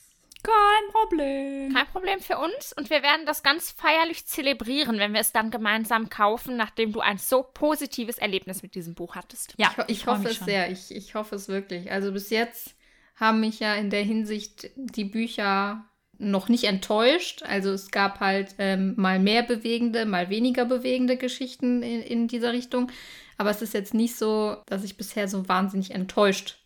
Kein 0.42 0.92
Problem. 0.92 1.74
Kein 1.74 1.86
Problem 1.88 2.20
für 2.20 2.38
uns 2.38 2.72
und 2.72 2.88
wir 2.88 3.02
werden 3.02 3.26
das 3.26 3.42
ganz 3.42 3.72
feierlich 3.72 4.26
zelebrieren, 4.26 4.98
wenn 4.98 5.12
wir 5.12 5.20
es 5.20 5.32
dann 5.32 5.50
gemeinsam 5.50 6.08
kaufen, 6.08 6.56
nachdem 6.56 6.92
du 6.92 7.00
ein 7.00 7.18
so 7.18 7.42
positives 7.42 8.18
Erlebnis 8.18 8.62
mit 8.62 8.74
diesem 8.76 8.94
Buch 8.94 9.16
hattest. 9.16 9.54
Ja, 9.58 9.72
ich, 9.88 9.96
ich 9.98 10.04
freu 10.04 10.12
hoffe 10.12 10.28
es 10.28 10.36
schon. 10.36 10.46
sehr. 10.46 10.70
Ich, 10.70 10.90
ich 10.94 11.14
hoffe 11.16 11.34
es 11.34 11.48
wirklich. 11.48 11.90
Also 11.90 12.12
bis 12.12 12.30
jetzt 12.30 12.76
haben 13.16 13.40
mich 13.40 13.58
ja 13.60 13.74
in 13.74 13.90
der 13.90 14.02
Hinsicht 14.04 14.70
die 14.76 15.04
Bücher 15.04 15.84
noch 16.18 16.48
nicht 16.48 16.64
enttäuscht. 16.64 17.42
Also 17.42 17.70
es 17.70 17.90
gab 17.90 18.20
halt 18.20 18.54
ähm, 18.58 18.94
mal 18.96 19.18
mehr 19.18 19.42
bewegende, 19.42 20.06
mal 20.06 20.30
weniger 20.30 20.64
bewegende 20.64 21.16
Geschichten 21.16 21.82
in, 21.82 22.02
in 22.02 22.28
dieser 22.28 22.52
Richtung. 22.52 22.90
Aber 23.38 23.50
es 23.50 23.62
ist 23.62 23.74
jetzt 23.74 23.94
nicht 23.94 24.16
so, 24.16 24.56
dass 24.66 24.84
ich 24.84 24.96
bisher 24.96 25.28
so 25.28 25.48
wahnsinnig 25.48 25.90
enttäuscht 25.92 26.58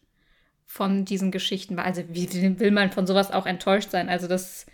von 0.66 1.05
diesen 1.05 1.31
Geschichten 1.33 1.77
war. 1.77 1.85
Also 1.85 2.03
wie 2.09 2.31
will 2.61 2.70
man 2.70 2.93
von 2.93 3.07
sowas 3.07 3.33
auch 3.33 3.47
enttäuscht 3.47 3.91
sein? 3.91 4.09
Also 4.09 4.29
das, 4.29 4.66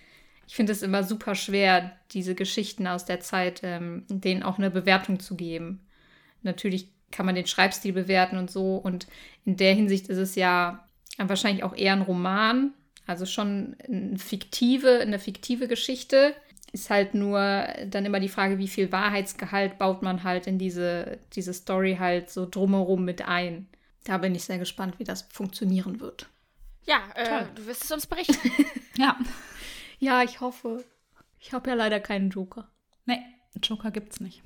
ich 0.46 0.54
finde 0.54 0.72
es 0.72 0.82
immer 0.82 1.02
super 1.02 1.34
schwer, 1.34 1.92
diese 2.12 2.34
Geschichten 2.34 2.86
aus 2.86 3.04
der 3.04 3.20
Zeit, 3.20 3.60
ähm, 3.62 4.04
denen 4.08 4.42
auch 4.42 4.58
eine 4.58 4.70
Bewertung 4.70 5.20
zu 5.20 5.36
geben. 5.36 5.80
Natürlich 6.42 6.88
kann 7.10 7.26
man 7.26 7.34
den 7.34 7.46
Schreibstil 7.46 7.92
bewerten 7.92 8.36
und 8.36 8.50
so. 8.50 8.76
Und 8.76 9.06
in 9.44 9.56
der 9.56 9.74
Hinsicht 9.74 10.08
ist 10.08 10.18
es 10.18 10.34
ja 10.34 10.84
wahrscheinlich 11.18 11.64
auch 11.64 11.74
eher 11.74 11.94
ein 11.94 12.02
Roman. 12.02 12.74
Also 13.06 13.24
schon 13.24 13.76
eine 13.86 14.18
fiktive, 14.18 14.98
eine 15.00 15.18
fiktive 15.18 15.68
Geschichte. 15.68 16.34
Ist 16.72 16.90
halt 16.90 17.14
nur 17.14 17.38
dann 17.86 18.04
immer 18.04 18.20
die 18.20 18.28
Frage, 18.28 18.58
wie 18.58 18.68
viel 18.68 18.90
Wahrheitsgehalt 18.90 19.78
baut 19.78 20.02
man 20.02 20.24
halt 20.24 20.46
in 20.46 20.58
diese, 20.58 21.18
diese 21.32 21.54
Story 21.54 21.96
halt 21.98 22.28
so 22.30 22.46
drumherum 22.48 23.04
mit 23.04 23.26
ein. 23.26 23.68
Da 24.04 24.18
bin 24.18 24.34
ich 24.34 24.44
sehr 24.44 24.58
gespannt, 24.58 24.98
wie 24.98 25.04
das 25.04 25.22
funktionieren 25.30 26.00
wird. 26.00 26.28
Ja, 26.84 27.00
äh, 27.14 27.46
du 27.54 27.66
wirst 27.66 27.84
es 27.84 27.90
uns 27.90 28.06
berichten. 28.06 28.38
Ja. 28.98 29.14
Ja, 29.98 30.22
ich 30.22 30.40
hoffe. 30.40 30.82
Ich 31.38 31.52
habe 31.52 31.68
ja 31.68 31.76
leider 31.76 32.00
keinen 32.00 32.30
Joker. 32.30 32.70
Nee, 33.04 33.20
Joker 33.62 33.90
gibt's 33.90 34.20
nicht. 34.20 34.42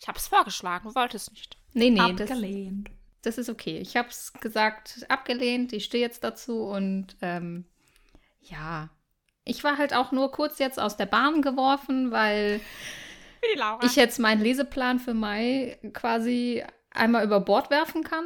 Ich 0.00 0.08
habe 0.08 0.18
es 0.18 0.26
vorgeschlagen, 0.26 0.88
du 0.88 0.94
wolltest 0.96 1.30
nicht. 1.30 1.56
Nee, 1.74 1.90
nee, 1.90 2.12
das, 2.14 2.30
Abgelehnt. 2.30 2.90
das 3.22 3.38
ist 3.38 3.48
okay. 3.48 3.78
Ich 3.78 3.96
habe 3.96 4.08
es 4.08 4.32
gesagt, 4.34 5.06
abgelehnt. 5.08 5.72
Ich 5.72 5.84
stehe 5.84 6.04
jetzt 6.04 6.24
dazu 6.24 6.64
und 6.64 7.16
ähm, 7.22 7.66
ja, 8.44 8.88
Ich 9.44 9.62
war 9.64 9.76
halt 9.78 9.94
auch 9.94 10.12
nur 10.12 10.30
kurz 10.30 10.58
jetzt 10.58 10.80
aus 10.80 10.96
der 10.96 11.06
Bahn 11.06 11.42
geworfen, 11.42 12.10
weil 12.10 12.60
ich 13.82 13.96
jetzt 13.96 14.18
meinen 14.18 14.40
Leseplan 14.42 14.98
für 14.98 15.14
Mai 15.14 15.78
quasi 15.92 16.64
einmal 16.90 17.24
über 17.24 17.40
Bord 17.40 17.70
werfen 17.70 18.02
kann 18.04 18.24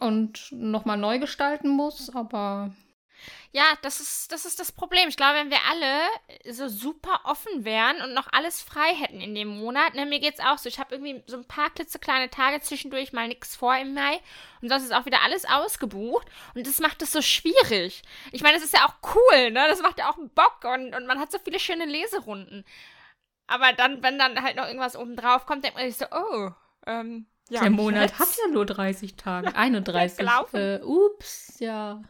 und 0.00 0.48
nochmal 0.52 0.96
neu 0.96 1.18
gestalten 1.18 1.68
muss, 1.68 2.14
aber 2.14 2.72
Ja, 3.54 3.64
das 3.82 4.00
ist, 4.00 4.32
das 4.32 4.46
ist 4.46 4.58
das 4.60 4.72
Problem. 4.72 5.10
Ich 5.10 5.16
glaube, 5.18 5.34
wenn 5.34 5.50
wir 5.50 5.58
alle 5.70 6.52
so 6.54 6.68
super 6.68 7.20
offen 7.24 7.66
wären 7.66 8.00
und 8.00 8.14
noch 8.14 8.28
alles 8.32 8.62
frei 8.62 8.94
hätten 8.94 9.20
in 9.20 9.34
dem 9.34 9.48
Monat, 9.48 9.94
ne, 9.94 10.06
mir 10.06 10.20
geht's 10.20 10.40
auch 10.40 10.56
so. 10.56 10.70
Ich 10.70 10.78
habe 10.78 10.94
irgendwie 10.94 11.22
so 11.26 11.36
ein 11.36 11.44
paar 11.44 11.68
klitzekleine 11.68 12.30
Tage 12.30 12.62
zwischendurch 12.62 13.12
mal 13.12 13.28
nichts 13.28 13.54
vor 13.54 13.76
im 13.76 13.92
Mai 13.92 14.20
und 14.62 14.70
sonst 14.70 14.84
ist 14.84 14.94
auch 14.94 15.04
wieder 15.04 15.22
alles 15.22 15.44
ausgebucht 15.44 16.26
und 16.54 16.66
das 16.66 16.80
macht 16.80 17.02
es 17.02 17.12
so 17.12 17.20
schwierig. 17.20 18.02
Ich 18.32 18.42
meine, 18.42 18.54
das 18.54 18.64
ist 18.64 18.72
ja 18.72 18.86
auch 18.86 19.14
cool, 19.14 19.50
ne? 19.50 19.66
Das 19.68 19.82
macht 19.82 19.98
ja 19.98 20.10
auch 20.10 20.16
Bock 20.34 20.64
und, 20.64 20.94
und 20.94 21.06
man 21.06 21.20
hat 21.20 21.30
so 21.30 21.38
viele 21.38 21.60
schöne 21.60 21.84
Leserunden. 21.84 22.64
Aber 23.46 23.74
dann, 23.74 24.02
wenn 24.02 24.18
dann 24.18 24.42
halt 24.42 24.56
noch 24.56 24.66
irgendwas 24.66 24.96
oben 24.96 25.14
drauf 25.14 25.44
kommt, 25.44 25.62
denkt 25.62 25.76
man 25.76 25.86
sich 25.90 25.98
so, 25.98 26.06
oh, 26.10 26.52
ähm, 26.86 27.26
ja. 27.50 27.60
der 27.60 27.70
Monat 27.70 28.10
jetzt? 28.10 28.18
hat 28.18 28.28
ja 28.42 28.50
nur 28.50 28.64
30 28.64 29.16
Tage. 29.16 29.54
31. 29.54 30.16
gelaufen. 30.16 30.56
äh, 30.56 30.80
ups, 30.82 31.56
ja. 31.58 32.02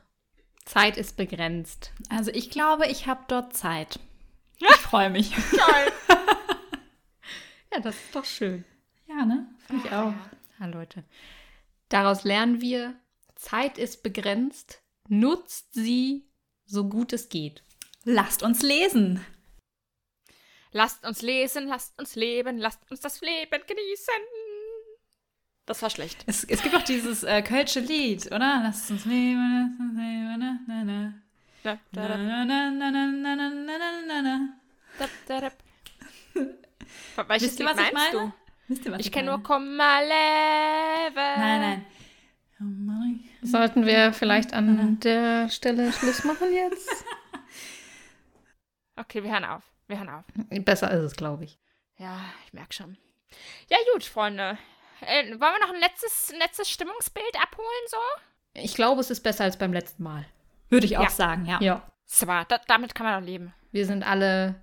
Zeit 0.64 0.96
ist 0.96 1.16
begrenzt. 1.16 1.92
Also 2.08 2.30
ich 2.30 2.50
glaube, 2.50 2.86
ich 2.86 3.06
habe 3.06 3.24
dort 3.28 3.56
Zeit. 3.56 3.98
Ich 4.60 4.76
freue 4.76 5.10
mich. 5.10 5.30
Toll. 5.30 5.92
Ja, 7.74 7.80
das 7.80 7.94
ist 7.94 8.14
doch 8.14 8.24
schön. 8.26 8.66
Ja, 9.08 9.24
ne? 9.24 9.46
Finde 9.66 9.86
ich 9.86 9.92
auch. 9.92 10.12
Ja, 10.60 10.66
Leute. 10.66 11.04
Daraus 11.88 12.22
lernen 12.24 12.60
wir, 12.60 12.94
Zeit 13.34 13.78
ist 13.78 14.02
begrenzt. 14.02 14.82
Nutzt 15.08 15.72
sie 15.72 16.28
so 16.66 16.88
gut 16.88 17.14
es 17.14 17.30
geht. 17.30 17.62
Lasst 18.04 18.42
uns 18.42 18.62
lesen. 18.62 19.24
Lasst 20.72 21.04
uns 21.04 21.22
lesen, 21.22 21.66
lasst 21.66 21.98
uns 21.98 22.14
leben, 22.14 22.58
lasst 22.58 22.90
uns 22.90 23.00
das 23.00 23.20
Leben 23.20 23.62
genießen. 23.66 24.14
Das 25.66 25.80
war 25.80 25.90
schlecht. 25.90 26.24
Es, 26.26 26.44
es 26.44 26.62
gibt 26.62 26.74
auch 26.74 26.82
dieses 26.82 27.22
äh, 27.22 27.40
kölsche 27.42 27.80
Lied, 27.80 28.26
oder? 28.26 28.60
Lass 28.64 28.90
uns 28.90 29.06
nehmen, 29.06 29.70
lass 29.70 29.80
uns 29.80 29.96
nehmen, 29.96 30.64
na, 30.66 30.84
na. 30.84 31.14
Da, 31.62 31.78
da, 31.92 32.08
da. 32.08 32.16
Na, 32.18 32.44
na, 32.44 32.70
na, 32.70 32.90
na, 32.90 33.06
na, 33.06 33.34
na, 33.34 33.50
na, 34.06 34.22
na, 34.22 34.48
da, 34.98 35.06
da, 35.28 35.40
da. 35.40 35.50
Welches 37.28 37.50
Wisst 37.50 37.60
ihr, 37.60 37.66
was 37.66 37.78
ich 37.78 37.92
meine? 37.92 38.10
Du? 38.12 38.32
Wisst 38.68 38.84
ihr, 38.84 38.92
was 38.92 39.00
ich, 39.00 39.06
ich 39.06 39.12
kenne 39.12 39.30
nur 39.30 39.42
Komm 39.42 39.76
mal 39.76 40.02
leben. 40.02 41.14
Nein, 41.14 41.60
nein. 41.60 41.86
Sollten 43.42 43.86
wir 43.86 44.12
vielleicht 44.12 44.52
an 44.54 44.76
na, 44.76 44.82
na. 44.82 44.90
der 45.00 45.48
Stelle 45.48 45.92
Schluss 45.92 46.24
machen 46.24 46.52
jetzt? 46.52 46.88
okay, 48.96 49.22
wir 49.22 49.30
hören 49.32 49.44
auf. 49.44 49.62
Wir 49.86 49.98
hören 49.98 50.10
auf. 50.10 50.24
Besser 50.64 50.90
ist 50.92 51.02
es, 51.02 51.16
glaube 51.16 51.44
ich. 51.44 51.58
Ja, 51.98 52.20
ich 52.46 52.52
merke 52.52 52.72
schon. 52.72 52.96
Ja, 53.68 53.78
gut, 53.92 54.04
Freunde. 54.04 54.58
Äh, 55.06 55.28
wollen 55.30 55.40
wir 55.40 55.60
noch 55.66 55.74
ein 55.74 55.80
letztes, 55.80 56.30
ein 56.32 56.38
letztes 56.38 56.70
Stimmungsbild 56.70 57.36
abholen, 57.42 57.68
so? 57.88 57.96
Ich 58.54 58.74
glaube, 58.74 59.00
es 59.00 59.10
ist 59.10 59.22
besser 59.22 59.44
als 59.44 59.56
beim 59.58 59.72
letzten 59.72 60.02
Mal. 60.02 60.24
Würde 60.68 60.86
ich 60.86 60.96
auch 60.98 61.04
Ja. 61.04 61.10
sagen, 61.10 61.46
ja. 61.46 61.60
Ja. 61.60 61.82
Super, 62.06 62.44
da, 62.48 62.58
damit 62.66 62.94
kann 62.94 63.06
man 63.06 63.20
doch 63.20 63.26
leben. 63.26 63.54
Wir 63.70 63.86
sind 63.86 64.02
alle, 64.02 64.56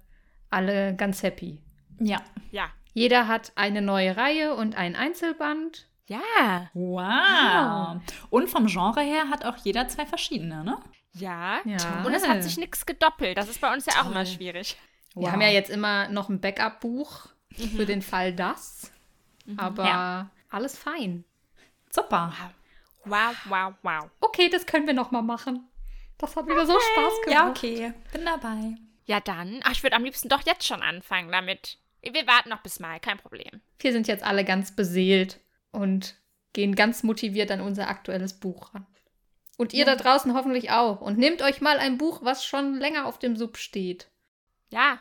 alle 0.50 0.96
ganz 0.96 1.24
happy. 1.24 1.60
Ja. 2.00 2.22
Ja. 2.52 2.70
Jeder 2.94 3.28
hat 3.28 3.52
eine 3.56 3.82
neue 3.82 4.16
Reihe 4.18 4.56
und 4.56 4.76
ein 4.78 4.96
Einzelband. 4.96 5.88
Ja. 6.08 6.70
Wow. 6.74 8.02
Und 8.30 8.50
vom 8.50 8.68
Genre 8.68 9.02
her 9.02 9.30
hat 9.30 9.46
auch 9.46 9.58
jeder 9.64 9.88
zwei 9.88 10.06
verschiedene, 10.06 10.64
ne? 10.64 10.80
Ja. 11.14 11.60
Ja. 11.66 12.04
Und 12.06 12.14
es 12.14 12.28
hat 12.28 12.44
sich 12.44 12.58
nichts 12.58 12.86
gedoppelt. 12.86 13.38
Das 13.38 13.50
ist 13.50 13.62
bei 13.62 13.72
uns 13.74 13.86
ja 13.86 13.94
auch 13.94 14.04
Toll. 14.04 14.12
immer 14.12 14.26
schwierig. 14.26 14.78
Wir 15.16 15.24
Wow. 15.24 15.32
haben 15.32 15.42
ja 15.42 15.50
jetzt 15.50 15.70
immer 15.70 16.08
noch 16.10 16.30
ein 16.30 16.40
Backup-Buch 16.40 17.28
für 17.76 17.86
den 17.86 18.02
Fall 18.02 18.34
das. 18.34 18.92
Aber 19.58 19.84
Ja. 19.86 20.30
alles 20.50 20.78
fein. 20.78 21.26
Super. 21.90 22.34
Wow, 23.06 23.36
wow, 23.46 23.74
wow. 23.82 24.10
Okay, 24.20 24.50
das 24.50 24.66
können 24.66 24.86
wir 24.88 24.94
noch 24.94 25.12
mal 25.12 25.22
machen. 25.22 25.68
Das 26.18 26.36
hat 26.36 26.48
wieder 26.48 26.66
so 26.66 26.74
Spaß 26.74 27.14
gemacht. 27.24 27.30
Ja, 27.30 27.50
okay. 27.50 27.94
Bin 28.12 28.26
dabei. 28.26 28.76
Ja, 29.06 29.20
dann. 29.20 29.62
Ach, 29.64 29.72
ich 29.72 29.82
würde 29.84 29.96
am 29.96 30.04
liebsten 30.04 30.30
doch 30.30 30.46
jetzt 30.46 30.68
schon 30.68 30.82
anfangen 30.82 31.32
damit. 31.32 31.78
Wir 32.02 32.28
warten 32.28 32.50
noch 32.50 32.62
bis 32.62 32.80
Mai, 32.80 33.00
kein 33.00 33.18
Problem. 33.18 33.62
Wir 33.80 33.92
sind 33.92 34.08
jetzt 34.08 34.24
alle 34.24 34.46
ganz 34.46 34.76
beseelt 34.76 35.40
und 35.72 36.16
gehen 36.54 36.76
ganz 36.76 37.04
motiviert 37.04 37.52
an 37.52 37.62
unser 37.62 37.88
aktuelles 37.88 38.40
Buch 38.40 38.74
ran. 38.74 38.86
Und 39.58 39.74
ihr 39.74 39.84
da 39.86 39.96
draußen 39.96 40.34
hoffentlich 40.34 40.72
auch. 40.72 41.02
Und 41.02 41.18
nehmt 41.18 41.42
euch 41.42 41.60
mal 41.60 41.80
ein 41.80 41.98
Buch, 41.98 42.20
was 42.24 42.46
schon 42.46 42.76
länger 42.76 43.06
auf 43.06 43.20
dem 43.20 43.36
Sub 43.36 43.58
steht. 43.58 44.10
Ja. 44.70 45.00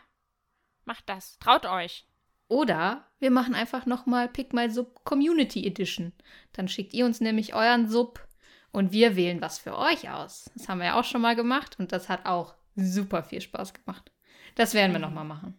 Macht 0.85 1.09
das. 1.09 1.39
Traut 1.39 1.67
euch. 1.67 2.08
Oder 2.49 3.05
wir 3.21 3.31
machen 3.31 3.55
einfach 3.55 3.87
nochmal 3.87 4.29
Pick 4.29 4.53
My 4.53 4.71
Sub 4.71 5.05
Community 5.05 5.67
Edition. 5.67 6.13
Dann 6.53 6.69
schickt 6.69 6.95
ihr 6.95 7.05
uns 7.05 7.21
nämlich 7.21 7.55
euren 7.55 7.89
Sub 7.89 8.27
und 8.73 8.93
wir 8.93 9.17
wählen 9.17 9.41
was 9.41 9.59
für 9.59 9.77
euch 9.77 10.11
aus. 10.11 10.51
Das 10.55 10.69
haben 10.69 10.79
wir 10.79 10.87
ja 10.87 10.99
auch 11.01 11.05
schon 11.05 11.21
mal 11.21 11.37
gemacht 11.37 11.77
und 11.79 11.93
das 11.93 12.09
hat 12.09 12.27
auch 12.27 12.55
super 12.77 13.23
viel 13.23 13.41
Spaß 13.41 13.75
gemacht. 13.75 14.11
Das 14.55 14.75
werden 14.75 14.93
wir 14.93 14.99
nochmal 14.99 15.25
machen. 15.25 15.59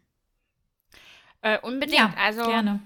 Äh, 1.41 1.59
unbedingt. 1.59 1.97
Ja, 1.97 2.13
also 2.17 2.43
gerne. 2.45 2.81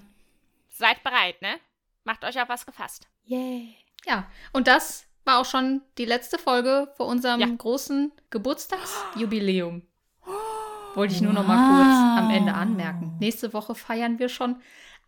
seid 0.70 1.01
bereit, 1.04 1.41
ne? 1.41 1.56
Macht 2.04 2.24
euch 2.24 2.39
auf 2.41 2.49
was 2.49 2.66
gefasst. 2.66 3.08
Yay. 3.24 3.76
Ja, 4.06 4.30
und 4.51 4.68
das 4.68 5.08
war 5.24 5.39
auch 5.39 5.45
schon 5.45 5.82
die 5.97 6.06
letzte 6.06 6.38
Folge 6.38 6.91
vor 6.97 7.08
unserem 7.08 7.39
Ja. 7.39 7.47
großen 7.47 8.12
Geburtstagsjubiläum. 8.30 9.82
Wollte 10.96 11.14
ich 11.16 11.22
nur 11.22 11.34
noch 11.34 11.46
mal 11.48 11.56
kurz 11.58 12.24
am 12.24 12.30
Ende 12.30 12.52
Wow. 12.52 12.60
anmerken. 12.60 13.18
Nächste 13.20 13.54
Woche 13.54 13.74
feiern 13.76 14.20
wir 14.20 14.30
schon 14.30 14.62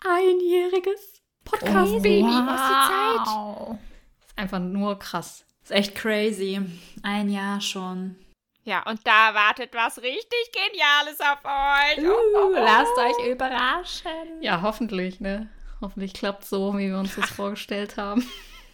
einjähriges 0.03 1.21
Podcast-Baby. 1.43 2.23
wow. 2.23 3.77
Ist 4.25 4.37
einfach 4.37 4.59
nur 4.59 4.97
krass. 4.99 5.45
Ist 5.63 5.71
echt 5.71 5.95
crazy. 5.95 6.61
Ein 7.03 7.29
Jahr 7.29 7.61
schon. 7.61 8.15
Ja, 8.63 8.81
und 8.89 9.05
da 9.05 9.33
wartet 9.35 9.73
was 9.75 9.99
richtig 10.01 10.51
Geniales 10.51 11.19
auf 11.21 11.45
euch. 11.45 12.03
Oh, 12.03 12.11
oh, 12.35 12.47
oh. 12.47 12.51
lasst 12.55 12.97
euch 12.97 13.27
überraschen. 13.31 14.41
Ja, 14.41 14.61
hoffentlich, 14.63 15.19
ne? 15.19 15.49
Hoffentlich 15.81 16.13
klappt 16.13 16.45
so, 16.45 16.75
wie 16.77 16.89
wir 16.89 16.97
uns 16.97 17.15
das 17.15 17.29
vorgestellt 17.35 17.97
haben. 17.97 18.27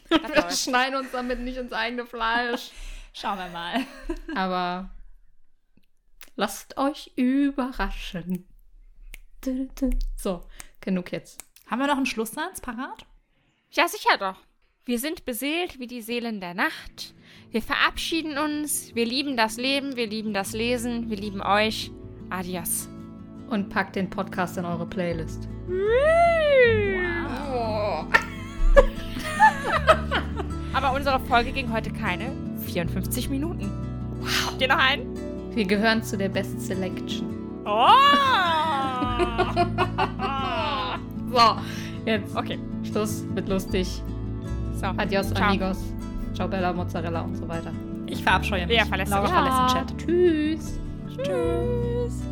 Wir 0.09 0.49
schneiden 0.51 0.95
uns 0.97 1.11
damit 1.11 1.39
nicht 1.39 1.57
ins 1.57 1.73
eigene 1.73 2.05
Fleisch. 2.05 2.71
Schauen 3.13 3.37
wir 3.37 3.49
mal. 3.49 3.85
Aber 4.35 4.89
lasst 6.41 6.77
euch 6.77 7.11
überraschen. 7.15 8.45
So, 10.15 10.41
genug 10.79 11.11
jetzt. 11.11 11.43
Haben 11.67 11.81
wir 11.81 11.87
noch 11.87 11.97
einen 11.97 12.07
Schlusssatz 12.07 12.59
parat? 12.59 13.05
Ja, 13.69 13.87
sicher 13.87 14.17
doch. 14.17 14.37
Wir 14.83 14.97
sind 14.97 15.23
beseelt 15.23 15.77
wie 15.77 15.85
die 15.85 16.01
Seelen 16.01 16.41
der 16.41 16.55
Nacht. 16.55 17.13
Wir 17.51 17.61
verabschieden 17.61 18.39
uns. 18.39 18.95
Wir 18.95 19.05
lieben 19.05 19.37
das 19.37 19.57
Leben. 19.57 19.95
Wir 19.95 20.07
lieben 20.07 20.33
das 20.33 20.53
Lesen. 20.53 21.11
Wir 21.11 21.17
lieben 21.17 21.43
euch. 21.43 21.91
Adios. 22.31 22.89
Und 23.51 23.69
packt 23.69 23.95
den 23.95 24.09
Podcast 24.09 24.57
in 24.57 24.65
eure 24.65 24.87
Playlist. 24.87 25.47
Aber 30.73 30.93
unsere 30.93 31.19
Folge 31.19 31.51
ging 31.51 31.71
heute 31.71 31.93
keine 31.93 32.31
54 32.65 33.29
Minuten. 33.29 33.69
Wow. 34.19 34.47
Habt 34.47 34.61
ihr 34.61 34.69
noch 34.69 34.79
einen? 34.79 35.30
Wir 35.53 35.65
gehören 35.65 36.01
zu 36.03 36.17
der 36.17 36.29
Best 36.29 36.61
Selection. 36.61 37.27
Oh! 37.65 37.87
So, 41.31 41.55
jetzt 42.05 42.35
okay. 42.35 42.59
Schluss, 42.83 43.23
wird 43.33 43.47
lustig. 43.47 44.01
So. 44.73 44.87
Adios, 44.87 45.29
Ciao. 45.33 45.47
amigos. 45.47 45.77
Ciao, 46.33 46.45
Bella, 46.47 46.73
Mozzarella 46.73 47.21
und 47.21 47.35
so 47.35 47.47
weiter. 47.47 47.71
Ich 48.05 48.21
verabscheue 48.21 48.67
mich. 48.67 48.77
Wer 48.77 48.85
verlässt 48.85 49.11
Laura 49.11 49.23
mich? 49.23 49.31
verlässt 49.31 49.57
den 49.57 49.67
Chat. 49.77 49.97
Tschüss. 49.97 50.79
Tschüss. 51.23 52.30